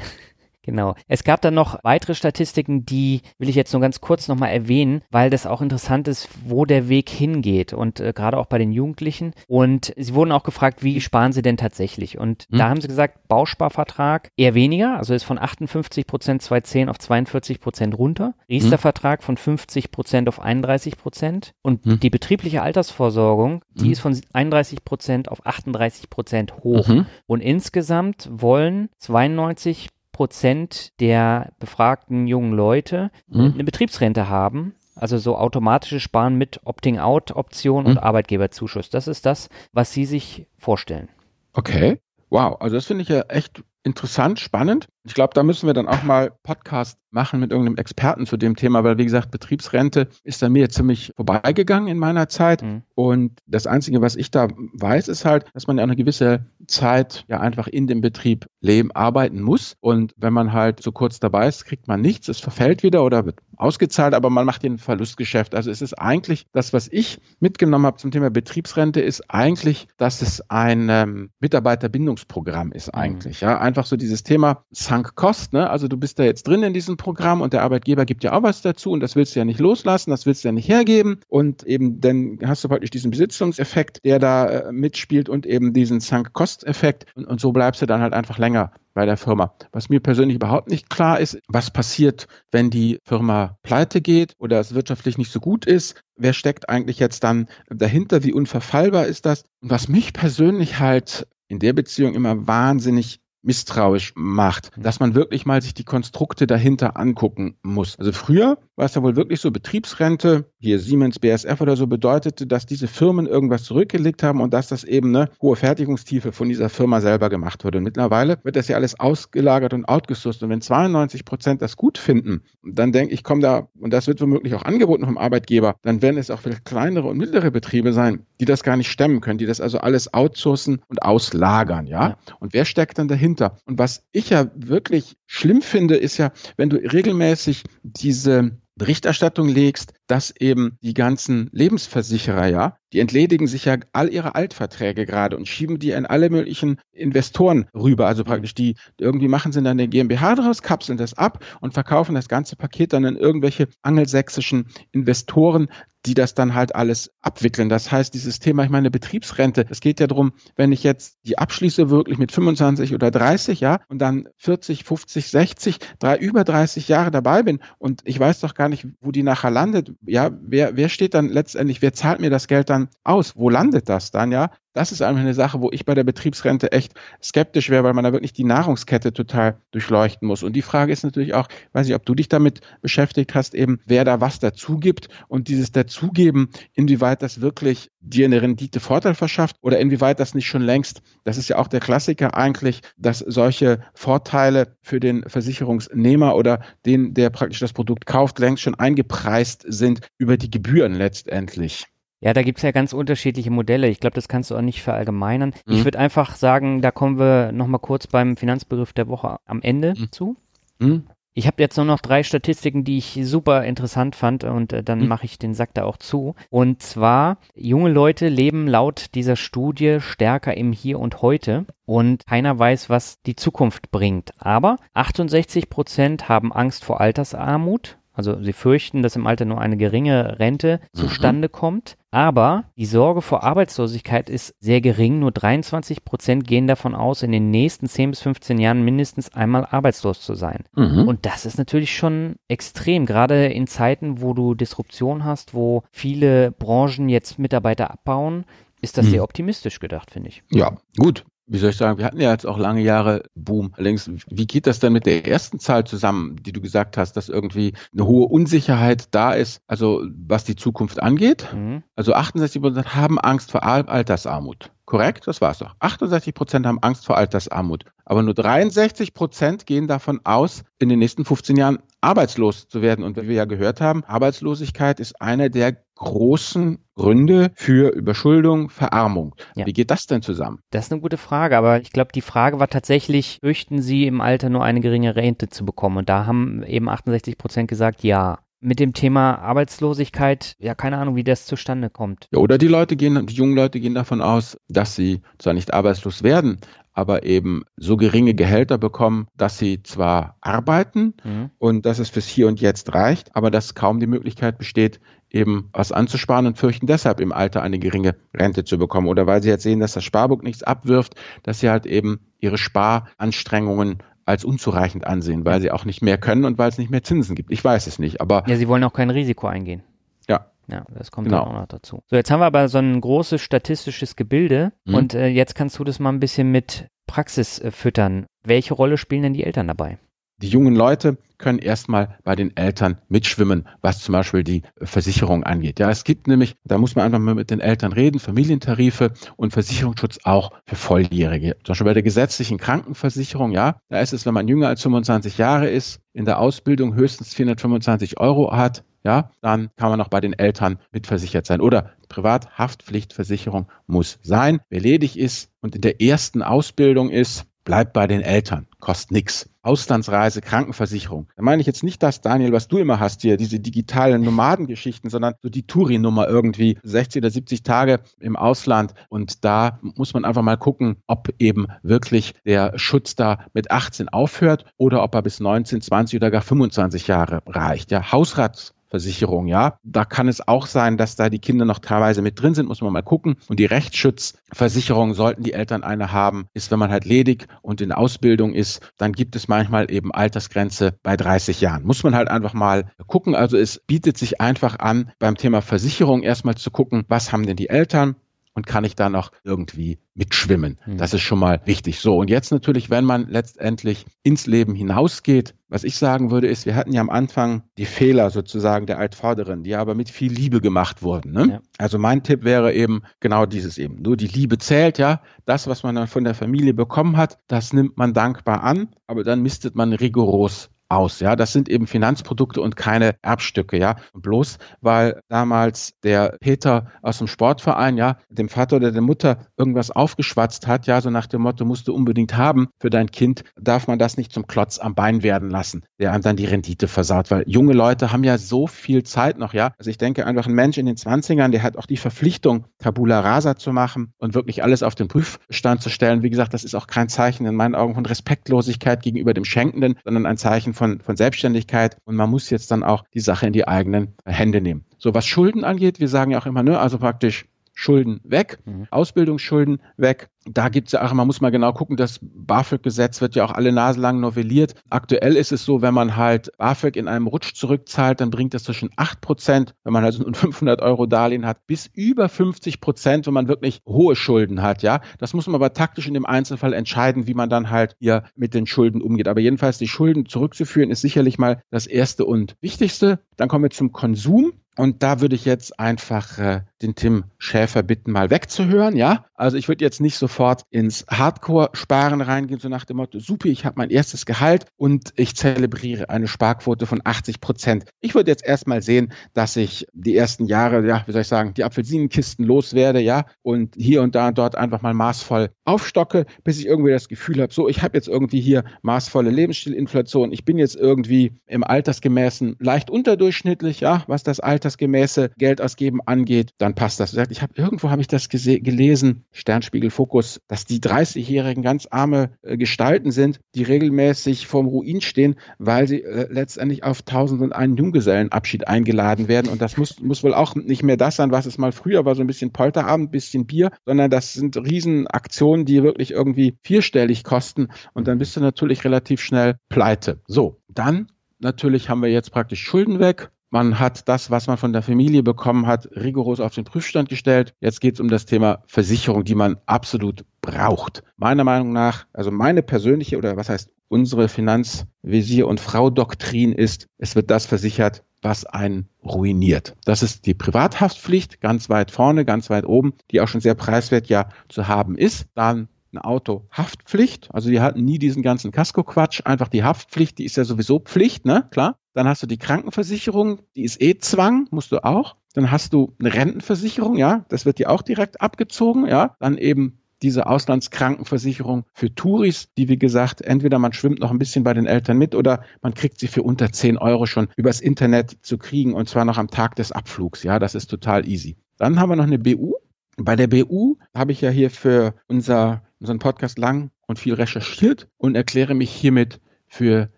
Genau. 0.66 0.96
Es 1.06 1.22
gab 1.22 1.40
dann 1.40 1.54
noch 1.54 1.78
weitere 1.84 2.14
Statistiken, 2.14 2.84
die 2.84 3.22
will 3.38 3.48
ich 3.48 3.54
jetzt 3.54 3.72
nur 3.72 3.80
ganz 3.80 4.00
kurz 4.00 4.26
nochmal 4.26 4.50
erwähnen, 4.50 5.02
weil 5.10 5.30
das 5.30 5.46
auch 5.46 5.62
interessant 5.62 6.08
ist, 6.08 6.28
wo 6.44 6.64
der 6.64 6.88
Weg 6.88 7.08
hingeht 7.08 7.72
und 7.72 8.00
äh, 8.00 8.12
gerade 8.12 8.36
auch 8.36 8.46
bei 8.46 8.58
den 8.58 8.72
Jugendlichen. 8.72 9.32
Und 9.46 9.94
sie 9.96 10.14
wurden 10.14 10.32
auch 10.32 10.42
gefragt, 10.42 10.82
wie 10.82 11.00
sparen 11.00 11.32
sie 11.32 11.42
denn 11.42 11.56
tatsächlich? 11.56 12.18
Und 12.18 12.46
hm. 12.50 12.58
da 12.58 12.68
haben 12.68 12.80
sie 12.80 12.88
gesagt, 12.88 13.28
Bausparvertrag 13.28 14.30
eher 14.36 14.54
weniger, 14.54 14.98
also 14.98 15.14
ist 15.14 15.22
von 15.22 15.38
58 15.38 16.06
Prozent 16.06 16.42
2010 16.42 16.88
auf 16.88 16.98
42 16.98 17.60
Prozent 17.60 17.96
runter. 17.96 18.34
Riester-Vertrag 18.48 19.22
von 19.22 19.36
50 19.36 19.92
Prozent 19.92 20.28
auf 20.28 20.40
31 20.40 20.98
Prozent. 20.98 21.54
Und 21.62 21.84
hm. 21.84 22.00
die 22.00 22.10
betriebliche 22.10 22.62
Altersvorsorgung, 22.62 23.62
die 23.72 23.84
hm. 23.84 23.92
ist 23.92 24.00
von 24.00 24.20
31 24.32 24.84
Prozent 24.84 25.30
auf 25.30 25.46
38 25.46 26.10
Prozent 26.10 26.54
hoch. 26.64 26.88
Mhm. 26.88 27.06
Und 27.26 27.40
insgesamt 27.40 28.28
wollen 28.32 28.88
92 28.98 29.88
Prozent 30.16 30.98
der 30.98 31.52
befragten 31.58 32.26
jungen 32.26 32.54
Leute 32.54 33.10
mhm. 33.28 33.52
eine 33.52 33.64
Betriebsrente 33.64 34.30
haben. 34.30 34.74
Also 34.94 35.18
so 35.18 35.36
automatische 35.36 36.00
Sparen 36.00 36.36
mit 36.36 36.58
Opting-out-Option 36.64 37.84
mhm. 37.84 37.90
und 37.90 37.98
Arbeitgeberzuschuss. 37.98 38.88
Das 38.88 39.08
ist 39.08 39.26
das, 39.26 39.50
was 39.74 39.92
Sie 39.92 40.06
sich 40.06 40.46
vorstellen. 40.56 41.10
Okay. 41.52 42.00
Wow, 42.30 42.56
also 42.60 42.76
das 42.76 42.86
finde 42.86 43.02
ich 43.02 43.10
ja 43.10 43.20
echt 43.28 43.62
interessant, 43.86 44.40
spannend. 44.40 44.88
Ich 45.04 45.14
glaube, 45.14 45.32
da 45.34 45.44
müssen 45.44 45.68
wir 45.68 45.74
dann 45.74 45.88
auch 45.88 46.02
mal 46.02 46.32
Podcast 46.42 46.98
machen 47.10 47.40
mit 47.40 47.52
irgendeinem 47.52 47.78
Experten 47.78 48.26
zu 48.26 48.36
dem 48.36 48.56
Thema, 48.56 48.84
weil 48.84 48.98
wie 48.98 49.04
gesagt, 49.04 49.30
Betriebsrente 49.30 50.08
ist 50.24 50.42
an 50.42 50.52
mir 50.52 50.68
ziemlich 50.68 51.12
vorbeigegangen 51.16 51.88
in 51.88 51.98
meiner 51.98 52.28
Zeit. 52.28 52.62
Mhm. 52.62 52.82
Und 52.94 53.40
das 53.46 53.66
Einzige, 53.66 54.00
was 54.02 54.16
ich 54.16 54.30
da 54.30 54.48
weiß, 54.74 55.08
ist 55.08 55.24
halt, 55.24 55.46
dass 55.54 55.66
man 55.66 55.78
ja 55.78 55.84
eine 55.84 55.96
gewisse 55.96 56.46
Zeit 56.66 57.24
ja 57.28 57.40
einfach 57.40 57.68
in 57.68 57.86
dem 57.86 58.00
Betrieb 58.00 58.46
leben, 58.60 58.90
arbeiten 58.92 59.40
muss. 59.40 59.76
Und 59.80 60.12
wenn 60.16 60.32
man 60.32 60.52
halt 60.52 60.82
so 60.82 60.92
kurz 60.92 61.20
dabei 61.20 61.48
ist, 61.48 61.64
kriegt 61.64 61.88
man 61.88 62.00
nichts, 62.00 62.28
es 62.28 62.40
verfällt 62.40 62.82
wieder 62.82 63.04
oder 63.04 63.24
wird 63.24 63.38
ausgezahlt, 63.56 64.12
aber 64.12 64.28
man 64.28 64.44
macht 64.44 64.62
den 64.64 64.76
Verlustgeschäft. 64.76 65.54
Also 65.54 65.70
es 65.70 65.80
ist 65.80 65.94
eigentlich 65.94 66.46
das, 66.52 66.72
was 66.72 66.88
ich 66.90 67.20
mitgenommen 67.40 67.86
habe 67.86 67.96
zum 67.96 68.10
Thema 68.10 68.30
Betriebsrente, 68.30 69.00
ist 69.00 69.30
eigentlich, 69.30 69.88
dass 69.96 70.20
es 70.20 70.42
ein 70.50 70.88
ähm, 70.90 71.30
Mitarbeiterbindungsprogramm 71.40 72.72
ist 72.72 72.88
mhm. 72.88 73.00
eigentlich. 73.00 73.40
Mhm. 73.40 73.48
Ja, 73.48 73.58
einfach 73.76 73.86
so 73.86 73.96
dieses 73.96 74.22
Thema 74.22 74.64
Sunk 74.70 75.16
Cost. 75.16 75.52
Ne? 75.52 75.68
Also 75.68 75.86
du 75.86 75.98
bist 75.98 76.18
da 76.18 76.24
jetzt 76.24 76.48
drin 76.48 76.62
in 76.62 76.72
diesem 76.72 76.96
Programm 76.96 77.42
und 77.42 77.52
der 77.52 77.62
Arbeitgeber 77.62 78.06
gibt 78.06 78.24
ja 78.24 78.32
auch 78.32 78.42
was 78.42 78.62
dazu 78.62 78.90
und 78.90 79.00
das 79.00 79.16
willst 79.16 79.34
du 79.34 79.40
ja 79.40 79.44
nicht 79.44 79.60
loslassen, 79.60 80.10
das 80.10 80.24
willst 80.24 80.44
du 80.44 80.48
ja 80.48 80.52
nicht 80.52 80.66
hergeben 80.66 81.20
und 81.28 81.62
eben 81.64 82.00
dann 82.00 82.38
hast 82.42 82.64
du 82.64 82.68
praktisch 82.68 82.88
diesen 82.88 83.10
Besitzungseffekt, 83.10 84.02
der 84.04 84.18
da 84.18 84.46
äh, 84.46 84.72
mitspielt 84.72 85.28
und 85.28 85.44
eben 85.44 85.74
diesen 85.74 86.00
Sunk 86.00 86.32
Cost 86.32 86.66
Effekt 86.66 87.04
und, 87.14 87.26
und 87.26 87.38
so 87.38 87.52
bleibst 87.52 87.82
du 87.82 87.86
dann 87.86 88.00
halt 88.00 88.14
einfach 88.14 88.38
länger 88.38 88.72
bei 88.94 89.04
der 89.04 89.18
Firma. 89.18 89.54
Was 89.72 89.90
mir 89.90 90.00
persönlich 90.00 90.36
überhaupt 90.36 90.70
nicht 90.70 90.88
klar 90.88 91.20
ist, 91.20 91.38
was 91.48 91.70
passiert, 91.70 92.28
wenn 92.50 92.70
die 92.70 92.98
Firma 93.04 93.58
pleite 93.62 94.00
geht 94.00 94.32
oder 94.38 94.58
es 94.58 94.74
wirtschaftlich 94.74 95.18
nicht 95.18 95.30
so 95.30 95.38
gut 95.38 95.66
ist. 95.66 96.00
Wer 96.16 96.32
steckt 96.32 96.70
eigentlich 96.70 96.98
jetzt 96.98 97.22
dann 97.22 97.46
dahinter? 97.68 98.24
Wie 98.24 98.32
unverfallbar 98.32 99.04
ist 99.04 99.26
das? 99.26 99.44
Und 99.60 99.68
was 99.68 99.88
mich 99.88 100.14
persönlich 100.14 100.78
halt 100.78 101.26
in 101.48 101.58
der 101.58 101.74
Beziehung 101.74 102.14
immer 102.14 102.46
wahnsinnig 102.46 103.20
misstrauisch 103.46 104.12
macht, 104.16 104.76
mhm. 104.76 104.82
dass 104.82 105.00
man 105.00 105.14
wirklich 105.14 105.46
mal 105.46 105.62
sich 105.62 105.74
die 105.74 105.84
Konstrukte 105.84 106.46
dahinter 106.46 106.96
angucken 106.96 107.56
muss. 107.62 107.98
Also 107.98 108.12
früher 108.12 108.58
war 108.76 108.86
es 108.86 108.94
ja 108.94 109.02
wohl 109.02 109.16
wirklich 109.16 109.40
so, 109.40 109.50
Betriebsrente, 109.50 110.44
hier 110.58 110.78
Siemens, 110.78 111.18
BSF 111.18 111.60
oder 111.60 111.76
so, 111.76 111.86
bedeutete, 111.86 112.46
dass 112.46 112.66
diese 112.66 112.86
Firmen 112.86 113.26
irgendwas 113.26 113.64
zurückgelegt 113.64 114.22
haben 114.22 114.40
und 114.40 114.52
dass 114.52 114.68
das 114.68 114.84
eben 114.84 115.16
eine 115.16 115.30
hohe 115.40 115.56
Fertigungstiefe 115.56 116.32
von 116.32 116.48
dieser 116.48 116.68
Firma 116.68 117.00
selber 117.00 117.30
gemacht 117.30 117.64
wurde. 117.64 117.78
Und 117.78 117.84
mittlerweile 117.84 118.38
wird 118.42 118.56
das 118.56 118.68
ja 118.68 118.76
alles 118.76 119.00
ausgelagert 119.00 119.72
und 119.72 119.86
outgesourced. 119.86 120.42
Und 120.42 120.50
wenn 120.50 120.60
92 120.60 121.24
Prozent 121.24 121.62
das 121.62 121.76
gut 121.76 121.96
finden, 121.96 122.42
dann 122.62 122.92
denke 122.92 123.14
ich, 123.14 123.24
komm 123.24 123.40
da, 123.40 123.68
und 123.80 123.92
das 123.92 124.06
wird 124.06 124.20
womöglich 124.20 124.54
auch 124.54 124.62
angeboten 124.62 125.06
vom 125.06 125.18
Arbeitgeber, 125.18 125.76
dann 125.82 126.02
werden 126.02 126.18
es 126.18 126.30
auch 126.30 126.40
vielleicht 126.40 126.64
kleinere 126.64 127.08
und 127.08 127.16
mittlere 127.16 127.50
Betriebe 127.50 127.92
sein, 127.94 128.26
die 128.40 128.44
das 128.44 128.62
gar 128.62 128.76
nicht 128.76 128.90
stemmen 128.90 129.20
können, 129.20 129.38
die 129.38 129.46
das 129.46 129.60
also 129.60 129.78
alles 129.78 130.12
outsourcen 130.12 130.82
und 130.88 131.02
auslagern, 131.02 131.86
ja. 131.86 132.08
ja. 132.08 132.16
Und 132.40 132.52
wer 132.52 132.66
steckt 132.66 132.98
dann 132.98 133.08
dahinter? 133.08 133.56
Und 133.64 133.78
was 133.78 134.04
ich 134.12 134.30
ja 134.30 134.50
wirklich 134.54 135.16
schlimm 135.26 135.62
finde, 135.62 135.96
ist 135.96 136.18
ja, 136.18 136.32
wenn 136.56 136.68
du 136.68 136.76
regelmäßig 136.76 137.64
diese 137.82 138.58
Berichterstattung 138.78 139.48
legst, 139.48 139.94
dass 140.06 140.30
eben 140.38 140.78
die 140.82 140.92
ganzen 140.92 141.48
Lebensversicherer, 141.52 142.46
ja, 142.48 142.76
die 142.92 143.00
entledigen 143.00 143.46
sich 143.46 143.64
ja 143.64 143.76
all 143.92 144.12
ihre 144.12 144.34
Altverträge 144.34 145.06
gerade 145.06 145.36
und 145.36 145.48
schieben 145.48 145.78
die 145.78 145.94
an 145.94 146.04
alle 146.04 146.28
möglichen 146.28 146.78
Investoren 146.92 147.68
rüber. 147.74 148.06
Also 148.06 148.22
praktisch 148.22 148.54
die 148.54 148.76
irgendwie 148.98 149.28
machen 149.28 149.52
sie 149.52 149.62
dann 149.62 149.78
eine 149.78 149.88
GmbH 149.88 150.34
draus, 150.34 150.62
kapseln 150.62 150.98
das 150.98 151.14
ab 151.14 151.44
und 151.60 151.72
verkaufen 151.72 152.14
das 152.14 152.28
ganze 152.28 152.56
Paket 152.56 152.92
dann 152.92 153.06
an 153.06 153.16
irgendwelche 153.16 153.68
angelsächsischen 153.82 154.68
Investoren, 154.92 155.68
die 156.06 156.14
das 156.14 156.34
dann 156.34 156.54
halt 156.54 156.74
alles 156.74 157.10
abwickeln. 157.20 157.68
Das 157.68 157.90
heißt, 157.90 158.14
dieses 158.14 158.38
Thema, 158.38 158.64
ich 158.64 158.70
meine, 158.70 158.90
Betriebsrente, 158.90 159.66
es 159.68 159.80
geht 159.80 160.00
ja 160.00 160.06
darum, 160.06 160.32
wenn 160.54 160.72
ich 160.72 160.82
jetzt 160.82 161.18
die 161.24 161.38
abschließe 161.38 161.90
wirklich 161.90 162.18
mit 162.18 162.32
25 162.32 162.94
oder 162.94 163.10
30, 163.10 163.60
ja, 163.60 163.80
und 163.88 163.98
dann 163.98 164.28
40, 164.36 164.84
50, 164.84 165.28
60, 165.28 165.78
drei, 165.98 166.16
über 166.16 166.44
30 166.44 166.88
Jahre 166.88 167.10
dabei 167.10 167.42
bin 167.42 167.60
und 167.78 168.02
ich 168.04 168.18
weiß 168.18 168.40
doch 168.40 168.54
gar 168.54 168.68
nicht, 168.68 168.86
wo 169.00 169.10
die 169.10 169.22
nachher 169.22 169.50
landet. 169.50 169.92
Ja, 170.06 170.30
wer, 170.40 170.76
wer 170.76 170.88
steht 170.88 171.14
dann 171.14 171.28
letztendlich, 171.28 171.82
wer 171.82 171.92
zahlt 171.92 172.20
mir 172.20 172.30
das 172.30 172.46
Geld 172.46 172.70
dann 172.70 172.88
aus? 173.04 173.36
Wo 173.36 173.50
landet 173.50 173.88
das 173.88 174.10
dann, 174.10 174.32
ja? 174.32 174.50
Das 174.76 174.92
ist 174.92 175.00
einfach 175.00 175.22
eine 175.22 175.32
Sache, 175.32 175.62
wo 175.62 175.70
ich 175.72 175.86
bei 175.86 175.94
der 175.94 176.04
Betriebsrente 176.04 176.70
echt 176.70 176.92
skeptisch 177.22 177.70
wäre, 177.70 177.82
weil 177.82 177.94
man 177.94 178.04
da 178.04 178.12
wirklich 178.12 178.34
die 178.34 178.44
Nahrungskette 178.44 179.14
total 179.14 179.58
durchleuchten 179.70 180.28
muss. 180.28 180.42
Und 180.42 180.52
die 180.52 180.60
Frage 180.60 180.92
ist 180.92 181.02
natürlich 181.02 181.32
auch, 181.32 181.48
weiß 181.72 181.88
ich, 181.88 181.94
ob 181.94 182.04
du 182.04 182.14
dich 182.14 182.28
damit 182.28 182.60
beschäftigt 182.82 183.34
hast, 183.34 183.54
eben 183.54 183.80
wer 183.86 184.04
da 184.04 184.20
was 184.20 184.38
dazu 184.38 184.76
gibt 184.76 185.08
und 185.28 185.48
dieses 185.48 185.72
Dazugeben, 185.72 186.50
inwieweit 186.74 187.22
das 187.22 187.40
wirklich 187.40 187.88
dir 188.00 188.26
eine 188.26 188.42
Rendite 188.42 188.78
Vorteil 188.78 189.14
verschafft 189.14 189.56
oder 189.62 189.78
inwieweit 189.78 190.20
das 190.20 190.34
nicht 190.34 190.46
schon 190.46 190.60
längst, 190.60 191.00
das 191.24 191.38
ist 191.38 191.48
ja 191.48 191.56
auch 191.56 191.68
der 191.68 191.80
Klassiker 191.80 192.36
eigentlich, 192.36 192.82
dass 192.98 193.20
solche 193.20 193.80
Vorteile 193.94 194.76
für 194.82 195.00
den 195.00 195.26
Versicherungsnehmer 195.26 196.36
oder 196.36 196.60
den, 196.84 197.14
der 197.14 197.30
praktisch 197.30 197.60
das 197.60 197.72
Produkt 197.72 198.04
kauft, 198.04 198.38
längst 198.40 198.62
schon 198.62 198.74
eingepreist 198.74 199.64
sind 199.66 200.00
über 200.18 200.36
die 200.36 200.50
Gebühren 200.50 200.92
letztendlich. 200.92 201.86
Ja, 202.20 202.32
da 202.32 202.42
gibt's 202.42 202.62
ja 202.62 202.72
ganz 202.72 202.92
unterschiedliche 202.92 203.50
Modelle. 203.50 203.88
Ich 203.88 204.00
glaube, 204.00 204.14
das 204.14 204.28
kannst 204.28 204.50
du 204.50 204.56
auch 204.56 204.62
nicht 204.62 204.82
verallgemeinern. 204.82 205.52
Mhm. 205.66 205.74
Ich 205.74 205.84
würde 205.84 205.98
einfach 205.98 206.34
sagen, 206.36 206.80
da 206.80 206.90
kommen 206.90 207.18
wir 207.18 207.52
nochmal 207.52 207.80
kurz 207.80 208.06
beim 208.06 208.36
Finanzbegriff 208.36 208.92
der 208.92 209.08
Woche 209.08 209.38
am 209.44 209.60
Ende 209.62 209.94
mhm. 209.96 210.12
zu. 210.12 210.36
Mhm. 210.78 211.04
Ich 211.38 211.46
habe 211.46 211.62
jetzt 211.62 211.76
nur 211.76 211.84
noch 211.84 212.00
drei 212.00 212.22
Statistiken, 212.22 212.82
die 212.82 212.96
ich 212.96 213.20
super 213.24 213.62
interessant 213.64 214.16
fand 214.16 214.42
und 214.44 214.72
äh, 214.72 214.82
dann 214.82 215.00
mhm. 215.00 215.08
mache 215.08 215.26
ich 215.26 215.38
den 215.38 215.52
Sack 215.52 215.74
da 215.74 215.84
auch 215.84 215.98
zu. 215.98 216.34
Und 216.48 216.80
zwar, 216.82 217.36
junge 217.54 217.90
Leute 217.90 218.28
leben 218.28 218.66
laut 218.66 219.14
dieser 219.14 219.36
Studie 219.36 219.98
stärker 220.00 220.56
im 220.56 220.72
Hier 220.72 220.98
und 220.98 221.20
Heute 221.20 221.66
und 221.84 222.26
keiner 222.26 222.58
weiß, 222.58 222.88
was 222.88 223.20
die 223.20 223.36
Zukunft 223.36 223.90
bringt. 223.90 224.32
Aber 224.38 224.78
68 224.94 225.68
Prozent 225.68 226.30
haben 226.30 226.54
Angst 226.54 226.86
vor 226.86 227.02
Altersarmut. 227.02 227.98
Also 228.16 228.42
sie 228.42 228.54
fürchten, 228.54 229.02
dass 229.02 229.14
im 229.14 229.26
Alter 229.26 229.44
nur 229.44 229.60
eine 229.60 229.76
geringe 229.76 230.38
Rente 230.38 230.80
mhm. 230.80 230.98
zustande 230.98 231.48
kommt. 231.48 231.96
Aber 232.10 232.64
die 232.76 232.86
Sorge 232.86 233.20
vor 233.20 233.44
Arbeitslosigkeit 233.44 234.30
ist 234.30 234.54
sehr 234.58 234.80
gering. 234.80 235.18
Nur 235.18 235.32
23 235.32 236.02
Prozent 236.02 236.46
gehen 236.46 236.66
davon 236.66 236.94
aus, 236.94 237.22
in 237.22 237.30
den 237.30 237.50
nächsten 237.50 237.86
10 237.86 238.10
bis 238.10 238.22
15 238.22 238.58
Jahren 238.58 238.82
mindestens 238.82 239.34
einmal 239.34 239.66
arbeitslos 239.66 240.22
zu 240.22 240.34
sein. 240.34 240.64
Mhm. 240.74 241.06
Und 241.06 241.26
das 241.26 241.44
ist 241.44 241.58
natürlich 241.58 241.94
schon 241.94 242.36
extrem, 242.48 243.04
gerade 243.04 243.48
in 243.48 243.66
Zeiten, 243.66 244.22
wo 244.22 244.32
du 244.32 244.54
Disruption 244.54 245.24
hast, 245.24 245.52
wo 245.52 245.82
viele 245.92 246.52
Branchen 246.52 247.10
jetzt 247.10 247.38
Mitarbeiter 247.38 247.90
abbauen 247.90 248.44
ist 248.82 248.98
das 248.98 249.06
mhm. 249.06 249.10
sehr 249.10 249.22
optimistisch 249.22 249.80
gedacht, 249.80 250.10
finde 250.10 250.28
ich. 250.28 250.42
Ja, 250.50 250.76
gut 250.98 251.24
wie 251.46 251.58
soll 251.58 251.70
ich 251.70 251.76
sagen, 251.76 251.98
wir 251.98 252.04
hatten 252.04 252.20
ja 252.20 252.32
jetzt 252.32 252.46
auch 252.46 252.58
lange 252.58 252.82
Jahre 252.82 253.22
Boom. 253.34 253.72
Allerdings, 253.76 254.10
wie 254.28 254.46
geht 254.46 254.66
das 254.66 254.80
denn 254.80 254.92
mit 254.92 255.06
der 255.06 255.26
ersten 255.26 255.58
Zahl 255.58 255.84
zusammen, 255.84 256.36
die 256.42 256.52
du 256.52 256.60
gesagt 256.60 256.96
hast, 256.96 257.12
dass 257.12 257.28
irgendwie 257.28 257.74
eine 257.92 258.06
hohe 258.06 258.26
Unsicherheit 258.26 259.14
da 259.14 259.32
ist, 259.32 259.62
also 259.66 260.04
was 260.26 260.44
die 260.44 260.56
Zukunft 260.56 261.00
angeht? 261.00 261.46
Mhm. 261.54 261.82
Also 261.94 262.14
68 262.14 262.60
Prozent 262.60 262.94
haben 262.94 263.18
Angst 263.18 263.52
vor 263.52 263.62
Altersarmut. 263.62 264.70
Korrekt, 264.86 265.26
das 265.26 265.40
war's 265.40 265.58
doch. 265.58 265.74
68 265.80 266.32
Prozent 266.32 266.64
haben 266.64 266.78
Angst 266.80 267.04
vor 267.06 267.16
Altersarmut. 267.18 267.84
Aber 268.04 268.22
nur 268.22 268.34
63 268.34 269.14
Prozent 269.14 269.66
gehen 269.66 269.88
davon 269.88 270.20
aus, 270.22 270.62
in 270.78 270.88
den 270.88 271.00
nächsten 271.00 271.24
15 271.24 271.56
Jahren 271.56 271.80
arbeitslos 272.00 272.68
zu 272.68 272.82
werden. 272.82 273.04
Und 273.04 273.16
wie 273.16 273.26
wir 273.26 273.34
ja 273.34 273.44
gehört 273.46 273.80
haben, 273.80 274.04
Arbeitslosigkeit 274.04 275.00
ist 275.00 275.20
einer 275.20 275.48
der 275.48 275.76
großen 275.96 276.78
Gründe 276.94 277.50
für 277.56 277.92
Überschuldung, 277.92 278.70
Verarmung. 278.70 279.34
Ja. 279.56 279.66
Wie 279.66 279.72
geht 279.72 279.90
das 279.90 280.06
denn 280.06 280.22
zusammen? 280.22 280.60
Das 280.70 280.86
ist 280.86 280.92
eine 280.92 281.00
gute 281.00 281.16
Frage, 281.16 281.56
aber 281.56 281.80
ich 281.80 281.90
glaube, 281.90 282.12
die 282.14 282.20
Frage 282.20 282.60
war 282.60 282.68
tatsächlich, 282.68 283.38
fürchten 283.40 283.82
Sie 283.82 284.06
im 284.06 284.20
Alter 284.20 284.50
nur 284.50 284.62
eine 284.62 284.80
geringe 284.80 285.16
Rente 285.16 285.48
zu 285.48 285.64
bekommen? 285.64 285.96
Und 285.96 286.08
da 286.08 286.26
haben 286.26 286.62
eben 286.62 286.88
68 286.88 287.36
Prozent 287.38 287.68
gesagt, 287.68 288.04
ja 288.04 288.38
mit 288.66 288.80
dem 288.80 288.94
Thema 288.94 289.38
Arbeitslosigkeit, 289.38 290.56
ja, 290.58 290.74
keine 290.74 290.98
Ahnung, 290.98 291.14
wie 291.14 291.22
das 291.22 291.46
zustande 291.46 291.88
kommt. 291.88 292.26
Ja, 292.32 292.40
oder 292.40 292.58
die 292.58 292.66
Leute 292.66 292.96
gehen, 292.96 293.24
die 293.26 293.34
jungen 293.34 293.54
Leute 293.54 293.78
gehen 293.78 293.94
davon 293.94 294.20
aus, 294.20 294.58
dass 294.68 294.96
sie 294.96 295.22
zwar 295.38 295.54
nicht 295.54 295.72
arbeitslos 295.72 296.24
werden, 296.24 296.58
aber 296.92 297.22
eben 297.22 297.62
so 297.76 297.96
geringe 297.96 298.34
Gehälter 298.34 298.76
bekommen, 298.76 299.28
dass 299.36 299.58
sie 299.58 299.84
zwar 299.84 300.36
arbeiten 300.40 301.14
mhm. 301.22 301.50
und 301.58 301.86
dass 301.86 302.00
es 302.00 302.10
fürs 302.10 302.26
Hier 302.26 302.48
und 302.48 302.60
Jetzt 302.60 302.92
reicht, 302.92 303.36
aber 303.36 303.52
dass 303.52 303.76
kaum 303.76 304.00
die 304.00 304.08
Möglichkeit 304.08 304.58
besteht, 304.58 304.98
eben 305.30 305.68
was 305.72 305.92
anzusparen 305.92 306.46
und 306.46 306.58
fürchten 306.58 306.88
deshalb 306.88 307.20
im 307.20 307.30
Alter 307.30 307.62
eine 307.62 307.78
geringe 307.78 308.16
Rente 308.34 308.64
zu 308.64 308.78
bekommen. 308.78 309.06
Oder 309.06 309.28
weil 309.28 309.44
sie 309.44 309.48
jetzt 309.48 309.62
sehen, 309.62 309.78
dass 309.78 309.92
das 309.92 310.02
Sparbuch 310.02 310.42
nichts 310.42 310.64
abwirft, 310.64 311.14
dass 311.44 311.60
sie 311.60 311.70
halt 311.70 311.86
eben 311.86 312.18
ihre 312.40 312.58
Sparanstrengungen 312.58 314.02
als 314.26 314.44
unzureichend 314.44 315.06
ansehen, 315.06 315.44
weil 315.44 315.60
sie 315.60 315.70
auch 315.70 315.84
nicht 315.84 316.02
mehr 316.02 316.18
können 316.18 316.44
und 316.44 316.58
weil 316.58 316.68
es 316.68 316.78
nicht 316.78 316.90
mehr 316.90 317.02
Zinsen 317.02 317.34
gibt. 317.34 317.50
Ich 317.50 317.64
weiß 317.64 317.86
es 317.86 317.98
nicht, 317.98 318.20
aber. 318.20 318.44
Ja, 318.46 318.56
sie 318.56 318.68
wollen 318.68 318.84
auch 318.84 318.92
kein 318.92 319.10
Risiko 319.10 319.46
eingehen. 319.46 319.82
Ja. 320.28 320.50
Ja, 320.68 320.84
das 320.92 321.12
kommt 321.12 321.28
genau. 321.28 321.44
dann 321.44 321.54
auch 321.54 321.60
noch 321.60 321.68
dazu. 321.68 322.02
So, 322.06 322.16
jetzt 322.16 322.30
haben 322.30 322.40
wir 322.40 322.46
aber 322.46 322.68
so 322.68 322.78
ein 322.78 323.00
großes 323.00 323.40
statistisches 323.40 324.16
Gebilde 324.16 324.72
mhm. 324.84 324.94
und 324.94 325.14
äh, 325.14 325.28
jetzt 325.28 325.54
kannst 325.54 325.78
du 325.78 325.84
das 325.84 326.00
mal 326.00 326.10
ein 326.10 326.18
bisschen 326.18 326.50
mit 326.50 326.88
Praxis 327.06 327.60
äh, 327.60 327.70
füttern. 327.70 328.26
Welche 328.42 328.74
Rolle 328.74 328.98
spielen 328.98 329.22
denn 329.22 329.32
die 329.32 329.44
Eltern 329.44 329.68
dabei? 329.68 329.98
Die 330.42 330.48
jungen 330.48 330.76
Leute 330.76 331.16
können 331.38 331.58
erstmal 331.58 332.18
bei 332.22 332.36
den 332.36 332.54
Eltern 332.58 332.98
mitschwimmen, 333.08 333.66
was 333.80 334.00
zum 334.00 334.12
Beispiel 334.12 334.44
die 334.44 334.62
Versicherung 334.82 335.44
angeht. 335.44 335.78
Ja, 335.78 335.88
es 335.88 336.04
gibt 336.04 336.26
nämlich, 336.26 336.56
da 336.64 336.76
muss 336.76 336.94
man 336.94 337.06
einfach 337.06 337.18
mal 337.18 337.34
mit 337.34 337.50
den 337.50 337.60
Eltern 337.60 337.92
reden, 337.92 338.18
Familientarife 338.18 339.12
und 339.36 339.52
Versicherungsschutz 339.54 340.18
auch 340.24 340.52
für 340.66 340.76
Volljährige. 340.76 341.56
Zum 341.64 341.72
Beispiel 341.72 341.86
bei 341.86 341.94
der 341.94 342.02
gesetzlichen 342.02 342.58
Krankenversicherung, 342.58 343.52
ja, 343.52 343.80
da 343.88 344.00
ist 344.00 344.12
es, 344.12 344.26
wenn 344.26 344.34
man 344.34 344.46
jünger 344.46 344.68
als 344.68 344.82
25 344.82 345.38
Jahre 345.38 345.70
ist, 345.70 346.00
in 346.12 346.26
der 346.26 346.38
Ausbildung 346.38 346.94
höchstens 346.94 347.32
425 347.34 348.20
Euro 348.20 348.54
hat, 348.54 348.84
ja, 349.02 349.30
dann 349.40 349.70
kann 349.76 349.90
man 349.90 350.00
auch 350.02 350.08
bei 350.08 350.20
den 350.20 350.32
Eltern 350.34 350.78
mitversichert 350.92 351.46
sein. 351.46 351.62
Oder 351.62 351.92
Privathaftpflichtversicherung 352.08 353.68
muss 353.86 354.18
sein. 354.22 354.60
Wer 354.68 354.80
ledig 354.80 355.18
ist 355.18 355.50
und 355.60 355.76
in 355.76 355.80
der 355.80 356.02
ersten 356.02 356.42
Ausbildung 356.42 357.08
ist, 357.08 357.46
bleibt 357.66 357.92
bei 357.92 358.06
den 358.06 358.22
Eltern, 358.22 358.66
kostet 358.86 359.10
nichts. 359.10 359.50
Auslandsreise, 359.62 360.40
Krankenversicherung. 360.40 361.26
Da 361.34 361.42
meine 361.42 361.60
ich 361.60 361.66
jetzt 361.66 361.82
nicht 361.82 362.00
das, 362.04 362.20
Daniel, 362.20 362.52
was 362.52 362.68
du 362.68 362.78
immer 362.78 363.00
hast 363.00 363.22
hier, 363.22 363.36
diese 363.36 363.58
digitalen 363.58 364.22
Nomadengeschichten, 364.22 365.10
sondern 365.10 365.34
so 365.42 365.48
die 365.48 365.66
Touri-Nummer 365.66 366.28
irgendwie 366.28 366.78
60 366.84 367.20
oder 367.20 367.30
70 367.30 367.64
Tage 367.64 367.98
im 368.20 368.36
Ausland. 368.36 368.94
Und 369.08 369.44
da 369.44 369.80
muss 369.82 370.14
man 370.14 370.24
einfach 370.24 370.42
mal 370.42 370.56
gucken, 370.56 370.98
ob 371.08 371.30
eben 371.40 371.66
wirklich 371.82 372.34
der 372.44 372.78
Schutz 372.78 373.16
da 373.16 373.44
mit 373.54 373.72
18 373.72 374.08
aufhört 374.08 374.66
oder 374.76 375.02
ob 375.02 375.16
er 375.16 375.22
bis 375.22 375.40
19, 375.40 375.80
20 375.80 376.20
oder 376.20 376.30
gar 376.30 376.42
25 376.42 377.08
Jahre 377.08 377.42
reicht. 377.44 377.90
Ja, 377.90 378.12
Hausrats 378.12 378.75
Versicherung, 378.96 379.46
ja. 379.46 379.78
Da 379.82 380.04
kann 380.04 380.26
es 380.26 380.46
auch 380.48 380.66
sein, 380.66 380.96
dass 380.96 381.16
da 381.16 381.28
die 381.28 381.38
Kinder 381.38 381.66
noch 381.66 381.80
teilweise 381.80 382.22
mit 382.22 382.40
drin 382.40 382.54
sind, 382.54 382.66
muss 382.66 382.80
man 382.80 382.92
mal 382.92 383.02
gucken. 383.02 383.36
Und 383.48 383.60
die 383.60 383.66
Rechtsschutzversicherung, 383.66 385.12
sollten 385.12 385.42
die 385.42 385.52
Eltern 385.52 385.82
eine 385.82 386.12
haben, 386.12 386.48
ist, 386.54 386.70
wenn 386.70 386.78
man 386.78 386.90
halt 386.90 387.04
ledig 387.04 387.46
und 387.60 387.82
in 387.82 387.92
Ausbildung 387.92 388.54
ist, 388.54 388.90
dann 388.96 389.12
gibt 389.12 389.36
es 389.36 389.48
manchmal 389.48 389.90
eben 389.90 390.12
Altersgrenze 390.12 390.98
bei 391.02 391.16
30 391.16 391.60
Jahren. 391.60 391.84
Muss 391.84 392.02
man 392.04 392.14
halt 392.14 392.28
einfach 392.28 392.54
mal 392.54 392.90
gucken. 393.06 393.34
Also 393.34 393.58
es 393.58 393.80
bietet 393.86 394.16
sich 394.16 394.40
einfach 394.40 394.78
an, 394.78 395.12
beim 395.18 395.36
Thema 395.36 395.60
Versicherung 395.60 396.22
erstmal 396.22 396.54
zu 396.54 396.70
gucken, 396.70 397.04
was 397.08 397.32
haben 397.32 397.46
denn 397.46 397.56
die 397.56 397.68
Eltern? 397.68 398.16
Und 398.56 398.66
kann 398.66 398.84
ich 398.84 398.96
da 398.96 399.10
noch 399.10 399.30
irgendwie 399.44 399.98
mitschwimmen. 400.14 400.78
Mhm. 400.86 400.96
Das 400.96 401.12
ist 401.12 401.20
schon 401.20 401.38
mal 401.38 401.60
wichtig. 401.66 402.00
So, 402.00 402.16
und 402.16 402.30
jetzt 402.30 402.50
natürlich, 402.50 402.88
wenn 402.88 403.04
man 403.04 403.28
letztendlich 403.28 404.06
ins 404.22 404.46
Leben 404.46 404.74
hinausgeht, 404.74 405.54
was 405.68 405.84
ich 405.84 405.96
sagen 405.96 406.30
würde, 406.30 406.46
ist, 406.46 406.64
wir 406.64 406.74
hatten 406.74 406.92
ja 406.92 407.02
am 407.02 407.10
Anfang 407.10 407.64
die 407.76 407.84
Fehler 407.84 408.30
sozusagen 408.30 408.86
der 408.86 408.98
Altvorderen, 408.98 409.62
die 409.62 409.74
aber 409.74 409.94
mit 409.94 410.08
viel 410.08 410.32
Liebe 410.32 410.60
gemacht 410.60 411.02
wurden. 411.02 411.32
Ne? 411.32 411.48
Ja. 411.48 411.60
Also 411.76 411.98
mein 411.98 412.22
Tipp 412.22 412.44
wäre 412.44 412.72
eben 412.72 413.02
genau 413.20 413.44
dieses 413.44 413.76
eben. 413.76 414.00
Nur 414.00 414.16
die 414.16 414.28
Liebe 414.28 414.56
zählt, 414.56 414.96
ja. 414.98 415.20
Das, 415.44 415.66
was 415.66 415.82
man 415.82 415.94
dann 415.94 416.06
von 416.06 416.24
der 416.24 416.34
Familie 416.34 416.72
bekommen 416.72 417.18
hat, 417.18 417.38
das 417.48 417.74
nimmt 417.74 417.98
man 417.98 418.14
dankbar 418.14 418.62
an, 418.62 418.88
aber 419.06 419.22
dann 419.22 419.42
mistet 419.42 419.74
man 419.74 419.92
rigoros 419.92 420.70
aus. 420.88 421.20
Ja, 421.20 421.36
das 421.36 421.52
sind 421.52 421.68
eben 421.68 421.86
Finanzprodukte 421.86 422.60
und 422.60 422.76
keine 422.76 423.16
Erbstücke. 423.22 423.78
Ja, 423.78 423.96
und 424.12 424.22
bloß 424.22 424.58
weil 424.80 425.20
damals 425.28 425.94
der 426.02 426.36
Peter 426.40 426.86
aus 427.02 427.18
dem 427.18 427.26
Sportverein 427.26 427.96
ja 427.96 428.18
dem 428.28 428.48
Vater 428.48 428.76
oder 428.76 428.92
der 428.92 429.02
Mutter 429.02 429.38
irgendwas 429.56 429.90
aufgeschwatzt 429.90 430.66
hat, 430.66 430.86
ja, 430.86 431.00
so 431.00 431.10
nach 431.10 431.26
dem 431.26 431.42
Motto 431.42 431.64
musst 431.64 431.88
du 431.88 431.94
unbedingt 431.94 432.36
haben 432.36 432.68
für 432.78 432.90
dein 432.90 433.10
Kind, 433.10 433.44
darf 433.60 433.88
man 433.88 433.98
das 433.98 434.16
nicht 434.16 434.32
zum 434.32 434.46
Klotz 434.46 434.78
am 434.78 434.94
Bein 434.94 435.22
werden 435.22 435.50
lassen, 435.50 435.84
der 435.98 436.12
einem 436.12 436.22
dann 436.22 436.36
die 436.36 436.46
Rendite 436.46 436.88
versaut, 436.88 437.30
weil 437.30 437.44
junge 437.46 437.72
Leute 437.72 438.12
haben 438.12 438.24
ja 438.24 438.38
so 438.38 438.66
viel 438.66 439.02
Zeit 439.02 439.38
noch. 439.38 439.54
Ja, 439.54 439.72
also 439.78 439.90
ich 439.90 439.98
denke 439.98 440.26
einfach 440.26 440.46
ein 440.46 440.54
Mensch 440.54 440.78
in 440.78 440.86
den 440.86 440.96
20ern, 440.96 441.50
der 441.50 441.62
hat 441.62 441.76
auch 441.76 441.86
die 441.86 441.96
Verpflichtung 441.96 442.66
Tabula 442.78 443.20
Rasa 443.20 443.56
zu 443.56 443.72
machen 443.72 444.12
und 444.18 444.34
wirklich 444.34 444.62
alles 444.62 444.82
auf 444.82 444.94
den 444.94 445.08
Prüfstand 445.08 445.82
zu 445.82 445.90
stellen. 445.90 446.22
Wie 446.22 446.30
gesagt, 446.30 446.54
das 446.54 446.64
ist 446.64 446.74
auch 446.74 446.86
kein 446.86 447.08
Zeichen 447.08 447.46
in 447.46 447.54
meinen 447.54 447.74
Augen 447.74 447.94
von 447.94 448.06
Respektlosigkeit 448.06 449.02
gegenüber 449.02 449.34
dem 449.34 449.44
Schenkenden, 449.44 449.98
sondern 450.04 450.26
ein 450.26 450.36
Zeichen 450.36 450.74
von, 450.76 451.00
von 451.00 451.16
Selbstständigkeit 451.16 451.96
und 452.04 452.14
man 452.14 452.30
muss 452.30 452.50
jetzt 452.50 452.70
dann 452.70 452.84
auch 452.84 453.04
die 453.14 453.20
Sache 453.20 453.46
in 453.46 453.52
die 453.52 453.66
eigenen 453.66 454.14
Hände 454.24 454.60
nehmen. 454.60 454.84
So 454.98 455.14
was 455.14 455.26
Schulden 455.26 455.64
angeht, 455.64 455.98
wir 455.98 456.08
sagen 456.08 456.30
ja 456.30 456.38
auch 456.38 456.46
immer, 456.46 456.62
ne, 456.62 456.78
also 456.78 456.98
praktisch 456.98 457.46
Schulden 457.78 458.20
weg, 458.24 458.58
mhm. 458.64 458.86
Ausbildungsschulden 458.90 459.82
weg. 459.98 460.30
Da 460.46 460.70
gibt 460.70 460.88
es 460.88 460.92
ja 460.92 461.04
auch, 461.04 461.12
man 461.12 461.26
muss 461.26 461.42
mal 461.42 461.50
genau 461.50 461.74
gucken, 461.74 461.98
das 461.98 462.20
BAföG-Gesetz 462.22 463.20
wird 463.20 463.34
ja 463.34 463.44
auch 463.44 463.50
alle 463.50 463.70
Nase 463.70 464.00
lang 464.00 464.18
novelliert. 464.18 464.76
Aktuell 464.88 465.36
ist 465.36 465.52
es 465.52 465.64
so, 465.64 465.82
wenn 465.82 465.92
man 465.92 466.16
halt 466.16 466.50
BAföG 466.56 466.96
in 466.96 467.06
einem 467.06 467.26
Rutsch 467.26 467.54
zurückzahlt, 467.54 468.22
dann 468.22 468.30
bringt 468.30 468.54
das 468.54 468.64
zwischen 468.64 468.88
8 468.96 469.20
Prozent, 469.20 469.74
wenn 469.84 469.92
man 469.92 470.04
halt 470.04 470.14
so 470.14 470.24
ein 470.24 470.34
500 470.46 470.80
Euro 470.80 471.04
Darlehen 471.04 471.44
hat, 471.44 471.66
bis 471.66 471.86
über 471.92 472.30
50 472.30 472.80
Prozent, 472.80 473.26
wenn 473.26 473.34
man 473.34 473.46
wirklich 473.46 473.82
hohe 473.86 474.16
Schulden 474.16 474.62
hat, 474.62 474.82
ja. 474.82 475.02
Das 475.18 475.34
muss 475.34 475.46
man 475.46 475.56
aber 475.56 475.74
taktisch 475.74 476.08
in 476.08 476.14
dem 476.14 476.24
Einzelfall 476.24 476.72
entscheiden, 476.72 477.26
wie 477.26 477.34
man 477.34 477.50
dann 477.50 477.68
halt 477.68 477.94
hier 477.98 478.24
mit 478.36 478.54
den 478.54 478.66
Schulden 478.66 479.02
umgeht. 479.02 479.28
Aber 479.28 479.40
jedenfalls 479.40 479.76
die 479.76 479.88
Schulden 479.88 480.24
zurückzuführen 480.24 480.90
ist 480.90 481.02
sicherlich 481.02 481.36
mal 481.36 481.62
das 481.70 481.86
Erste 481.86 482.24
und 482.24 482.56
Wichtigste. 482.62 483.20
Dann 483.36 483.48
kommen 483.48 483.64
wir 483.64 483.70
zum 483.70 483.92
Konsum. 483.92 484.54
Und 484.78 485.02
da 485.02 485.20
würde 485.20 485.34
ich 485.34 485.46
jetzt 485.46 485.80
einfach 485.80 486.38
äh, 486.38 486.60
den 486.82 486.94
Tim 486.94 487.24
Schäfer 487.38 487.82
bitten, 487.82 488.12
mal 488.12 488.30
wegzuhören, 488.30 488.96
ja. 488.96 489.24
Also 489.34 489.56
ich 489.56 489.68
würde 489.68 489.84
jetzt 489.84 490.00
nicht 490.00 490.16
sofort 490.16 490.62
ins 490.70 491.04
Hardcore-Sparen 491.10 492.20
reingehen, 492.20 492.60
so 492.60 492.68
nach 492.68 492.84
dem 492.84 492.96
Motto, 492.98 493.18
super, 493.18 493.48
ich 493.48 493.64
habe 493.64 493.74
mein 493.78 493.90
erstes 493.90 494.26
Gehalt 494.26 494.66
und 494.76 495.12
ich 495.16 495.36
zelebriere 495.36 496.08
eine 496.08 496.28
Sparquote 496.28 496.86
von 496.86 497.00
80 497.04 497.40
Prozent. 497.40 497.84
Ich 498.00 498.14
würde 498.14 498.30
jetzt 498.30 498.44
erstmal 498.44 498.82
sehen, 498.82 499.12
dass 499.34 499.56
ich 499.56 499.86
die 499.92 500.16
ersten 500.16 500.46
Jahre, 500.46 500.86
ja, 500.86 501.02
wie 501.06 501.12
soll 501.12 501.22
ich 501.22 501.28
sagen, 501.28 501.54
die 501.54 501.64
Apfelsinenkisten 501.64 502.44
loswerde, 502.44 503.00
ja, 503.00 503.24
und 503.42 503.74
hier 503.76 504.02
und 504.02 504.14
da 504.14 504.28
und 504.28 504.38
dort 504.38 504.56
einfach 504.56 504.82
mal 504.82 504.94
maßvoll 504.94 505.50
aufstocke, 505.64 506.26
bis 506.44 506.58
ich 506.58 506.66
irgendwie 506.66 506.90
das 506.90 507.08
Gefühl 507.08 507.42
habe, 507.42 507.52
so, 507.52 507.68
ich 507.68 507.82
habe 507.82 507.96
jetzt 507.96 508.08
irgendwie 508.08 508.40
hier 508.40 508.64
maßvolle 508.82 509.30
Lebensstilinflation, 509.30 510.32
ich 510.32 510.44
bin 510.44 510.58
jetzt 510.58 510.76
irgendwie 510.76 511.32
im 511.46 511.64
Altersgemäßen 511.64 512.56
leicht 512.58 512.90
unterdurchschnittlich, 512.90 513.80
ja, 513.80 514.04
was 514.06 514.22
das 514.22 514.40
altersgemäße 514.40 515.30
Geldausgeben 515.36 516.00
angeht, 516.04 516.52
dann 516.66 516.74
passt 516.74 516.98
das. 516.98 517.14
Ich 517.30 517.42
habe 517.42 517.52
irgendwo 517.54 517.90
habe 517.90 518.00
ich 518.00 518.08
das 518.08 518.28
gelesen, 518.28 519.24
Sternspiegel 519.30 519.90
Fokus, 519.90 520.40
dass 520.48 520.64
die 520.64 520.80
30-jährigen 520.80 521.62
ganz 521.62 521.86
arme 521.88 522.30
äh, 522.42 522.56
Gestalten 522.56 523.12
sind, 523.12 523.38
die 523.54 523.62
regelmäßig 523.62 524.48
vorm 524.48 524.66
Ruin 524.66 525.00
stehen, 525.00 525.36
weil 525.58 525.86
sie 525.86 526.02
äh, 526.02 526.26
letztendlich 526.28 526.82
auf 526.82 527.02
tausend 527.02 527.40
und 527.40 527.52
einen 527.52 527.76
Junggesellenabschied 527.76 528.66
eingeladen 528.66 529.28
werden 529.28 529.48
und 529.48 529.62
das 529.62 529.76
muss 529.76 530.00
muss 530.00 530.24
wohl 530.24 530.34
auch 530.34 530.56
nicht 530.56 530.82
mehr 530.82 530.96
das 530.96 531.14
sein, 531.14 531.30
was 531.30 531.46
es 531.46 531.56
mal 531.56 531.70
früher 531.70 532.04
war, 532.04 532.16
so 532.16 532.22
ein 532.22 532.26
bisschen 532.26 532.50
Polterabend, 532.52 533.12
bisschen 533.12 533.46
Bier, 533.46 533.70
sondern 533.84 534.10
das 534.10 534.34
sind 534.34 534.56
Riesenaktionen, 534.56 535.66
die 535.66 535.84
wirklich 535.84 536.10
irgendwie 536.10 536.56
vierstellig 536.62 537.22
kosten 537.22 537.68
und 537.94 538.08
dann 538.08 538.18
bist 538.18 538.34
du 538.34 538.40
natürlich 538.40 538.84
relativ 538.84 539.20
schnell 539.20 539.54
pleite. 539.68 540.20
So, 540.26 540.60
dann 540.66 541.12
natürlich 541.38 541.88
haben 541.88 542.02
wir 542.02 542.10
jetzt 542.10 542.32
praktisch 542.32 542.60
Schulden 542.60 542.98
weg. 542.98 543.30
Man 543.56 543.78
hat 543.78 544.06
das, 544.06 544.30
was 544.30 544.48
man 544.48 544.58
von 544.58 544.74
der 544.74 544.82
Familie 544.82 545.22
bekommen 545.22 545.66
hat, 545.66 545.88
rigoros 545.96 546.40
auf 546.40 546.54
den 546.54 546.64
Prüfstand 546.64 547.08
gestellt. 547.08 547.54
Jetzt 547.58 547.80
geht 547.80 547.94
es 547.94 548.00
um 548.00 548.08
das 548.08 548.26
Thema 548.26 548.62
Versicherung, 548.66 549.24
die 549.24 549.34
man 549.34 549.56
absolut 549.64 550.26
braucht. 550.42 551.02
Meiner 551.16 551.42
Meinung 551.42 551.72
nach, 551.72 552.04
also 552.12 552.30
meine 552.30 552.62
persönliche 552.62 553.16
oder 553.16 553.38
was 553.38 553.48
heißt 553.48 553.70
unsere 553.88 554.28
Finanzvisier- 554.28 555.46
und 555.46 555.58
Frau-Doktrin 555.58 556.52
ist, 556.52 556.88
es 556.98 557.16
wird 557.16 557.30
das 557.30 557.46
versichert, 557.46 558.04
was 558.20 558.44
einen 558.44 558.90
ruiniert. 559.02 559.74
Das 559.86 560.02
ist 560.02 560.26
die 560.26 560.34
Privathaftpflicht 560.34 561.40
ganz 561.40 561.70
weit 561.70 561.90
vorne, 561.90 562.26
ganz 562.26 562.50
weit 562.50 562.66
oben, 562.66 562.92
die 563.10 563.22
auch 563.22 563.28
schon 563.28 563.40
sehr 563.40 563.54
preiswert 563.54 564.10
ja 564.10 564.28
zu 564.50 564.68
haben 564.68 564.98
ist. 564.98 565.28
Dann 565.34 565.68
eine 565.92 566.04
Autohaftpflicht. 566.04 567.30
Also 567.32 567.48
die 567.48 567.62
hatten 567.62 567.86
nie 567.86 567.98
diesen 567.98 568.22
ganzen 568.22 568.52
Kasko-Quatsch. 568.52 569.22
Einfach 569.24 569.48
die 569.48 569.64
Haftpflicht, 569.64 570.18
die 570.18 570.26
ist 570.26 570.36
ja 570.36 570.44
sowieso 570.44 570.78
Pflicht, 570.78 571.24
ne? 571.24 571.48
Klar. 571.50 571.78
Dann 571.96 572.06
hast 572.06 572.22
du 572.22 572.26
die 572.26 572.36
Krankenversicherung, 572.36 573.38
die 573.56 573.64
ist 573.64 573.80
eh 573.80 573.96
Zwang, 573.98 574.48
musst 574.50 574.70
du 574.70 574.84
auch. 574.84 575.16
Dann 575.32 575.50
hast 575.50 575.72
du 575.72 575.94
eine 575.98 576.12
Rentenversicherung, 576.12 576.98
ja, 576.98 577.24
das 577.30 577.46
wird 577.46 577.58
dir 577.58 577.70
auch 577.70 577.80
direkt 577.80 578.20
abgezogen, 578.20 578.86
ja. 578.86 579.16
Dann 579.18 579.38
eben 579.38 579.78
diese 580.02 580.26
Auslandskrankenversicherung 580.26 581.64
für 581.72 581.94
Touris, 581.94 582.52
die 582.58 582.68
wie 582.68 582.78
gesagt, 582.78 583.22
entweder 583.22 583.58
man 583.58 583.72
schwimmt 583.72 584.00
noch 584.00 584.10
ein 584.10 584.18
bisschen 584.18 584.44
bei 584.44 584.52
den 584.52 584.66
Eltern 584.66 584.98
mit 584.98 585.14
oder 585.14 585.42
man 585.62 585.72
kriegt 585.72 585.98
sie 585.98 586.06
für 586.06 586.22
unter 586.22 586.52
10 586.52 586.76
Euro 586.76 587.06
schon 587.06 587.28
übers 587.34 587.62
Internet 587.62 588.18
zu 588.20 588.36
kriegen 588.36 588.74
und 588.74 588.90
zwar 588.90 589.06
noch 589.06 589.16
am 589.16 589.28
Tag 589.28 589.56
des 589.56 589.72
Abflugs. 589.72 590.22
Ja, 590.22 590.38
das 590.38 590.54
ist 590.54 590.66
total 590.66 591.08
easy. 591.08 591.38
Dann 591.56 591.80
haben 591.80 591.88
wir 591.88 591.96
noch 591.96 592.04
eine 592.04 592.18
BU. 592.18 592.56
Bei 592.98 593.16
der 593.16 593.28
BU 593.28 593.76
habe 593.94 594.12
ich 594.12 594.20
ja 594.20 594.28
hier 594.28 594.50
für 594.50 594.92
unser, 595.08 595.62
unseren 595.80 595.98
Podcast 595.98 596.38
lang 596.38 596.70
und 596.86 596.98
viel 596.98 597.14
recherchiert 597.14 597.88
und 597.96 598.16
erkläre 598.16 598.54
mich 598.54 598.70
hiermit 598.70 599.18
für 599.46 599.88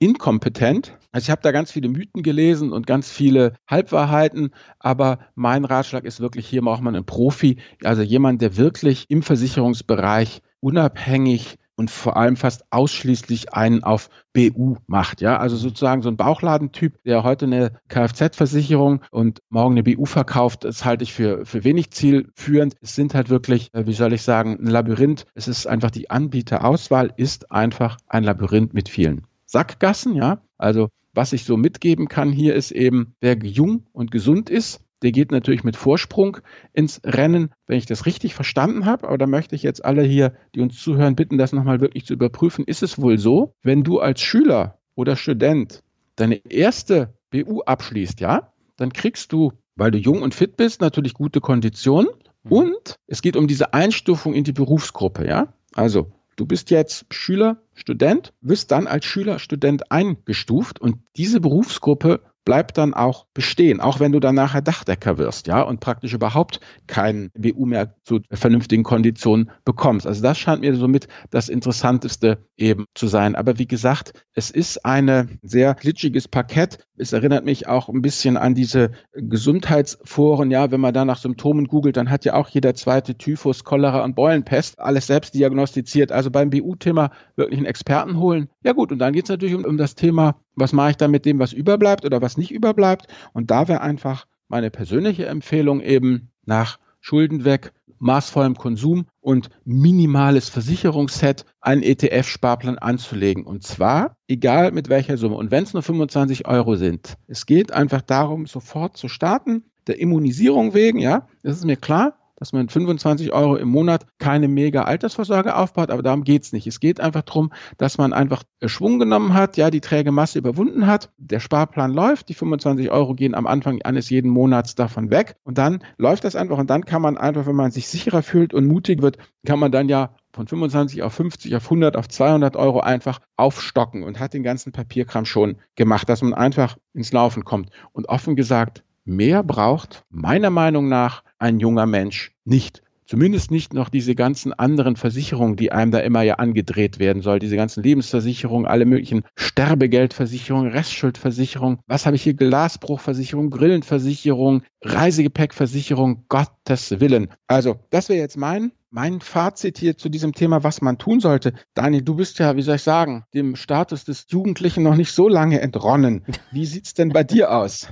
inkompetent. 0.00 0.96
Also 1.18 1.26
ich 1.26 1.30
habe 1.32 1.42
da 1.42 1.50
ganz 1.50 1.72
viele 1.72 1.88
Mythen 1.88 2.22
gelesen 2.22 2.72
und 2.72 2.86
ganz 2.86 3.10
viele 3.10 3.54
Halbwahrheiten, 3.66 4.50
aber 4.78 5.18
mein 5.34 5.64
Ratschlag 5.64 6.04
ist 6.04 6.20
wirklich, 6.20 6.46
hier 6.46 6.62
braucht 6.62 6.80
man 6.80 6.94
einen 6.94 7.06
Profi, 7.06 7.56
also 7.82 8.02
jemand, 8.02 8.40
der 8.40 8.56
wirklich 8.56 9.06
im 9.08 9.24
Versicherungsbereich 9.24 10.42
unabhängig 10.60 11.58
und 11.74 11.90
vor 11.90 12.16
allem 12.16 12.36
fast 12.36 12.66
ausschließlich 12.70 13.52
einen 13.52 13.82
auf 13.82 14.10
BU 14.32 14.76
macht. 14.86 15.20
Ja, 15.20 15.38
also 15.38 15.56
sozusagen 15.56 16.02
so 16.02 16.08
ein 16.08 16.16
Bauchladentyp, 16.16 17.02
der 17.02 17.24
heute 17.24 17.46
eine 17.46 17.72
Kfz-Versicherung 17.88 19.00
und 19.10 19.40
morgen 19.48 19.72
eine 19.72 19.82
BU 19.82 20.04
verkauft, 20.04 20.62
das 20.62 20.84
halte 20.84 21.02
ich 21.02 21.12
für, 21.12 21.44
für 21.44 21.64
wenig 21.64 21.90
zielführend. 21.90 22.76
Es 22.80 22.94
sind 22.94 23.14
halt 23.14 23.28
wirklich, 23.28 23.74
äh, 23.74 23.88
wie 23.88 23.92
soll 23.92 24.12
ich 24.12 24.22
sagen, 24.22 24.56
ein 24.60 24.68
Labyrinth. 24.68 25.26
Es 25.34 25.48
ist 25.48 25.66
einfach 25.66 25.90
die 25.90 26.10
Anbieterauswahl 26.10 27.12
ist 27.16 27.50
einfach 27.50 27.96
ein 28.06 28.22
Labyrinth 28.22 28.72
mit 28.72 28.88
vielen 28.88 29.26
Sackgassen, 29.46 30.14
ja. 30.14 30.42
Also 30.58 30.90
was 31.18 31.32
ich 31.32 31.42
so 31.42 31.56
mitgeben 31.56 32.06
kann 32.06 32.30
hier 32.30 32.54
ist 32.54 32.70
eben, 32.70 33.16
wer 33.20 33.36
jung 33.38 33.88
und 33.92 34.12
gesund 34.12 34.48
ist, 34.48 34.84
der 35.02 35.10
geht 35.10 35.32
natürlich 35.32 35.64
mit 35.64 35.74
Vorsprung 35.74 36.36
ins 36.72 37.00
Rennen, 37.04 37.50
wenn 37.66 37.76
ich 37.76 37.86
das 37.86 38.06
richtig 38.06 38.36
verstanden 38.36 38.86
habe. 38.86 39.08
Aber 39.08 39.18
da 39.18 39.26
möchte 39.26 39.56
ich 39.56 39.64
jetzt 39.64 39.84
alle 39.84 40.04
hier, 40.04 40.34
die 40.54 40.60
uns 40.60 40.80
zuhören, 40.80 41.16
bitten, 41.16 41.36
das 41.36 41.52
nochmal 41.52 41.80
wirklich 41.80 42.06
zu 42.06 42.12
überprüfen. 42.14 42.64
Ist 42.64 42.84
es 42.84 43.02
wohl 43.02 43.18
so, 43.18 43.52
wenn 43.64 43.82
du 43.82 43.98
als 43.98 44.20
Schüler 44.20 44.78
oder 44.94 45.16
Student 45.16 45.82
deine 46.14 46.36
erste 46.48 47.14
BU 47.32 47.62
abschließt, 47.62 48.20
ja, 48.20 48.52
dann 48.76 48.92
kriegst 48.92 49.32
du, 49.32 49.54
weil 49.74 49.90
du 49.90 49.98
jung 49.98 50.22
und 50.22 50.36
fit 50.36 50.56
bist, 50.56 50.80
natürlich 50.80 51.14
gute 51.14 51.40
Konditionen. 51.40 52.10
Mhm. 52.44 52.52
Und 52.52 52.94
es 53.08 53.22
geht 53.22 53.34
um 53.34 53.48
diese 53.48 53.74
Einstufung 53.74 54.34
in 54.34 54.44
die 54.44 54.52
Berufsgruppe, 54.52 55.26
ja. 55.26 55.52
Also 55.74 56.12
Du 56.38 56.46
bist 56.46 56.70
jetzt 56.70 57.04
Schüler, 57.12 57.60
Student, 57.74 58.32
wirst 58.40 58.70
dann 58.70 58.86
als 58.86 59.04
Schüler, 59.04 59.40
Student 59.40 59.90
eingestuft 59.90 60.80
und 60.80 60.98
diese 61.16 61.40
Berufsgruppe 61.40 62.20
bleibt 62.48 62.78
dann 62.78 62.94
auch 62.94 63.26
bestehen, 63.34 63.78
auch 63.78 64.00
wenn 64.00 64.10
du 64.10 64.20
dann 64.20 64.34
nachher 64.34 64.62
Dachdecker 64.62 65.18
wirst, 65.18 65.48
ja, 65.48 65.60
und 65.60 65.80
praktisch 65.80 66.14
überhaupt 66.14 66.60
kein 66.86 67.30
BU 67.36 67.66
mehr 67.66 67.94
zu 68.04 68.20
vernünftigen 68.32 68.84
Konditionen 68.84 69.50
bekommst. 69.66 70.06
Also 70.06 70.22
das 70.22 70.38
scheint 70.38 70.62
mir 70.62 70.74
somit 70.74 71.08
das 71.28 71.50
Interessanteste 71.50 72.38
eben 72.56 72.86
zu 72.94 73.06
sein. 73.06 73.34
Aber 73.36 73.58
wie 73.58 73.66
gesagt, 73.66 74.24
es 74.32 74.50
ist 74.50 74.86
ein 74.86 75.38
sehr 75.42 75.74
glitschiges 75.74 76.26
Parkett. 76.26 76.78
Es 76.96 77.12
erinnert 77.12 77.44
mich 77.44 77.66
auch 77.66 77.90
ein 77.90 78.00
bisschen 78.00 78.38
an 78.38 78.54
diese 78.54 78.92
Gesundheitsforen, 79.12 80.50
ja, 80.50 80.70
wenn 80.70 80.80
man 80.80 80.94
da 80.94 81.04
nach 81.04 81.18
Symptomen 81.18 81.66
googelt, 81.66 81.98
dann 81.98 82.08
hat 82.08 82.24
ja 82.24 82.32
auch 82.32 82.48
jeder 82.48 82.74
zweite 82.74 83.18
Typhus, 83.18 83.62
Cholera 83.62 84.02
und 84.02 84.16
Beulenpest 84.16 84.80
alles 84.80 85.06
selbst 85.06 85.34
diagnostiziert. 85.34 86.12
Also 86.12 86.30
beim 86.30 86.48
BU-Thema 86.48 87.10
wirklich 87.36 87.58
einen 87.58 87.66
Experten 87.66 88.18
holen. 88.18 88.48
Ja 88.64 88.72
gut, 88.72 88.90
und 88.90 89.00
dann 89.00 89.12
geht 89.12 89.24
es 89.24 89.28
natürlich 89.28 89.54
um, 89.54 89.66
um 89.66 89.76
das 89.76 89.94
Thema 89.94 90.40
was 90.60 90.72
mache 90.72 90.90
ich 90.90 90.96
dann 90.96 91.10
mit 91.10 91.24
dem, 91.24 91.38
was 91.38 91.52
überbleibt 91.52 92.04
oder 92.04 92.22
was 92.22 92.36
nicht 92.36 92.50
überbleibt? 92.50 93.06
Und 93.32 93.50
da 93.50 93.68
wäre 93.68 93.80
einfach 93.80 94.26
meine 94.48 94.70
persönliche 94.70 95.26
Empfehlung 95.26 95.80
eben 95.80 96.30
nach 96.44 96.78
Schulden 97.00 97.44
weg, 97.44 97.72
maßvollem 97.98 98.56
Konsum 98.56 99.06
und 99.20 99.50
minimales 99.64 100.48
Versicherungsset 100.48 101.44
einen 101.60 101.82
ETF-Sparplan 101.82 102.78
anzulegen. 102.78 103.44
Und 103.44 103.62
zwar 103.62 104.16
egal 104.26 104.72
mit 104.72 104.88
welcher 104.88 105.16
Summe. 105.16 105.36
Und 105.36 105.50
wenn 105.50 105.64
es 105.64 105.74
nur 105.74 105.82
25 105.82 106.46
Euro 106.46 106.76
sind. 106.76 107.16
Es 107.26 107.46
geht 107.46 107.72
einfach 107.72 108.02
darum, 108.02 108.46
sofort 108.46 108.96
zu 108.96 109.08
starten. 109.08 109.64
Der 109.86 109.98
Immunisierung 109.98 110.74
wegen, 110.74 110.98
ja, 110.98 111.26
das 111.42 111.56
ist 111.56 111.64
mir 111.64 111.76
klar 111.76 112.18
dass 112.38 112.52
man 112.52 112.68
25 112.68 113.32
Euro 113.32 113.56
im 113.56 113.68
Monat 113.68 114.06
keine 114.18 114.48
mega 114.48 114.82
Altersvorsorge 114.84 115.56
aufbaut, 115.56 115.90
aber 115.90 116.02
darum 116.02 116.24
geht's 116.24 116.52
nicht. 116.52 116.66
Es 116.66 116.80
geht 116.80 117.00
einfach 117.00 117.22
darum, 117.22 117.52
dass 117.76 117.98
man 117.98 118.12
einfach 118.12 118.44
Schwung 118.64 118.98
genommen 118.98 119.34
hat, 119.34 119.56
ja, 119.56 119.70
die 119.70 119.80
träge 119.80 120.12
Masse 120.12 120.38
überwunden 120.38 120.86
hat, 120.86 121.10
der 121.16 121.40
Sparplan 121.40 121.92
läuft, 121.92 122.28
die 122.28 122.34
25 122.34 122.90
Euro 122.90 123.14
gehen 123.14 123.34
am 123.34 123.46
Anfang 123.46 123.82
eines 123.82 124.10
jeden 124.10 124.30
Monats 124.30 124.74
davon 124.74 125.10
weg 125.10 125.36
und 125.44 125.58
dann 125.58 125.80
läuft 125.96 126.24
das 126.24 126.36
einfach 126.36 126.58
und 126.58 126.70
dann 126.70 126.84
kann 126.84 127.02
man 127.02 127.16
einfach, 127.16 127.46
wenn 127.46 127.56
man 127.56 127.70
sich 127.70 127.88
sicherer 127.88 128.22
fühlt 128.22 128.54
und 128.54 128.66
mutig 128.66 129.02
wird, 129.02 129.18
kann 129.46 129.58
man 129.58 129.72
dann 129.72 129.88
ja 129.88 130.14
von 130.32 130.46
25 130.46 131.02
auf 131.02 131.14
50, 131.14 131.56
auf 131.56 131.64
100, 131.64 131.96
auf 131.96 132.08
200 132.08 132.56
Euro 132.56 132.80
einfach 132.80 133.20
aufstocken 133.36 134.04
und 134.04 134.20
hat 134.20 134.34
den 134.34 134.42
ganzen 134.42 134.72
Papierkram 134.72 135.24
schon 135.24 135.56
gemacht, 135.74 136.08
dass 136.08 136.22
man 136.22 136.34
einfach 136.34 136.76
ins 136.92 137.12
Laufen 137.12 137.44
kommt. 137.44 137.70
Und 137.92 138.08
offen 138.08 138.36
gesagt, 138.36 138.84
mehr 139.08 139.42
braucht 139.42 140.04
meiner 140.10 140.50
Meinung 140.50 140.88
nach 140.88 141.24
ein 141.38 141.58
junger 141.58 141.86
Mensch 141.86 142.32
nicht. 142.44 142.82
Zumindest 143.06 143.50
nicht 143.50 143.72
noch 143.72 143.88
diese 143.88 144.14
ganzen 144.14 144.52
anderen 144.52 144.96
Versicherungen, 144.96 145.56
die 145.56 145.72
einem 145.72 145.90
da 145.90 146.00
immer 146.00 146.20
ja 146.20 146.34
angedreht 146.34 146.98
werden 146.98 147.22
soll. 147.22 147.38
Diese 147.38 147.56
ganzen 147.56 147.82
Lebensversicherungen, 147.82 148.66
alle 148.66 148.84
möglichen 148.84 149.24
Sterbegeldversicherungen, 149.34 150.70
Restschuldversicherungen. 150.70 151.78
Was 151.86 152.04
habe 152.04 152.16
ich 152.16 152.22
hier? 152.22 152.34
Glasbruchversicherung, 152.34 153.48
Grillenversicherung, 153.48 154.62
Reisegepäckversicherung, 154.82 156.26
Gottes 156.28 157.00
Willen. 157.00 157.28
Also, 157.46 157.76
das 157.88 158.10
wäre 158.10 158.20
jetzt 158.20 158.36
mein 158.36 158.72
mein 158.90 159.20
Fazit 159.20 159.78
hier 159.78 159.98
zu 159.98 160.08
diesem 160.08 160.32
Thema, 160.32 160.64
was 160.64 160.80
man 160.80 160.98
tun 160.98 161.20
sollte. 161.20 161.52
Daniel, 161.74 162.02
du 162.02 162.14
bist 162.14 162.38
ja, 162.38 162.56
wie 162.56 162.62
soll 162.62 162.76
ich 162.76 162.82
sagen, 162.82 163.24
dem 163.34 163.56
Status 163.56 164.04
des 164.04 164.26
Jugendlichen 164.28 164.82
noch 164.82 164.96
nicht 164.96 165.12
so 165.12 165.28
lange 165.28 165.60
entronnen. 165.60 166.24
Wie 166.52 166.64
sieht's 166.64 166.94
denn 166.94 167.10
bei 167.10 167.24
dir 167.24 167.54
aus? 167.54 167.88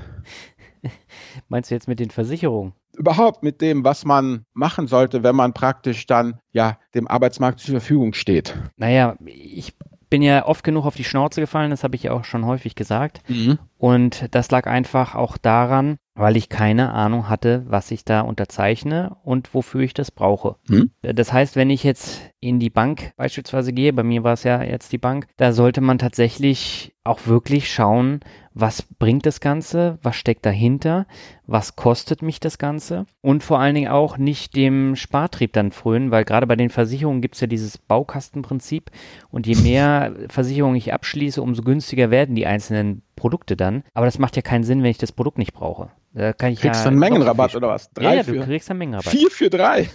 Meinst 1.49 1.71
du 1.71 1.75
jetzt 1.75 1.89
mit 1.89 2.01
den 2.01 2.11
Versicherungen? 2.11 2.73
Überhaupt 2.97 3.43
mit 3.43 3.61
dem, 3.61 3.85
was 3.85 4.05
man 4.05 4.47
machen 4.55 4.87
sollte, 4.87 5.23
wenn 5.23 5.37
man 5.37 5.53
praktisch 5.53 6.07
dann 6.07 6.41
ja 6.53 6.79
dem 6.95 7.07
Arbeitsmarkt 7.09 7.61
zur 7.61 7.73
Verfügung 7.73 8.15
steht. 8.15 8.57
Naja, 8.77 9.17
ich 9.27 9.75
bin 10.09 10.23
ja 10.23 10.47
oft 10.47 10.65
genug 10.65 10.87
auf 10.87 10.95
die 10.95 11.05
Schnauze 11.05 11.41
gefallen, 11.41 11.71
das 11.71 11.85
habe 11.85 11.97
ich 11.97 12.05
ja 12.05 12.13
auch 12.13 12.25
schon 12.25 12.47
häufig 12.47 12.75
gesagt. 12.75 13.21
Mhm. 13.29 13.59
Und 13.77 14.27
das 14.31 14.51
lag 14.51 14.67
einfach 14.67 15.15
auch 15.15 15.37
daran, 15.37 15.99
weil 16.15 16.37
ich 16.37 16.49
keine 16.49 16.93
Ahnung 16.93 17.29
hatte, 17.29 17.65
was 17.67 17.91
ich 17.91 18.05
da 18.05 18.23
unterzeichne 18.23 19.17
und 19.23 19.53
wofür 19.53 19.83
ich 19.83 19.95
das 19.95 20.11
brauche. 20.11 20.57
Hm? 20.69 20.91
Das 21.03 21.33
heißt, 21.33 21.57
wenn 21.57 21.71
ich 21.71 21.85
jetzt 21.85 22.23
in 22.41 22.59
die 22.59 22.71
Bank 22.71 23.13
beispielsweise 23.17 23.73
gehe, 23.73 23.93
bei 23.93 24.03
mir 24.03 24.25
war 24.25 24.33
es 24.33 24.45
ja 24.45 24.63
jetzt 24.63 24.93
die 24.93 24.99
Bank, 24.99 25.27
da 25.37 25.53
sollte 25.53 25.81
man 25.81 25.99
tatsächlich 25.99 26.96
auch 27.07 27.27
wirklich 27.27 27.73
schauen, 27.73 28.21
was 28.55 28.83
bringt 28.83 29.27
das 29.27 29.41
Ganze, 29.41 29.99
was 30.03 30.17
steckt 30.17 30.47
dahinter, 30.47 31.07
was 31.47 31.77
kostet 31.77 32.23
mich 32.23 32.41
das 32.41 32.57
Ganze 32.57 33.07
und 33.21 33.45
vor 33.45 33.61
allen 33.61 33.75
Dingen 33.75 33.91
auch 33.91 34.17
nicht 34.17 34.57
dem 34.57 34.97
Spartrieb 34.97 35.53
dann 35.53 35.73
frönen, 35.73 36.11
weil 36.11 36.25
gerade 36.25 36.47
bei 36.47 36.57
den 36.57 36.71
Versicherungen 36.71 37.21
gibt 37.21 37.35
es 37.35 37.43
ja 37.43 37.47
dieses 37.47 37.77
Baukastenprinzip 37.77 38.91
und 39.31 39.47
je 39.47 39.57
mehr 39.57 40.15
Versicherungen 40.29 40.77
ich 40.77 40.95
abschließe, 40.95 41.43
umso 41.43 41.63
günstiger 41.63 42.11
werden 42.11 42.35
die 42.35 42.47
einzelnen 42.47 43.03
Produkte 43.15 43.57
dann. 43.57 43.83
Aber 43.93 44.07
das 44.07 44.19
macht 44.19 44.37
ja 44.37 44.43
keinen 44.43 44.65
Sinn, 44.65 44.83
wenn 44.83 44.91
ich 44.91 44.99
das 44.99 45.13
Produkt 45.13 45.37
nicht 45.37 45.53
brauche. 45.53 45.91
Da 46.15 46.33
kann 46.33 46.53
ich 46.53 46.61
kriegst 46.61 46.81
ja 46.81 46.85
du 46.85 46.91
einen 46.91 46.99
Mengenrabatt 46.99 47.55
oder 47.57 47.69
was? 47.69 47.91
Drei 47.93 48.05
ja, 48.05 48.13
ja, 48.15 48.23
du 48.23 48.43
kriegst 48.43 48.71
einen 48.71 48.79
Mengenrabatt. 48.79 49.13
Vier 49.13 49.31
für 49.31 49.51
drei. 49.51 49.91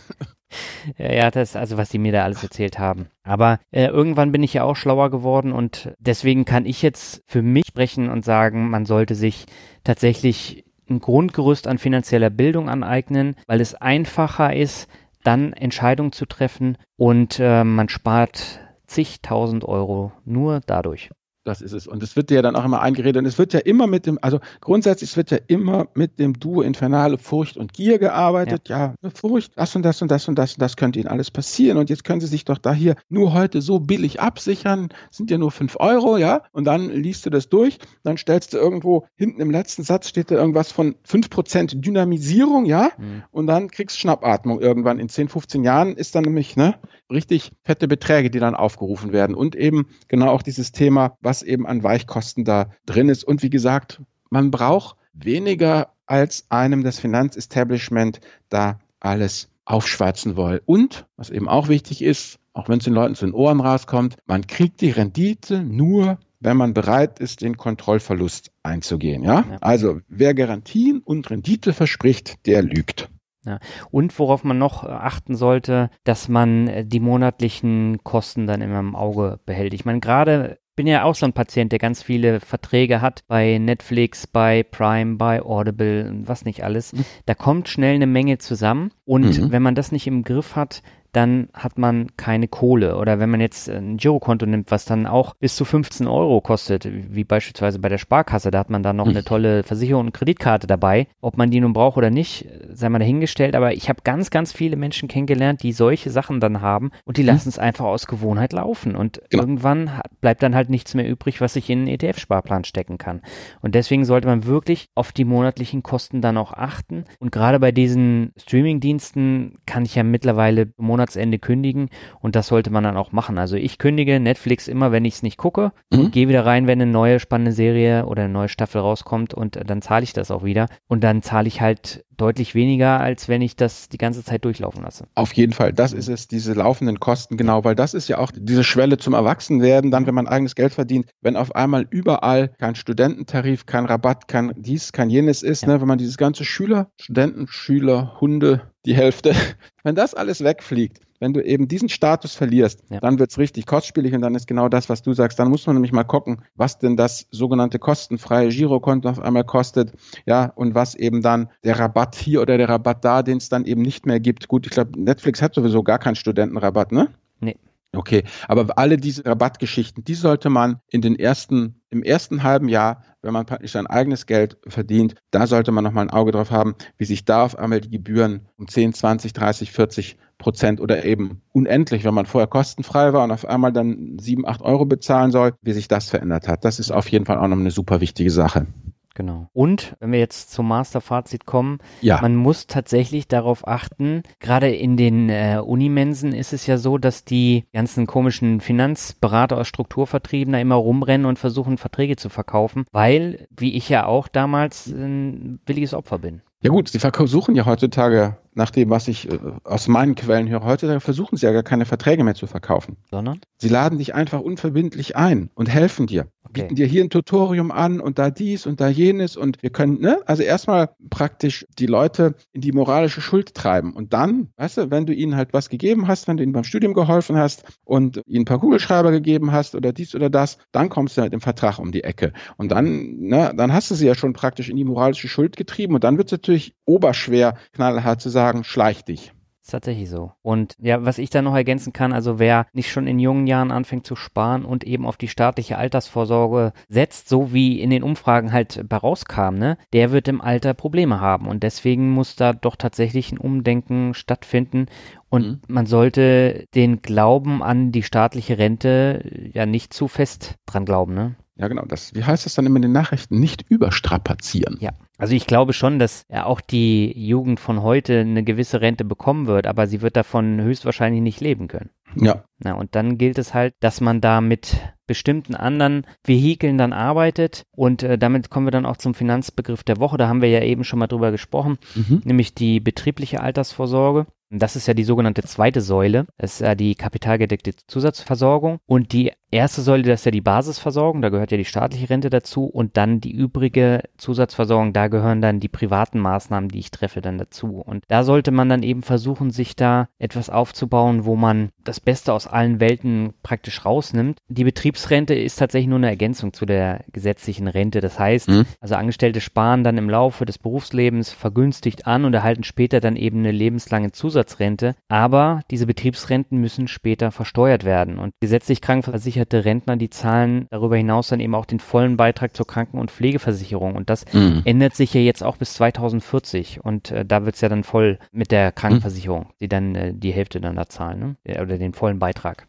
Ja, 0.97 1.31
das, 1.31 1.55
also 1.55 1.77
was 1.77 1.89
die 1.89 1.99
mir 1.99 2.11
da 2.11 2.23
alles 2.23 2.43
erzählt 2.43 2.79
haben. 2.79 3.07
Aber 3.23 3.59
äh, 3.71 3.85
irgendwann 3.85 4.31
bin 4.31 4.43
ich 4.43 4.53
ja 4.53 4.63
auch 4.63 4.75
schlauer 4.75 5.09
geworden 5.09 5.51
und 5.51 5.93
deswegen 5.99 6.45
kann 6.45 6.65
ich 6.65 6.81
jetzt 6.81 7.23
für 7.27 7.41
mich 7.41 7.65
sprechen 7.67 8.09
und 8.09 8.25
sagen, 8.25 8.69
man 8.69 8.85
sollte 8.85 9.15
sich 9.15 9.45
tatsächlich 9.83 10.65
ein 10.89 10.99
Grundgerüst 10.99 11.67
an 11.67 11.77
finanzieller 11.77 12.29
Bildung 12.29 12.69
aneignen, 12.69 13.35
weil 13.47 13.61
es 13.61 13.75
einfacher 13.75 14.55
ist, 14.55 14.89
dann 15.23 15.53
Entscheidungen 15.53 16.11
zu 16.11 16.25
treffen 16.25 16.77
und 16.97 17.39
äh, 17.39 17.63
man 17.63 17.89
spart 17.89 18.59
zigtausend 18.87 19.63
Euro 19.63 20.11
nur 20.25 20.61
dadurch. 20.65 21.09
Das 21.43 21.61
ist 21.61 21.73
es. 21.73 21.87
Und 21.87 22.03
es 22.03 22.15
wird 22.15 22.29
dir 22.29 22.35
ja 22.35 22.41
dann 22.43 22.55
auch 22.55 22.63
immer 22.63 22.81
eingeredet. 22.81 23.17
Und 23.17 23.25
es 23.25 23.39
wird 23.39 23.53
ja 23.53 23.59
immer 23.59 23.87
mit 23.87 24.05
dem, 24.05 24.19
also 24.21 24.39
grundsätzlich, 24.59 25.09
es 25.09 25.17
wird 25.17 25.31
ja 25.31 25.39
immer 25.47 25.87
mit 25.95 26.19
dem 26.19 26.39
Duo 26.39 26.61
Infernale 26.61 27.17
Furcht 27.17 27.57
und 27.57 27.73
Gier 27.73 27.97
gearbeitet. 27.97 28.69
Ja. 28.69 28.93
ja, 29.01 29.09
Furcht, 29.09 29.53
das 29.55 29.75
und 29.75 29.81
das 29.81 30.01
und 30.03 30.11
das 30.11 30.27
und 30.27 30.35
das 30.37 30.53
und 30.53 30.61
das 30.61 30.75
könnte 30.75 30.99
Ihnen 30.99 31.07
alles 31.07 31.31
passieren. 31.31 31.79
Und 31.79 31.89
jetzt 31.89 32.03
können 32.03 32.21
Sie 32.21 32.27
sich 32.27 32.45
doch 32.45 32.59
da 32.59 32.73
hier 32.73 32.95
nur 33.09 33.33
heute 33.33 33.61
so 33.61 33.79
billig 33.79 34.21
absichern. 34.21 34.89
Sind 35.09 35.31
ja 35.31 35.39
nur 35.39 35.49
fünf 35.49 35.77
Euro, 35.79 36.17
ja. 36.17 36.43
Und 36.51 36.65
dann 36.65 36.89
liest 36.89 37.25
du 37.25 37.31
das 37.31 37.49
durch. 37.49 37.79
Dann 38.03 38.17
stellst 38.17 38.53
du 38.53 38.57
irgendwo 38.57 39.07
hinten 39.15 39.41
im 39.41 39.49
letzten 39.49 39.81
Satz 39.81 40.09
steht 40.09 40.29
da 40.29 40.35
irgendwas 40.35 40.71
von 40.71 40.95
fünf 41.03 41.31
Prozent 41.31 41.83
Dynamisierung, 41.83 42.65
ja. 42.65 42.91
Mhm. 42.99 43.23
Und 43.31 43.47
dann 43.47 43.71
kriegst 43.71 43.95
du 43.95 44.01
Schnappatmung 44.01 44.61
irgendwann. 44.61 44.99
In 44.99 45.09
10, 45.09 45.29
15 45.29 45.63
Jahren 45.63 45.95
ist 45.95 46.13
dann 46.13 46.23
nämlich, 46.23 46.55
ne, 46.55 46.75
richtig 47.11 47.51
fette 47.63 47.87
Beträge, 47.87 48.29
die 48.29 48.39
dann 48.39 48.55
aufgerufen 48.55 49.11
werden. 49.11 49.35
Und 49.35 49.55
eben 49.55 49.87
genau 50.07 50.29
auch 50.29 50.43
dieses 50.43 50.71
Thema, 50.71 51.17
was 51.21 51.30
eben 51.41 51.65
an 51.65 51.83
Weichkosten 51.83 52.43
da 52.43 52.71
drin 52.85 53.09
ist. 53.09 53.23
Und 53.23 53.43
wie 53.43 53.49
gesagt, 53.49 54.01
man 54.29 54.51
braucht 54.51 54.97
weniger 55.13 55.93
als 56.05 56.45
einem 56.49 56.83
das 56.83 56.99
Finanzestablishment 56.99 58.19
da 58.49 58.79
alles 58.99 59.49
aufschwatzen 59.65 60.35
will. 60.35 60.61
Und, 60.65 61.05
was 61.15 61.29
eben 61.29 61.47
auch 61.47 61.69
wichtig 61.69 62.01
ist, 62.01 62.39
auch 62.53 62.67
wenn 62.67 62.79
es 62.79 62.83
den 62.83 62.93
Leuten 62.93 63.15
zu 63.15 63.25
den 63.25 63.33
Ohren 63.33 63.61
rauskommt, 63.61 64.17
man 64.25 64.45
kriegt 64.45 64.81
die 64.81 64.91
Rendite 64.91 65.63
nur, 65.63 66.19
wenn 66.39 66.57
man 66.57 66.73
bereit 66.73 67.19
ist, 67.19 67.41
den 67.41 67.55
Kontrollverlust 67.55 68.51
einzugehen. 68.63 69.23
Ja? 69.23 69.45
ja? 69.49 69.57
Also 69.61 70.01
wer 70.07 70.33
Garantien 70.33 70.99
und 70.99 71.29
Rendite 71.29 71.71
verspricht, 71.71 72.45
der 72.45 72.63
lügt. 72.63 73.09
Ja. 73.45 73.59
Und 73.89 74.17
worauf 74.19 74.43
man 74.43 74.59
noch 74.59 74.83
achten 74.83 75.35
sollte, 75.35 75.89
dass 76.03 76.29
man 76.29 76.67
äh, 76.67 76.85
die 76.85 76.99
monatlichen 76.99 78.03
Kosten 78.03 78.45
dann 78.45 78.61
immer 78.61 78.79
im 78.79 78.95
Auge 78.95 79.39
behält. 79.45 79.73
Ich 79.73 79.83
meine, 79.83 79.99
gerade 79.99 80.59
bin 80.81 80.87
ja 80.87 81.03
auch 81.03 81.13
so 81.13 81.27
ein 81.27 81.33
Patient, 81.33 81.71
der 81.71 81.77
ganz 81.77 82.01
viele 82.01 82.39
Verträge 82.39 83.01
hat 83.01 83.21
bei 83.27 83.59
Netflix, 83.59 84.25
bei 84.25 84.63
Prime, 84.63 85.17
bei 85.17 85.39
Audible 85.39 86.09
und 86.09 86.27
was 86.27 86.43
nicht 86.43 86.63
alles. 86.63 86.93
Mhm. 86.93 87.05
Da 87.27 87.35
kommt 87.35 87.69
schnell 87.69 87.93
eine 87.93 88.07
Menge 88.07 88.39
zusammen. 88.39 88.91
Und 89.05 89.39
mhm. 89.39 89.51
wenn 89.51 89.61
man 89.61 89.75
das 89.75 89.91
nicht 89.91 90.07
im 90.07 90.23
Griff 90.23 90.55
hat, 90.55 90.81
dann 91.11 91.49
hat 91.53 91.77
man 91.77 92.15
keine 92.15 92.47
Kohle. 92.47 92.97
Oder 92.97 93.19
wenn 93.19 93.29
man 93.29 93.41
jetzt 93.41 93.69
ein 93.69 93.97
Girokonto 93.97 94.45
nimmt, 94.45 94.71
was 94.71 94.85
dann 94.85 95.05
auch 95.05 95.35
bis 95.35 95.55
zu 95.55 95.65
15 95.65 96.07
Euro 96.07 96.41
kostet, 96.41 96.87
wie 96.89 97.23
beispielsweise 97.23 97.79
bei 97.79 97.89
der 97.89 97.97
Sparkasse, 97.97 98.49
da 98.51 98.59
hat 98.59 98.69
man 98.69 98.83
dann 98.83 98.95
noch 98.95 99.07
eine 99.07 99.23
tolle 99.23 99.63
Versicherung 99.63 100.07
und 100.07 100.13
Kreditkarte 100.13 100.67
dabei. 100.67 101.07
Ob 101.19 101.37
man 101.37 101.51
die 101.51 101.59
nun 101.59 101.73
braucht 101.73 101.97
oder 101.97 102.09
nicht, 102.09 102.47
sei 102.71 102.89
mal 102.89 102.99
dahingestellt. 102.99 103.55
Aber 103.55 103.73
ich 103.73 103.89
habe 103.89 104.01
ganz, 104.03 104.29
ganz 104.29 104.53
viele 104.53 104.77
Menschen 104.77 105.09
kennengelernt, 105.09 105.63
die 105.63 105.73
solche 105.73 106.09
Sachen 106.09 106.39
dann 106.39 106.61
haben 106.61 106.91
und 107.03 107.17
die 107.17 107.23
mhm. 107.23 107.27
lassen 107.27 107.49
es 107.49 107.59
einfach 107.59 107.85
aus 107.85 108.07
Gewohnheit 108.07 108.53
laufen. 108.53 108.95
Und 108.95 109.21
genau. 109.29 109.43
irgendwann 109.43 109.91
bleibt 110.21 110.41
dann 110.43 110.55
halt 110.55 110.69
nichts 110.69 110.93
mehr 110.93 111.07
übrig, 111.07 111.41
was 111.41 111.55
ich 111.57 111.69
in 111.69 111.79
einen 111.79 111.87
ETF-Sparplan 111.89 112.63
stecken 112.63 112.97
kann. 112.97 113.21
Und 113.61 113.75
deswegen 113.75 114.05
sollte 114.05 114.27
man 114.27 114.45
wirklich 114.45 114.87
auf 114.95 115.11
die 115.11 115.25
monatlichen 115.25 115.83
Kosten 115.83 116.21
dann 116.21 116.37
auch 116.37 116.53
achten. 116.53 117.03
Und 117.19 117.31
gerade 117.31 117.59
bei 117.59 117.71
diesen 117.71 118.31
Streaming-Diensten 118.37 119.57
kann 119.65 119.83
ich 119.83 119.95
ja 119.95 120.03
mittlerweile 120.03 120.71
monatlich 120.77 121.00
Monatsende 121.01 121.39
kündigen 121.39 121.89
und 122.19 122.35
das 122.35 122.47
sollte 122.47 122.69
man 122.69 122.83
dann 122.83 122.97
auch 122.97 123.11
machen. 123.11 123.37
Also 123.37 123.55
ich 123.55 123.77
kündige 123.77 124.19
Netflix 124.19 124.67
immer, 124.67 124.91
wenn 124.91 125.05
ich 125.05 125.15
es 125.15 125.23
nicht 125.23 125.37
gucke 125.37 125.71
mhm. 125.91 126.11
gehe 126.11 126.27
wieder 126.27 126.45
rein, 126.45 126.67
wenn 126.67 126.81
eine 126.81 126.91
neue 126.91 127.19
spannende 127.19 127.51
Serie 127.51 128.05
oder 128.05 128.23
eine 128.23 128.33
neue 128.33 128.49
Staffel 128.49 128.81
rauskommt 128.81 129.33
und 129.33 129.59
dann 129.65 129.81
zahle 129.81 130.03
ich 130.03 130.13
das 130.13 130.31
auch 130.31 130.43
wieder 130.43 130.67
und 130.87 131.03
dann 131.03 131.21
zahle 131.23 131.47
ich 131.47 131.61
halt 131.61 132.05
deutlich 132.17 132.53
weniger, 132.53 132.99
als 132.99 133.27
wenn 133.29 133.41
ich 133.41 133.55
das 133.55 133.89
die 133.89 133.97
ganze 133.97 134.23
Zeit 134.23 134.45
durchlaufen 134.45 134.83
lasse. 134.83 135.05
Auf 135.15 135.33
jeden 135.33 135.53
Fall, 135.53 135.73
das 135.73 135.91
ist 135.91 136.07
es, 136.07 136.27
diese 136.27 136.53
laufenden 136.53 136.99
Kosten, 136.99 137.35
genau, 137.35 137.63
weil 137.63 137.73
das 137.73 137.95
ist 137.95 138.07
ja 138.09 138.19
auch 138.19 138.31
diese 138.31 138.63
Schwelle 138.63 138.99
zum 138.99 139.15
Erwachsenwerden, 139.15 139.89
dann, 139.89 140.05
wenn 140.05 140.13
man 140.13 140.27
eigenes 140.27 140.53
Geld 140.53 140.73
verdient, 140.73 141.07
wenn 141.21 141.35
auf 141.35 141.55
einmal 141.55 141.87
überall 141.89 142.49
kein 142.59 142.75
Studententarif, 142.75 143.65
kein 143.65 143.85
Rabatt, 143.85 144.27
kein 144.27 144.53
dies, 144.55 144.91
kein 144.91 145.09
jenes 145.09 145.41
ist, 145.41 145.63
ja. 145.63 145.69
ne, 145.69 145.81
wenn 145.81 145.87
man 145.87 145.97
dieses 145.97 146.17
ganze 146.17 146.45
Schüler, 146.45 146.91
Studenten, 146.99 147.47
Schüler, 147.47 148.21
Hunde, 148.21 148.70
die 148.85 148.95
Hälfte, 148.95 149.33
wenn 149.83 149.95
das 149.95 150.13
alles 150.13 150.43
wegfliegt, 150.43 150.99
wenn 151.19 151.33
du 151.33 151.43
eben 151.43 151.67
diesen 151.67 151.87
Status 151.87 152.33
verlierst, 152.33 152.83
ja. 152.89 152.99
dann 152.99 153.19
wird's 153.19 153.37
richtig 153.37 153.67
kostspielig 153.67 154.13
und 154.13 154.21
dann 154.21 154.33
ist 154.33 154.47
genau 154.47 154.69
das, 154.69 154.89
was 154.89 155.03
du 155.03 155.13
sagst. 155.13 155.37
Dann 155.37 155.49
muss 155.49 155.67
man 155.67 155.75
nämlich 155.75 155.91
mal 155.91 156.03
gucken, 156.03 156.41
was 156.55 156.79
denn 156.79 156.97
das 156.97 157.27
sogenannte 157.29 157.77
kostenfreie 157.77 158.49
Girokonto 158.49 159.07
auf 159.07 159.19
einmal 159.19 159.43
kostet, 159.43 159.93
ja, 160.25 160.45
und 160.55 160.73
was 160.73 160.95
eben 160.95 161.21
dann 161.21 161.49
der 161.63 161.79
Rabatt 161.79 162.15
hier 162.15 162.41
oder 162.41 162.57
der 162.57 162.69
Rabatt 162.69 163.05
da, 163.05 163.21
den 163.21 163.37
es 163.37 163.49
dann 163.49 163.65
eben 163.65 163.83
nicht 163.83 164.05
mehr 164.05 164.19
gibt. 164.19 164.47
Gut, 164.47 164.65
ich 164.65 164.71
glaube, 164.71 164.99
Netflix 164.99 165.41
hat 165.41 165.53
sowieso 165.53 165.83
gar 165.83 165.99
keinen 165.99 166.15
Studentenrabatt, 166.15 166.91
ne? 166.91 167.09
Nee. 167.39 167.57
Okay, 167.93 168.23
aber 168.47 168.77
alle 168.77 168.95
diese 168.95 169.25
Rabattgeschichten, 169.25 170.05
die 170.05 170.13
sollte 170.13 170.49
man 170.49 170.79
in 170.89 171.01
den 171.01 171.19
ersten, 171.19 171.81
im 171.89 172.03
ersten 172.03 172.41
halben 172.41 172.69
Jahr, 172.69 173.03
wenn 173.21 173.33
man 173.33 173.45
praktisch 173.45 173.73
sein 173.73 173.85
eigenes 173.85 174.25
Geld 174.25 174.57
verdient, 174.65 175.15
da 175.29 175.45
sollte 175.45 175.73
man 175.73 175.83
nochmal 175.83 176.05
ein 176.05 176.09
Auge 176.09 176.31
drauf 176.31 176.51
haben, 176.51 176.75
wie 176.97 177.03
sich 177.03 177.25
da 177.25 177.43
auf 177.43 177.59
einmal 177.59 177.81
die 177.81 177.89
Gebühren 177.89 178.47
um 178.57 178.69
10, 178.69 178.93
20, 178.93 179.33
30, 179.33 179.73
40 179.73 180.17
Prozent 180.37 180.79
oder 180.79 181.03
eben 181.03 181.41
unendlich, 181.51 182.05
wenn 182.05 182.13
man 182.13 182.25
vorher 182.25 182.47
kostenfrei 182.47 183.11
war 183.11 183.25
und 183.25 183.31
auf 183.31 183.45
einmal 183.45 183.73
dann 183.73 184.17
7, 184.19 184.47
8 184.47 184.61
Euro 184.61 184.85
bezahlen 184.85 185.31
soll, 185.31 185.53
wie 185.61 185.73
sich 185.73 185.89
das 185.89 186.09
verändert 186.09 186.47
hat. 186.47 186.63
Das 186.63 186.79
ist 186.79 186.91
auf 186.91 187.09
jeden 187.09 187.25
Fall 187.25 187.39
auch 187.39 187.47
noch 187.47 187.59
eine 187.59 187.71
super 187.71 187.99
wichtige 187.99 188.31
Sache. 188.31 188.67
Genau. 189.13 189.47
Und 189.53 189.95
wenn 189.99 190.11
wir 190.11 190.19
jetzt 190.19 190.51
zum 190.51 190.67
Masterfazit 190.67 191.45
kommen, 191.45 191.79
ja. 192.01 192.21
man 192.21 192.35
muss 192.35 192.67
tatsächlich 192.67 193.27
darauf 193.27 193.67
achten, 193.67 194.23
gerade 194.39 194.73
in 194.73 194.97
den 194.97 195.29
äh, 195.29 195.61
Unimensen 195.63 196.33
ist 196.33 196.53
es 196.53 196.65
ja 196.67 196.77
so, 196.77 196.97
dass 196.97 197.25
die 197.25 197.65
ganzen 197.73 198.07
komischen 198.07 198.61
Finanzberater 198.61 199.57
aus 199.57 199.67
Strukturvertrieben 199.67 200.53
da 200.53 200.59
immer 200.59 200.75
rumrennen 200.75 201.25
und 201.25 201.39
versuchen, 201.39 201.77
Verträge 201.77 202.15
zu 202.15 202.29
verkaufen, 202.29 202.85
weil, 202.91 203.47
wie 203.57 203.75
ich 203.75 203.89
ja 203.89 204.05
auch 204.05 204.27
damals 204.27 204.87
ein 204.87 205.59
billiges 205.65 205.93
Opfer 205.93 206.19
bin. 206.19 206.41
Ja 206.63 206.69
gut, 206.69 206.89
sie 206.89 206.99
versuchen 206.99 207.55
ja 207.55 207.65
heutzutage 207.65 208.37
nach 208.53 208.69
dem, 208.69 208.91
was 208.91 209.07
ich 209.07 209.31
äh, 209.31 209.39
aus 209.63 209.87
meinen 209.87 210.13
Quellen 210.13 210.47
höre, 210.47 210.63
heute 210.63 210.99
versuchen 210.99 211.35
sie 211.35 211.47
ja 211.47 211.51
gar 211.51 211.63
keine 211.63 211.85
Verträge 211.85 212.23
mehr 212.23 212.35
zu 212.35 212.45
verkaufen. 212.45 212.97
Sondern? 213.09 213.39
Sie 213.57 213.69
laden 213.69 213.97
dich 213.97 214.13
einfach 214.13 214.41
unverbindlich 214.41 215.15
ein 215.15 215.49
und 215.55 215.69
helfen 215.69 216.05
dir. 216.05 216.27
Okay. 216.43 216.63
Bieten 216.63 216.75
dir 216.75 216.87
hier 216.87 217.03
ein 217.03 217.09
Tutorium 217.09 217.71
an 217.71 217.99
und 217.99 218.17
da 218.17 218.31
dies 218.31 218.65
und 218.65 218.81
da 218.81 218.87
jenes 218.87 219.37
und 219.37 219.61
wir 219.61 219.69
können, 219.69 220.01
ne? 220.01 220.19
Also 220.25 220.41
erstmal 220.41 220.89
praktisch 221.09 221.67
die 221.77 221.85
Leute 221.85 222.33
in 222.51 222.61
die 222.61 222.71
moralische 222.71 223.21
Schuld 223.21 223.53
treiben 223.53 223.93
und 223.93 224.13
dann, 224.13 224.49
weißt 224.57 224.77
du, 224.77 224.91
wenn 224.91 225.05
du 225.05 225.13
ihnen 225.13 225.35
halt 225.35 225.53
was 225.53 225.69
gegeben 225.69 226.07
hast, 226.07 226.27
wenn 226.27 226.37
du 226.37 226.43
ihnen 226.43 226.51
beim 226.51 226.63
Studium 226.63 226.93
geholfen 226.93 227.37
hast 227.37 227.63
und 227.83 228.21
ihnen 228.25 228.41
ein 228.41 228.45
paar 228.45 228.59
Kugelschreiber 228.59 229.11
gegeben 229.11 229.51
hast 229.51 229.75
oder 229.75 229.93
dies 229.93 230.15
oder 230.15 230.31
das, 230.31 230.57
dann 230.71 230.89
kommst 230.89 231.15
du 231.15 231.21
halt 231.21 231.33
im 231.33 231.41
Vertrag 231.41 231.77
um 231.77 231.91
die 231.91 232.03
Ecke 232.03 232.33
und 232.57 232.71
dann, 232.71 233.17
ne, 233.19 233.53
dann 233.55 233.71
hast 233.71 233.91
du 233.91 233.95
sie 233.95 234.07
ja 234.07 234.15
schon 234.15 234.33
praktisch 234.33 234.69
in 234.69 234.77
die 234.77 234.85
moralische 234.85 235.27
Schuld 235.27 235.57
getrieben 235.57 235.93
und 235.93 236.03
dann 236.03 236.17
wird 236.17 236.29
es 236.29 236.31
natürlich 236.31 236.73
oberschwer, 236.85 237.55
knallhart 237.73 238.19
zu 238.19 238.29
sagen, 238.29 238.63
schleich 238.63 239.05
dich. 239.05 239.31
Das 239.61 239.67
ist 239.67 239.71
tatsächlich 239.73 240.09
so. 240.09 240.31
Und 240.41 240.75
ja, 240.79 241.05
was 241.05 241.19
ich 241.19 241.29
da 241.29 241.43
noch 241.43 241.53
ergänzen 241.53 241.93
kann, 241.93 242.13
also 242.13 242.39
wer 242.39 242.65
nicht 242.73 242.91
schon 242.91 243.05
in 243.05 243.19
jungen 243.19 243.45
Jahren 243.45 243.71
anfängt 243.71 244.07
zu 244.07 244.15
sparen 244.15 244.65
und 244.65 244.83
eben 244.83 245.05
auf 245.05 245.17
die 245.17 245.27
staatliche 245.27 245.77
Altersvorsorge 245.77 246.73
setzt, 246.89 247.29
so 247.29 247.53
wie 247.53 247.79
in 247.79 247.91
den 247.91 248.01
Umfragen 248.01 248.53
halt 248.53 248.83
bei 248.89 248.97
rauskam, 248.97 249.53
ne, 249.59 249.77
der 249.93 250.11
wird 250.11 250.27
im 250.27 250.41
Alter 250.41 250.73
Probleme 250.73 251.21
haben. 251.21 251.47
Und 251.47 251.61
deswegen 251.61 252.09
muss 252.09 252.35
da 252.35 252.53
doch 252.53 252.75
tatsächlich 252.75 253.31
ein 253.31 253.37
Umdenken 253.37 254.15
stattfinden. 254.15 254.87
Und 255.29 255.45
mhm. 255.45 255.61
man 255.67 255.85
sollte 255.85 256.65
den 256.73 257.03
Glauben 257.03 257.61
an 257.61 257.91
die 257.91 258.03
staatliche 258.03 258.57
Rente 258.57 259.49
ja 259.53 259.67
nicht 259.67 259.93
zu 259.93 260.07
fest 260.07 260.55
dran 260.65 260.85
glauben, 260.85 261.13
ne? 261.13 261.35
Ja, 261.61 261.67
genau. 261.67 261.85
Das, 261.85 262.15
wie 262.15 262.23
heißt 262.23 262.47
das 262.47 262.55
dann 262.55 262.65
immer 262.65 262.77
in 262.77 262.81
den 262.81 262.91
Nachrichten? 262.91 263.39
Nicht 263.39 263.63
überstrapazieren. 263.69 264.77
Ja, 264.79 264.93
Also 265.21 265.35
ich 265.35 265.45
glaube 265.45 265.73
schon, 265.73 265.99
dass 265.99 266.25
ja 266.29 266.47
auch 266.47 266.61
die 266.61 267.13
Jugend 267.15 267.59
von 267.59 267.83
heute 267.83 268.21
eine 268.21 268.43
gewisse 268.43 268.81
Rente 268.81 269.05
bekommen 269.05 269.45
wird, 269.45 269.67
aber 269.67 269.85
sie 269.85 270.01
wird 270.01 270.17
davon 270.17 270.59
höchstwahrscheinlich 270.59 271.21
nicht 271.21 271.41
leben 271.41 271.67
können. 271.67 271.91
Ja. 272.15 272.43
Na, 272.57 272.73
und 272.73 272.95
dann 272.95 273.19
gilt 273.19 273.37
es 273.37 273.53
halt, 273.53 273.75
dass 273.81 274.01
man 274.01 274.19
da 274.19 274.41
mit 274.41 274.77
bestimmten 275.05 275.53
anderen 275.53 276.07
Vehikeln 276.25 276.79
dann 276.79 276.91
arbeitet. 276.91 277.67
Und 277.71 278.01
äh, 278.01 278.17
damit 278.17 278.49
kommen 278.49 278.65
wir 278.65 278.71
dann 278.71 278.87
auch 278.87 278.97
zum 278.97 279.13
Finanzbegriff 279.13 279.83
der 279.83 279.99
Woche. 279.99 280.17
Da 280.17 280.27
haben 280.27 280.41
wir 280.41 280.49
ja 280.49 280.63
eben 280.63 280.83
schon 280.83 280.97
mal 280.97 281.07
drüber 281.07 281.29
gesprochen, 281.29 281.77
mhm. 281.93 282.23
nämlich 282.25 282.55
die 282.55 282.79
betriebliche 282.79 283.41
Altersvorsorge. 283.41 284.25
Das 284.49 284.75
ist 284.75 284.87
ja 284.87 284.95
die 284.95 285.03
sogenannte 285.03 285.43
zweite 285.43 285.81
Säule. 285.81 286.25
Das 286.37 286.53
ist 286.53 286.61
ja 286.61 286.73
die 286.73 286.95
kapitalgedeckte 286.95 287.73
Zusatzversorgung. 287.87 288.79
Und 288.87 289.13
die 289.13 289.31
erste 289.51 289.81
Säule, 289.81 290.03
das 290.03 290.21
ist 290.21 290.25
ja 290.25 290.31
die 290.31 290.41
Basisversorgung, 290.41 291.21
da 291.21 291.29
gehört 291.29 291.51
ja 291.51 291.57
die 291.57 291.65
staatliche 291.65 292.09
Rente 292.09 292.29
dazu 292.29 292.65
und 292.65 292.97
dann 292.97 293.19
die 293.19 293.31
übrige 293.31 294.03
Zusatzversorgung, 294.17 294.93
da 294.93 295.07
gehören 295.07 295.41
dann 295.41 295.59
die 295.59 295.67
privaten 295.67 296.19
Maßnahmen, 296.19 296.69
die 296.69 296.79
ich 296.79 296.91
treffe, 296.91 297.21
dann 297.21 297.37
dazu. 297.37 297.81
Und 297.85 298.03
da 298.07 298.23
sollte 298.23 298.51
man 298.51 298.69
dann 298.69 298.83
eben 298.83 299.01
versuchen, 299.01 299.51
sich 299.51 299.75
da 299.75 300.07
etwas 300.19 300.49
aufzubauen, 300.49 301.25
wo 301.25 301.35
man 301.35 301.69
das 301.83 301.99
Beste 301.99 302.33
aus 302.33 302.47
allen 302.47 302.79
Welten 302.79 303.33
praktisch 303.43 303.85
rausnimmt. 303.85 304.37
Die 304.47 304.63
Betriebsrente 304.63 305.33
ist 305.33 305.57
tatsächlich 305.57 305.89
nur 305.89 305.97
eine 305.97 306.09
Ergänzung 306.09 306.53
zu 306.53 306.65
der 306.65 307.01
gesetzlichen 307.11 307.67
Rente. 307.67 308.01
Das 308.01 308.19
heißt, 308.19 308.49
mhm. 308.49 308.65
also 308.79 308.95
Angestellte 308.95 309.41
sparen 309.41 309.83
dann 309.83 309.97
im 309.97 310.09
Laufe 310.09 310.45
des 310.45 310.57
Berufslebens 310.57 311.31
vergünstigt 311.31 312.07
an 312.07 312.25
und 312.25 312.33
erhalten 312.33 312.63
später 312.63 312.99
dann 312.99 313.15
eben 313.15 313.39
eine 313.39 313.51
lebenslange 313.51 314.11
Zusatzrente. 314.11 314.95
Aber 315.09 315.61
diese 315.71 315.85
Betriebsrenten 315.87 316.59
müssen 316.59 316.87
später 316.87 317.31
versteuert 317.31 317.83
werden. 317.83 318.17
Und 318.17 318.33
gesetzlich 318.39 318.81
krankenversichert 318.81 319.40
versicherte 319.41 319.65
Rentner, 319.65 319.97
die 319.97 320.09
zahlen 320.09 320.67
darüber 320.69 320.95
hinaus 320.97 321.29
dann 321.29 321.39
eben 321.39 321.55
auch 321.55 321.65
den 321.65 321.79
vollen 321.79 322.17
Beitrag 322.17 322.55
zur 322.55 322.67
Kranken- 322.67 322.99
und 322.99 323.11
Pflegeversicherung. 323.11 323.95
Und 323.95 324.09
das 324.09 324.25
mhm. 324.33 324.61
ändert 324.65 324.95
sich 324.95 325.13
ja 325.13 325.21
jetzt 325.21 325.43
auch 325.43 325.57
bis 325.57 325.73
2040. 325.73 326.83
Und 326.83 327.11
äh, 327.11 327.25
da 327.25 327.45
wird 327.45 327.55
es 327.55 327.61
ja 327.61 327.69
dann 327.69 327.83
voll 327.83 328.19
mit 328.31 328.51
der 328.51 328.71
Krankenversicherung, 328.71 329.47
die 329.59 329.67
dann 329.67 329.95
äh, 329.95 330.13
die 330.13 330.31
Hälfte 330.31 330.61
dann 330.61 330.75
da 330.75 330.87
zahlen, 330.87 331.37
ne? 331.45 331.61
oder 331.61 331.77
den 331.77 331.93
vollen 331.93 332.19
Beitrag. 332.19 332.67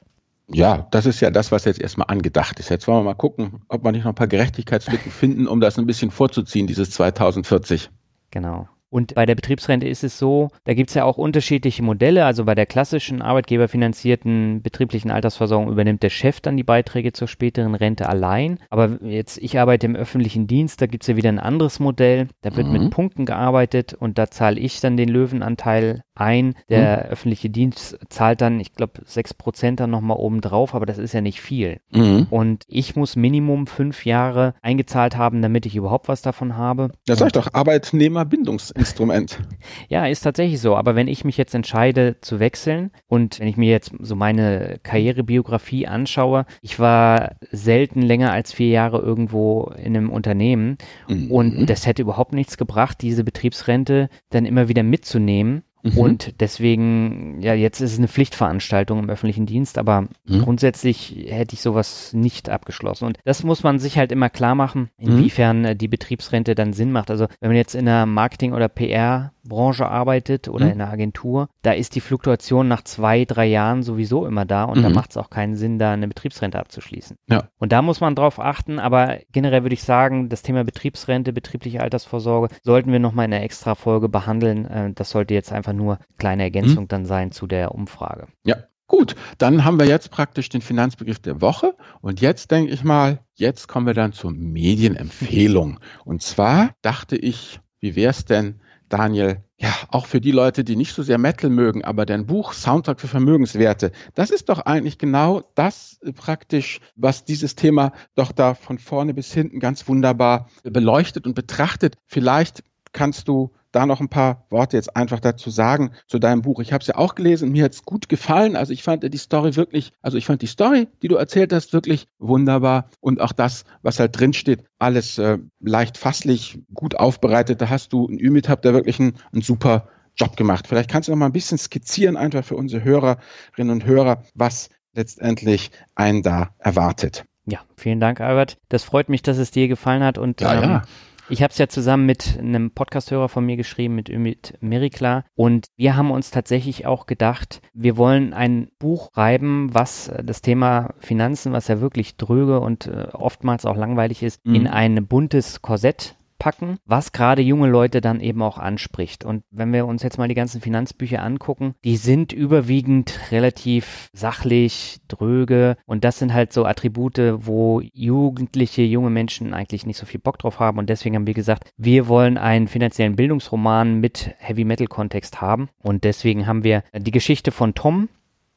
Ja, 0.49 0.89
das 0.91 1.07
ist 1.07 1.21
ja 1.21 1.31
das, 1.31 1.53
was 1.53 1.65
jetzt 1.65 1.81
erstmal 1.81 2.09
angedacht 2.09 2.59
ist. 2.59 2.69
Jetzt 2.69 2.87
wollen 2.87 2.99
wir 3.01 3.05
mal 3.05 3.15
gucken, 3.15 3.63
ob 3.69 3.85
wir 3.85 3.93
nicht 3.93 4.05
noch 4.05 4.13
ein 4.13 4.17
paar 4.17 4.27
Gerechtigkeitslücken 4.27 5.11
finden, 5.11 5.47
um 5.47 5.61
das 5.61 5.79
ein 5.79 5.87
bisschen 5.87 6.11
vorzuziehen, 6.11 6.67
dieses 6.67 6.91
2040. 6.91 7.91
Genau. 8.31 8.69
Und 8.93 9.15
bei 9.15 9.25
der 9.25 9.35
Betriebsrente 9.35 9.89
ist 9.89 10.05
es 10.05 10.19
so, 10.19 10.51
da 10.65 10.75
gibt 10.75 10.91
es 10.91 10.95
ja 10.95 11.05
auch 11.05 11.17
unterschiedliche 11.17 11.83
Modelle. 11.83 12.27
Also 12.27 12.45
bei 12.45 12.55
der 12.55 12.67
klassischen 12.67 13.23
arbeitgeberfinanzierten 13.23 14.61
betrieblichen 14.61 15.11
Altersversorgung 15.11 15.73
übernimmt 15.73 16.03
der 16.03 16.11
Chef 16.11 16.43
dann 16.43 16.59
die 16.59 16.63
Beiträge 16.63 17.15
zur 17.15 17.27
späteren 17.27 17.75
Rente 17.75 18.07
allein. 18.07 18.59
Aber 18.69 18.99
jetzt, 19.03 19.39
ich 19.39 19.59
arbeite 19.59 19.87
im 19.87 19.97
öffentlichen 19.97 20.47
Dienst, 20.47 20.83
da 20.83 20.87
gibt 20.87 21.05
es 21.05 21.07
ja 21.09 21.17
wieder 21.17 21.31
ein 21.31 21.39
anderes 21.39 21.81
Modell. 21.81 22.29
Da 22.43 22.55
wird 22.55 22.67
mhm. 22.67 22.73
mit 22.75 22.91
Punkten 22.91 23.25
gearbeitet 23.25 23.95
und 23.95 24.19
da 24.19 24.31
zahle 24.31 24.61
ich 24.61 24.81
dann 24.81 24.99
den 24.99 25.09
Löwenanteil 25.09 26.03
ein. 26.15 26.55
Der 26.69 27.05
mhm. 27.05 27.13
öffentliche 27.13 27.51
Dienst 27.51 27.99
zahlt 28.09 28.41
dann, 28.41 28.61
ich 28.61 28.75
glaube, 28.75 29.03
sechs 29.05 29.35
Prozent 29.35 29.81
dann 29.81 29.91
nochmal 29.91 30.17
oben 30.19 30.41
drauf, 30.41 30.75
aber 30.75 30.87
das 30.87 30.99
ist 30.99 31.15
ja 31.15 31.21
nicht 31.21 31.41
viel. 31.41 31.81
Mhm. 31.91 32.27
Und 32.31 32.65
ich 32.69 32.97
muss 32.97 33.17
Minimum 33.17 33.67
fünf 33.67 34.05
Jahre 34.05 34.55
eingezahlt 34.63 35.17
haben, 35.17 35.43
damit 35.43 35.67
ich 35.67 35.77
überhaupt 35.77 36.09
was 36.09 36.23
davon 36.23 36.57
habe. 36.57 36.91
Das 37.07 37.19
sag 37.19 37.27
ich 37.27 37.33
doch, 37.33 37.55
Arbeitnehmerbindungsinstrument. 37.55 39.41
ja, 39.89 40.07
ist 40.07 40.23
tatsächlich 40.23 40.61
so. 40.61 40.77
Aber 40.77 40.95
wenn 40.95 41.09
ich 41.09 41.25
mich 41.25 41.37
jetzt 41.37 41.55
entscheide 41.55 42.17
zu 42.21 42.41
wechseln 42.41 42.91
und 43.07 43.41
wenn 43.41 43.49
ich 43.49 43.57
mir 43.57 43.71
jetzt 43.71 43.93
so 44.01 44.17
meine 44.17 44.79
Karrierebiografie 44.83 45.87
anschaue, 45.87 46.45
ich 46.61 46.79
war 46.79 47.37
selten 47.51 48.03
länger 48.03 48.33
als 48.33 48.53
vier 48.53 48.69
Jahre 48.69 48.99
irgendwo 48.99 49.73
in 49.77 49.97
einem 49.97 50.11
Unternehmen 50.11 50.77
mhm. 51.09 51.31
und 51.31 51.67
das 51.67 51.87
hätte 51.87 52.03
überhaupt 52.03 52.33
nichts 52.33 52.57
gebracht, 52.57 52.99
diese 53.01 53.25
Betriebsrente 53.25 54.09
dann 54.31 54.45
immer 54.45 54.69
wieder 54.69 54.83
mitzunehmen 54.83 55.63
Mhm. 55.83 55.99
Und 55.99 56.41
deswegen, 56.41 57.41
ja, 57.41 57.55
jetzt 57.55 57.81
ist 57.81 57.93
es 57.93 57.99
eine 57.99 58.09
Pflichtveranstaltung 58.09 58.99
im 58.99 59.11
öffentlichen 59.11 59.47
Dienst, 59.47 59.79
aber 59.79 60.03
mhm. 60.27 60.43
grundsätzlich 60.43 61.27
hätte 61.29 61.55
ich 61.55 61.61
sowas 61.61 62.13
nicht 62.13 62.49
abgeschlossen. 62.49 63.07
Und 63.07 63.19
das 63.25 63.43
muss 63.43 63.63
man 63.63 63.79
sich 63.79 63.99
halt 63.99 64.13
immer 64.13 64.31
klar 64.31 64.55
machen, 64.55 64.91
mhm. 64.99 65.09
inwiefern 65.09 65.63
mhm. 65.63 65.79
die 65.79 65.89
Betriebsrente 65.89 66.55
dann 66.55 66.73
Sinn 66.73 66.93
macht. 66.93 67.11
Also 67.11 67.27
wenn 67.41 67.51
man 67.51 67.57
jetzt 67.57 67.75
in 67.75 67.87
der 67.87 68.07
Marketing- 68.07 68.53
oder 68.53 68.69
PR 68.69 69.33
Branche 69.45 69.89
arbeitet 69.89 70.49
oder 70.49 70.67
mhm. 70.67 70.73
in 70.73 70.81
einer 70.81 70.93
Agentur, 70.93 71.49
da 71.63 71.73
ist 71.73 71.95
die 71.95 72.01
Fluktuation 72.01 72.69
nach 72.69 72.83
zwei, 72.83 73.25
drei 73.25 73.47
Jahren 73.47 73.83
sowieso 73.83 74.27
immer 74.27 74.45
da 74.45 74.65
und 74.65 74.79
mhm. 74.79 74.83
da 74.83 74.89
macht 74.91 75.11
es 75.11 75.17
auch 75.17 75.31
keinen 75.31 75.57
Sinn, 75.57 75.79
da 75.79 75.93
eine 75.93 76.09
Betriebsrente 76.09 76.59
abzuschließen. 76.59 77.17
Ja. 77.29 77.49
Und 77.59 77.73
da 77.73 77.83
muss 77.83 78.01
man 78.01 78.15
drauf 78.15 78.39
achten, 78.39 78.79
aber 78.79 79.19
generell 79.33 79.65
würde 79.65 79.75
ich 79.75 79.83
sagen, 79.83 80.29
das 80.29 80.43
Thema 80.43 80.65
Betriebsrente, 80.65 81.33
betriebliche 81.33 81.81
Altersvorsorge 81.81 82.55
sollten 82.63 82.93
wir 82.93 83.01
nochmal 83.01 83.27
in 83.27 83.35
einer 83.35 83.45
extra 83.45 83.75
Folge 83.75 84.09
behandeln. 84.09 84.67
Äh, 84.67 84.93
das 84.95 85.11
sollte 85.11 85.35
jetzt 85.35 85.53
einfach 85.53 85.72
nur 85.73 85.99
kleine 86.19 86.43
Ergänzung 86.43 86.85
mhm. 86.85 86.89
dann 86.89 87.07
sein 87.07 87.33
zu 87.33 87.47
der 87.47 87.75
Umfrage. 87.75 88.29
Ja, 88.45 88.57
Gut, 88.93 89.17
dann 89.39 89.65
haben 89.65 89.79
wir 89.79 89.87
jetzt 89.87 90.11
praktisch 90.11 90.51
den 90.51 90.61
Finanzbegriff 90.61 91.19
der 91.19 91.41
Woche 91.41 91.75
und 92.03 92.21
jetzt 92.21 92.51
denke 92.51 92.73
ich 92.73 92.85
mal, 92.85 93.21
jetzt 93.33 93.67
kommen 93.67 93.87
wir 93.87 93.95
dann 93.95 94.13
zur 94.13 94.33
Medienempfehlung. 94.33 95.81
Und 96.05 96.21
zwar 96.21 96.75
dachte 96.83 97.17
ich, 97.17 97.61
wie 97.81 97.97
wäre 97.97 98.11
es 98.11 98.27
denn, 98.27 98.61
Daniel, 98.91 99.43
ja, 99.57 99.73
auch 99.89 100.05
für 100.05 100.21
die 100.21 100.31
Leute, 100.31 100.63
die 100.63 100.77
nicht 100.77 100.93
so 100.93 101.03
sehr 101.03 101.17
Metal 101.17 101.49
mögen, 101.49 101.83
aber 101.83 102.05
dein 102.05 102.27
Buch 102.27 102.53
Soundtrack 102.53 103.01
für 103.01 103.09
Vermögenswerte, 103.09 103.93
das 104.15 104.29
ist 104.29 104.51
doch 104.51 104.59
eigentlich 104.59 104.99
genau 104.99 105.43
das 105.55 105.99
praktisch, 106.15 106.81
was 106.95 107.25
dieses 107.25 107.55
Thema 107.55 107.93
doch 108.15 108.31
da 108.31 108.53
von 108.53 108.79
vorne 108.79 109.15
bis 109.15 109.33
hinten 109.33 109.59
ganz 109.59 109.89
wunderbar 109.89 110.51
beleuchtet 110.65 111.27
und 111.27 111.33
betrachtet. 111.33 111.97
Vielleicht 112.05 112.63
kannst 112.93 113.29
du 113.29 113.53
da 113.73 113.87
noch 113.87 114.01
ein 114.01 114.09
paar 114.09 114.47
Worte 114.51 114.77
jetzt 114.77 114.97
einfach 114.97 115.21
dazu 115.21 115.51
sagen 115.51 115.93
zu 116.07 116.19
deinem 116.19 116.43
Buch. 116.43 116.61
Ich 116.61 116.73
habe 116.73 116.83
es 116.83 116.87
ja 116.87 116.97
auch 116.97 117.15
gelesen 117.15 117.49
und 117.49 117.53
mir 117.53 117.65
hat 117.65 117.73
es 117.73 117.85
gut 117.85 118.09
gefallen. 118.09 118.55
Also 118.55 118.73
ich 118.73 118.83
fand 118.83 119.03
die 119.03 119.19
Story 119.19 119.57
wirklich, 119.57 119.93
also 120.03 120.17
ich 120.17 120.27
fand 120.27 120.43
die 120.43 120.47
Story, 120.47 120.89
die 121.03 121.09
du 121.09 121.17
erzählt 121.17 121.53
hast, 121.53 121.73
wirklich 121.73 122.07
wunderbar 122.19 122.89
und 123.01 123.21
auch 123.21 123.33
das, 123.33 123.65
was 123.83 123.99
halt 123.99 124.19
drin 124.19 124.33
steht, 124.33 124.65
alles 124.79 125.19
äh, 125.19 125.39
leicht 125.61 125.99
fasslich, 125.99 126.59
gut 126.73 126.97
aufbereitet. 126.97 127.61
Da 127.61 127.71
hast 127.71 127.93
du 127.93 128.07
in 128.07 128.19
Ümit 128.19 128.49
habt 128.49 128.65
da 128.65 128.73
wirklich 128.73 129.01
einen, 129.01 129.15
einen 129.33 129.43
super 129.43 129.89
Job 130.17 130.37
gemacht. 130.37 130.67
Vielleicht 130.69 130.91
kannst 130.91 131.09
du 131.09 131.13
noch 131.13 131.19
mal 131.19 131.27
ein 131.27 131.33
bisschen 131.33 131.59
skizzieren 131.59 132.17
einfach 132.17 132.45
für 132.45 132.57
unsere 132.57 132.85
Hörerinnen 132.85 133.71
und 133.71 133.87
Hörer, 133.87 134.25
was 134.35 134.69
letztendlich 134.95 135.71
einen 135.95 136.23
da 136.23 136.51
erwartet. 136.59 137.25
Ja, 137.47 137.61
vielen 137.77 137.99
Dank, 137.99 138.21
Albert. 138.21 138.59
Das 138.69 138.85
freut 138.85 139.09
mich, 139.09 139.23
dass 139.23 139.39
es 139.39 139.51
dir 139.51 139.67
gefallen 139.67 140.05
hat 140.05 140.19
und 140.19 140.41
ja, 140.41 140.55
ähm, 140.55 140.71
ja. 140.71 140.83
Ich 141.29 141.43
habe 141.43 141.53
es 141.53 141.59
ja 141.59 141.69
zusammen 141.69 142.07
mit 142.07 142.39
einem 142.39 142.73
Podcasthörer 142.73 143.29
von 143.29 143.47
mir 143.47 143.57
geschrieben, 143.57 143.95
mit 143.95 144.09
Ümit 144.09 144.55
Merikla. 144.61 145.25
Und 145.35 145.67
wir 145.77 145.97
haben 145.97 146.11
uns 146.11 146.31
tatsächlich 146.31 146.87
auch 146.87 147.07
gedacht, 147.07 147.63
wir 147.73 147.97
wollen 147.97 148.35
ein 148.35 148.69
Buch 148.79 149.11
schreiben, 149.15 149.73
was 149.73 150.13
das 150.23 150.43
Thema 150.43 150.95
Finanzen, 150.99 151.53
was 151.53 151.69
ja 151.69 151.81
wirklich 151.81 152.17
dröge 152.17 152.61
und 152.61 152.87
äh, 152.87 153.09
oftmals 153.13 153.67
auch 153.67 153.77
langweilig 153.77 154.23
ist, 154.23 154.45
mhm. 154.45 154.55
in 154.55 154.67
ein 154.67 155.07
buntes 155.07 155.63
Korsett 155.63 156.17
packen, 156.43 156.79
was 156.85 157.13
gerade 157.13 157.41
junge 157.41 157.69
Leute 157.69 158.01
dann 158.01 158.19
eben 158.19 158.43
auch 158.43 158.59
anspricht. 158.59 159.25
Und 159.25 159.45
wenn 159.53 159.73
wir 159.73 159.87
uns 159.87 160.03
jetzt 160.03 160.19
mal 160.19 160.27
die 160.27 160.35
ganzen 160.35 160.61
Finanzbücher 160.61 161.23
angucken, 161.23 161.77
die 161.85 161.97
sind 161.97 162.33
überwiegend 162.33 163.17
relativ 163.31 164.09
sachlich, 164.13 164.99
dröge. 165.07 165.77
Und 165.87 166.03
das 166.03 166.19
sind 166.19 166.35
halt 166.35 166.53
so 166.53 166.65
Attribute, 166.65 167.37
wo 167.47 167.81
jugendliche, 167.93 168.83
junge 168.83 169.11
Menschen 169.11 169.55
eigentlich 169.55 169.87
nicht 169.87 169.99
so 169.99 170.05
viel 170.05 170.19
Bock 170.19 170.37
drauf 170.41 170.59
haben. 170.59 170.79
Und 170.79 170.89
deswegen 170.89 171.15
haben 171.15 171.29
wir 171.29 171.35
gesagt, 171.35 171.71
wir 171.77 172.09
wollen 172.09 172.37
einen 172.39 172.67
finanziellen 172.67 173.15
Bildungsroman 173.15 174.01
mit 174.01 174.35
Heavy 174.39 174.65
Metal 174.65 174.89
Kontext 174.89 175.41
haben. 175.41 175.69
Und 175.81 176.03
deswegen 176.03 176.49
haben 176.49 176.65
wir 176.65 176.83
die 176.93 177.13
Geschichte 177.13 177.53
von 177.53 177.75
Tom, 177.75 178.09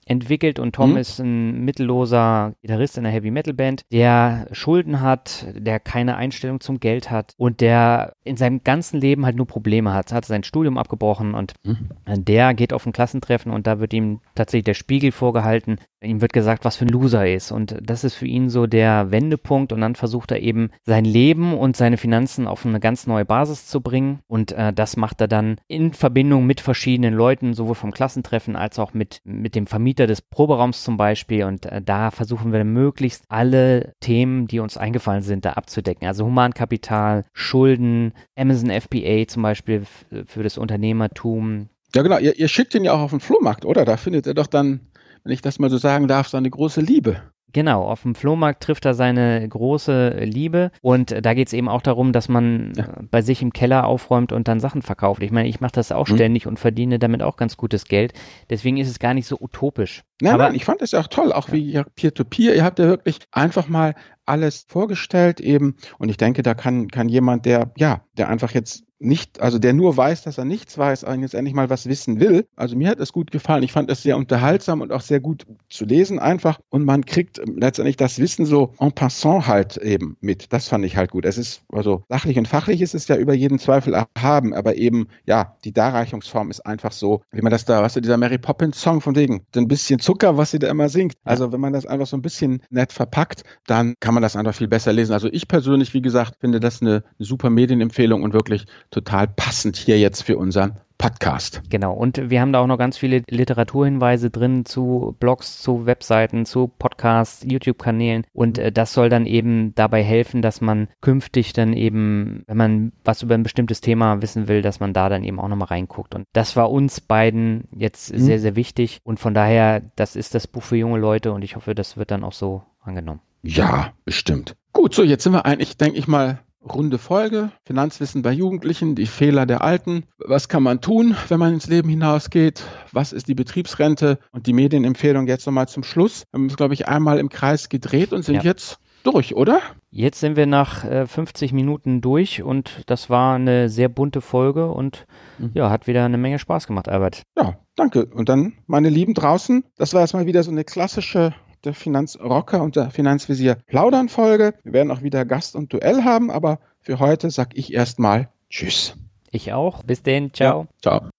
entwickelt 0.06 0.60
und 0.60 0.76
Tom 0.76 0.91
mhm. 0.91 0.97
ist 0.97 1.20
ein 1.20 1.66
mittelloser 1.66 2.53
Gitarrist 2.62 2.97
in 2.97 3.06
einer 3.06 3.14
Heavy 3.14 3.32
Metal 3.32 3.53
Band, 3.53 3.86
der 3.91 4.47
Schulden 4.51 5.01
hat, 5.01 5.47
der 5.56 5.80
keine 5.80 6.16
Einstellung 6.16 6.60
zum 6.60 6.80
Geld 6.80 7.10
hat 7.10 7.34
und 7.38 7.62
der 7.62 8.14
in 8.24 8.38
seinem 8.38 8.64
ganzen 8.64 8.99
Leben 8.99 9.26
halt 9.26 9.36
nur 9.36 9.47
Probleme 9.47 9.93
hat. 9.93 10.14
Hat 10.14 10.26
sein 10.26 10.43
Studium 10.43 10.78
abgebrochen 10.78 11.34
und 11.34 11.53
mhm. 11.64 11.89
der 12.08 12.53
geht 12.53 12.74
auf 12.74 12.86
ein 12.86 12.93
Klassentreffen 12.93 13.51
und 13.51 13.68
da 13.68 13.80
wird 13.80 13.93
ihm 13.93 14.22
tatsächlich 14.36 14.66
der 14.66 14.74
Spiegel 14.76 15.12
vorgehalten. 15.12 15.78
Ihm 16.06 16.22
wird 16.22 16.34
gesagt, 16.34 16.66
was 16.66 16.78
für 16.78 16.86
ein 16.86 16.89
Loser 16.89 17.26
er 17.26 17.36
ist 17.36 17.51
und 17.51 17.76
das 17.82 18.03
ist 18.03 18.16
für 18.16 18.28
ihn 18.28 18.49
so 18.49 18.68
der 18.68 19.12
Wendepunkt 19.12 19.74
und 19.74 19.82
dann 19.82 19.95
versucht 19.95 20.32
er 20.32 20.39
eben 20.39 20.70
sein 20.84 21.06
Leben 21.06 21.58
und 21.58 21.76
seine 21.76 21.97
Finanzen 21.97 22.47
auf 22.47 22.66
eine 22.66 22.80
ganz 22.80 23.08
neue 23.08 23.26
Basis 23.26 23.68
zu 23.68 23.82
bringen 23.82 24.20
und 24.28 24.51
äh, 24.51 24.72
das 24.74 24.97
macht 24.97 25.22
er 25.22 25.28
dann 25.28 25.58
in 25.68 25.93
Verbindung 25.93 26.45
mit 26.45 26.62
verschiedenen 26.62 27.14
Leuten, 27.14 27.53
sowohl 27.53 27.76
vom 27.76 27.91
Klassentreffen 27.91 28.56
als 28.56 28.80
auch 28.80 28.93
mit, 28.93 29.20
mit 29.24 29.56
dem 29.56 29.68
Vermieter 29.68 30.08
des 30.08 30.22
Proberaums 30.22 30.84
zum 30.84 30.97
Beispiel 30.97 31.43
und 31.43 31.66
äh, 31.66 31.82
da 31.82 32.12
versuchen 32.12 32.53
wir 32.53 32.64
möglichst 32.64 33.26
alle 33.30 33.93
Themen, 33.99 34.47
die 34.47 34.60
uns 34.60 34.78
eingefallen 34.78 35.24
sind, 35.24 35.45
da 35.45 35.53
abzudecken. 35.53 36.08
Also 36.08 36.26
Humankapital, 36.26 37.26
Schulden, 37.34 38.14
Amazon 38.36 38.70
FBA 38.70 39.28
zum 39.28 39.43
Beispiel 39.43 39.84
für 40.26 40.43
das 40.43 40.58
Unternehmertum. 40.58 41.70
Ja 41.93 42.01
genau, 42.01 42.18
ihr, 42.18 42.38
ihr 42.38 42.47
schickt 42.47 42.76
ihn 42.76 42.84
ja 42.84 42.93
auch 42.93 42.99
auf 42.99 43.12
den 43.12 43.20
Flohmarkt, 43.20 43.66
oder? 43.66 43.86
Da 43.86 43.97
findet 43.97 44.28
er 44.28 44.34
doch 44.34 44.47
dann, 44.47 44.82
wenn 45.26 45.34
ich 45.34 45.41
das 45.41 45.59
mal 45.59 45.69
so 45.69 45.78
sagen 45.78 46.07
darf, 46.07 46.30
so 46.30 46.38
eine 46.38 46.49
große 46.49 46.82
Liebe. 46.82 47.21
Genau, 47.51 47.84
auf 47.84 48.01
dem 48.01 48.15
Flohmarkt 48.15 48.61
trifft 48.61 48.84
er 48.84 48.93
seine 48.93 49.47
große 49.47 50.19
Liebe 50.26 50.71
und 50.82 51.15
da 51.26 51.34
geht 51.34 51.47
es 51.47 51.53
eben 51.53 51.69
auch 51.69 51.82
darum, 51.82 52.11
dass 52.11 52.28
man 52.28 52.73
ja. 52.76 52.86
bei 53.09 53.21
sich 53.21 53.41
im 53.41 53.53
Keller 53.53 53.88
aufräumt 53.88 54.34
und 54.34 54.49
dann 54.49 54.59
Sachen 54.59 54.82
verkauft. 54.82 55.23
Ich 55.23 55.32
meine, 55.32 55.47
ich 55.47 55.61
mache 55.61 55.71
das 55.71 55.93
auch 55.93 56.09
mhm. 56.09 56.15
ständig 56.15 56.47
und 56.47 56.59
verdiene 56.59 56.99
damit 56.99 57.23
auch 57.23 57.38
ganz 57.38 57.55
gutes 57.55 57.86
Geld. 57.86 58.13
Deswegen 58.49 58.76
ist 58.76 58.89
es 58.89 58.99
gar 58.99 59.13
nicht 59.13 59.26
so 59.26 59.38
utopisch. 59.39 60.03
Nein, 60.21 60.34
Aber, 60.34 60.43
nein, 60.43 60.55
ich 60.55 60.65
fand 60.65 60.82
es 60.82 60.91
ja 60.91 60.99
auch 60.99 61.07
toll, 61.07 61.32
auch 61.32 61.49
wie 61.51 61.82
Peer-to-Peer. 61.95 62.51
-Peer. 62.51 62.55
Ihr 62.57 62.63
habt 62.65 62.78
ja 62.78 62.88
wirklich 62.88 63.19
einfach 63.32 63.69
mal 63.69 63.95
alles 64.26 64.65
vorgestellt 64.67 65.39
eben. 65.39 65.78
Und 65.97 66.09
ich 66.09 66.17
denke, 66.17 66.43
da 66.43 66.55
kann, 66.55 66.89
kann 66.89 67.07
jemand, 67.07 67.45
der, 67.45 67.71
ja, 67.78 68.01
der 68.17 68.28
einfach 68.28 68.51
jetzt 68.51 68.84
nicht, 69.00 69.41
also 69.41 69.60
der 69.60 69.74
nur 69.74 69.98
weiß, 69.98 70.24
dass 70.24 70.38
er 70.38 70.46
nichts 70.46 70.78
weiß, 70.78 71.06
jetzt 71.20 71.34
endlich 71.34 71.54
mal 71.54 71.70
was 71.70 71.88
wissen 71.88 72.20
will. 72.20 72.48
Also 72.56 72.76
mir 72.76 72.89
hat 72.89 73.00
es 73.00 73.12
gut 73.12 73.32
gefallen. 73.32 73.64
Ich 73.64 73.72
fand 73.72 73.89
es 73.91 74.04
sehr 74.04 74.18
unterhaltsam 74.18 74.82
und 74.82 74.91
auch 74.91 75.02
sehr 75.02 75.20
gut 75.20 75.46
zu 75.70 75.86
lesen 75.86 76.20
einfach. 76.20 76.60
Und 76.70 76.86
man 76.86 77.06
kriegt 77.06 77.41
letztendlich 77.46 77.98
das 77.98 78.20
Wissen 78.20 78.46
so 78.46 78.74
en 78.80 78.91
passant 78.91 79.48
halt 79.48 79.78
eben 79.78 80.18
mit. 80.22 80.54
Das 80.54 80.68
fand 80.68 80.86
ich 80.86 80.96
halt 80.98 81.12
gut. 81.12 81.26
Es 81.26 81.38
ist, 81.38 81.64
also 81.72 82.04
sachlich 82.10 82.38
und 82.38 82.48
fachlich 82.48 82.82
ist 82.82 82.96
es 82.96 83.08
ja 83.08 83.18
über 83.18 83.34
jeden 83.34 83.60
Zweifel 83.60 83.93
erhaben, 83.93 84.54
aber 84.54 84.76
eben, 84.76 85.08
ja, 85.26 85.56
die 85.64 85.74
Darreichungsform 85.74 86.50
ist 86.50 86.66
einfach 86.66 86.91
so, 86.91 87.22
wie 87.32 87.41
man 87.41 87.52
das 87.52 87.66
da, 87.66 87.82
weißt 87.82 87.98
du, 87.98 88.02
dieser 88.02 88.18
Mary 88.18 88.38
Poppins 88.38 88.82
Song 88.82 89.02
von 89.02 89.16
wegen, 89.16 89.46
so 89.54 89.60
ein 89.60 89.68
bisschen 89.68 90.00
Zucker, 90.00 90.38
was 90.38 90.52
sie 90.52 90.60
da 90.60 90.70
immer 90.70 90.89
singt. 90.89 91.16
Also 91.24 91.52
wenn 91.52 91.62
man 91.62 91.74
das 91.74 91.86
einfach 91.86 92.08
so 92.08 92.18
ein 92.18 92.22
bisschen 92.22 92.62
nett 92.70 92.93
verpackt, 92.93 93.43
dann 93.68 93.96
kann 94.00 94.14
man 94.14 94.24
das 94.24 94.36
einfach 94.36 94.56
viel 94.56 94.68
besser 94.68 94.93
lesen. 94.93 95.14
Also 95.14 95.28
ich 95.32 95.48
persönlich, 95.48 95.93
wie 95.93 96.02
gesagt, 96.02 96.36
finde 96.39 96.60
das 96.60 96.82
eine, 96.82 97.04
eine 97.20 97.26
super 97.26 97.50
Medienempfehlung 97.50 98.24
und 98.24 98.34
wirklich 98.34 98.66
total 98.91 99.27
passend 99.27 99.77
hier 99.77 99.99
jetzt 99.99 100.23
für 100.23 100.38
unseren 100.38 100.79
Podcast. 100.97 101.61
Genau, 101.69 101.93
und 101.93 102.29
wir 102.29 102.39
haben 102.39 102.53
da 102.53 102.61
auch 102.61 102.67
noch 102.67 102.77
ganz 102.77 102.97
viele 102.97 103.23
Literaturhinweise 103.29 104.29
drin 104.29 104.65
zu 104.65 105.15
Blogs, 105.19 105.61
zu 105.61 105.86
Webseiten, 105.86 106.45
zu 106.45 106.67
Podcasts, 106.67 107.45
YouTube-Kanälen 107.47 108.25
und 108.33 108.57
äh, 108.57 108.71
das 108.71 108.93
soll 108.93 109.09
dann 109.09 109.25
eben 109.25 109.75
dabei 109.75 110.03
helfen, 110.03 110.41
dass 110.41 110.61
man 110.61 110.88
künftig 111.01 111.53
dann 111.53 111.73
eben, 111.73 112.43
wenn 112.47 112.57
man 112.57 112.91
was 113.03 113.23
über 113.23 113.36
ein 113.36 113.43
bestimmtes 113.43 113.81
Thema 113.81 114.21
wissen 114.21 114.47
will, 114.47 114.61
dass 114.61 114.79
man 114.79 114.93
da 114.93 115.09
dann 115.09 115.23
eben 115.23 115.39
auch 115.39 115.47
nochmal 115.47 115.67
reinguckt. 115.67 116.15
Und 116.15 116.25
das 116.33 116.55
war 116.55 116.71
uns 116.71 117.01
beiden 117.01 117.65
jetzt 117.75 118.13
mhm. 118.13 118.19
sehr, 118.19 118.39
sehr 118.39 118.55
wichtig 118.55 118.99
und 119.03 119.19
von 119.19 119.33
daher, 119.33 119.81
das 119.95 120.15
ist 120.15 120.33
das 120.33 120.47
Buch 120.47 120.63
für 120.63 120.77
junge 120.77 120.99
Leute 120.99 121.33
und 121.33 121.43
ich 121.43 121.55
hoffe, 121.55 121.75
das 121.75 121.97
wird 121.97 122.11
dann 122.11 122.23
auch 122.23 122.33
so 122.33 122.63
angenommen. 122.81 123.19
Ja, 123.43 123.93
bestimmt. 124.05 124.55
Gut, 124.71 124.95
so 124.95 125.03
jetzt 125.03 125.23
sind 125.23 125.33
wir 125.33 125.45
eigentlich, 125.45 125.77
denke 125.77 125.99
ich 125.99 126.07
mal, 126.07 126.39
runde 126.66 126.97
Folge. 126.97 127.51
Finanzwissen 127.66 128.22
bei 128.22 128.32
Jugendlichen, 128.32 128.95
die 128.95 129.05
Fehler 129.05 129.45
der 129.45 129.61
Alten. 129.61 130.03
Was 130.18 130.49
kann 130.49 130.63
man 130.63 130.82
tun, 130.82 131.16
wenn 131.30 131.39
man 131.39 131.53
ins 131.53 131.68
Leben 131.68 131.89
hinausgeht? 131.89 132.63
Was 132.91 133.13
ist 133.13 133.28
die 133.28 133.36
Betriebsrente? 133.36 134.20
Und 134.32 134.47
die 134.47 134.53
Medienempfehlung 134.53 135.28
jetzt 135.28 135.45
nochmal 135.45 135.68
zum 135.68 135.84
Schluss. 135.84 136.26
Wir 136.32 136.38
haben 136.38 136.43
uns, 136.45 136.57
glaube 136.57 136.74
ich, 136.74 136.88
einmal 136.88 137.20
im 137.20 137.30
Kreis 137.30 137.70
gedreht 137.70 138.13
und 138.13 138.24
sind 138.24 138.36
ja. 138.36 138.41
jetzt 138.41 138.80
durch, 139.05 139.36
oder? 139.36 139.61
Jetzt 139.91 140.20
sind 140.20 140.36
wir 140.36 140.45
nach 140.45 140.84
äh, 140.84 141.07
50 141.07 141.53
Minuten 141.53 142.01
durch 142.01 142.41
und 142.43 142.82
das 142.88 143.09
war 143.09 143.36
eine 143.36 143.70
sehr 143.70 143.88
bunte 143.88 144.20
Folge 144.20 144.68
und 144.68 145.05
mhm. 145.38 145.51
ja, 145.53 145.70
hat 145.70 145.88
wieder 145.88 146.03
eine 146.03 146.18
Menge 146.18 146.39
Spaß 146.39 146.68
gemacht, 146.68 146.89
Albert. 146.89 147.22
Ja, 147.38 147.59
danke. 147.76 148.05
Und 148.05 148.28
dann, 148.28 148.53
meine 148.68 148.89
Lieben 148.89 149.13
draußen, 149.13 149.63
das 149.78 149.93
war 149.93 150.01
jetzt 150.01 150.13
mal 150.13 150.26
wieder 150.26 150.43
so 150.43 150.51
eine 150.51 150.63
klassische 150.63 151.34
der 151.66 151.74
Finanzrocker 151.74 152.61
und 152.61 152.76
der 152.76 152.91
Finanzvisier 152.91 153.55
Plaudern 153.68 154.09
Folge. 154.09 154.53
Wir 154.63 154.74
werden 154.74 154.91
auch 154.91 155.01
wieder 155.01 155.26
Gast 155.26 155.55
und 155.55 155.74
Duell 155.74 156.03
haben, 156.03 156.32
aber 156.32 156.59
für 156.80 156.99
heute 156.99 157.32
sag 157.32 157.57
ich 157.57 157.74
erstmal 157.74 158.30
Tschüss. 158.49 158.95
Ich 159.32 159.51
auch. 159.53 159.84
Bis 159.84 160.03
denn. 160.03 160.34
Ciao. 160.34 160.61
Ja, 160.61 160.68
ciao. 160.82 161.09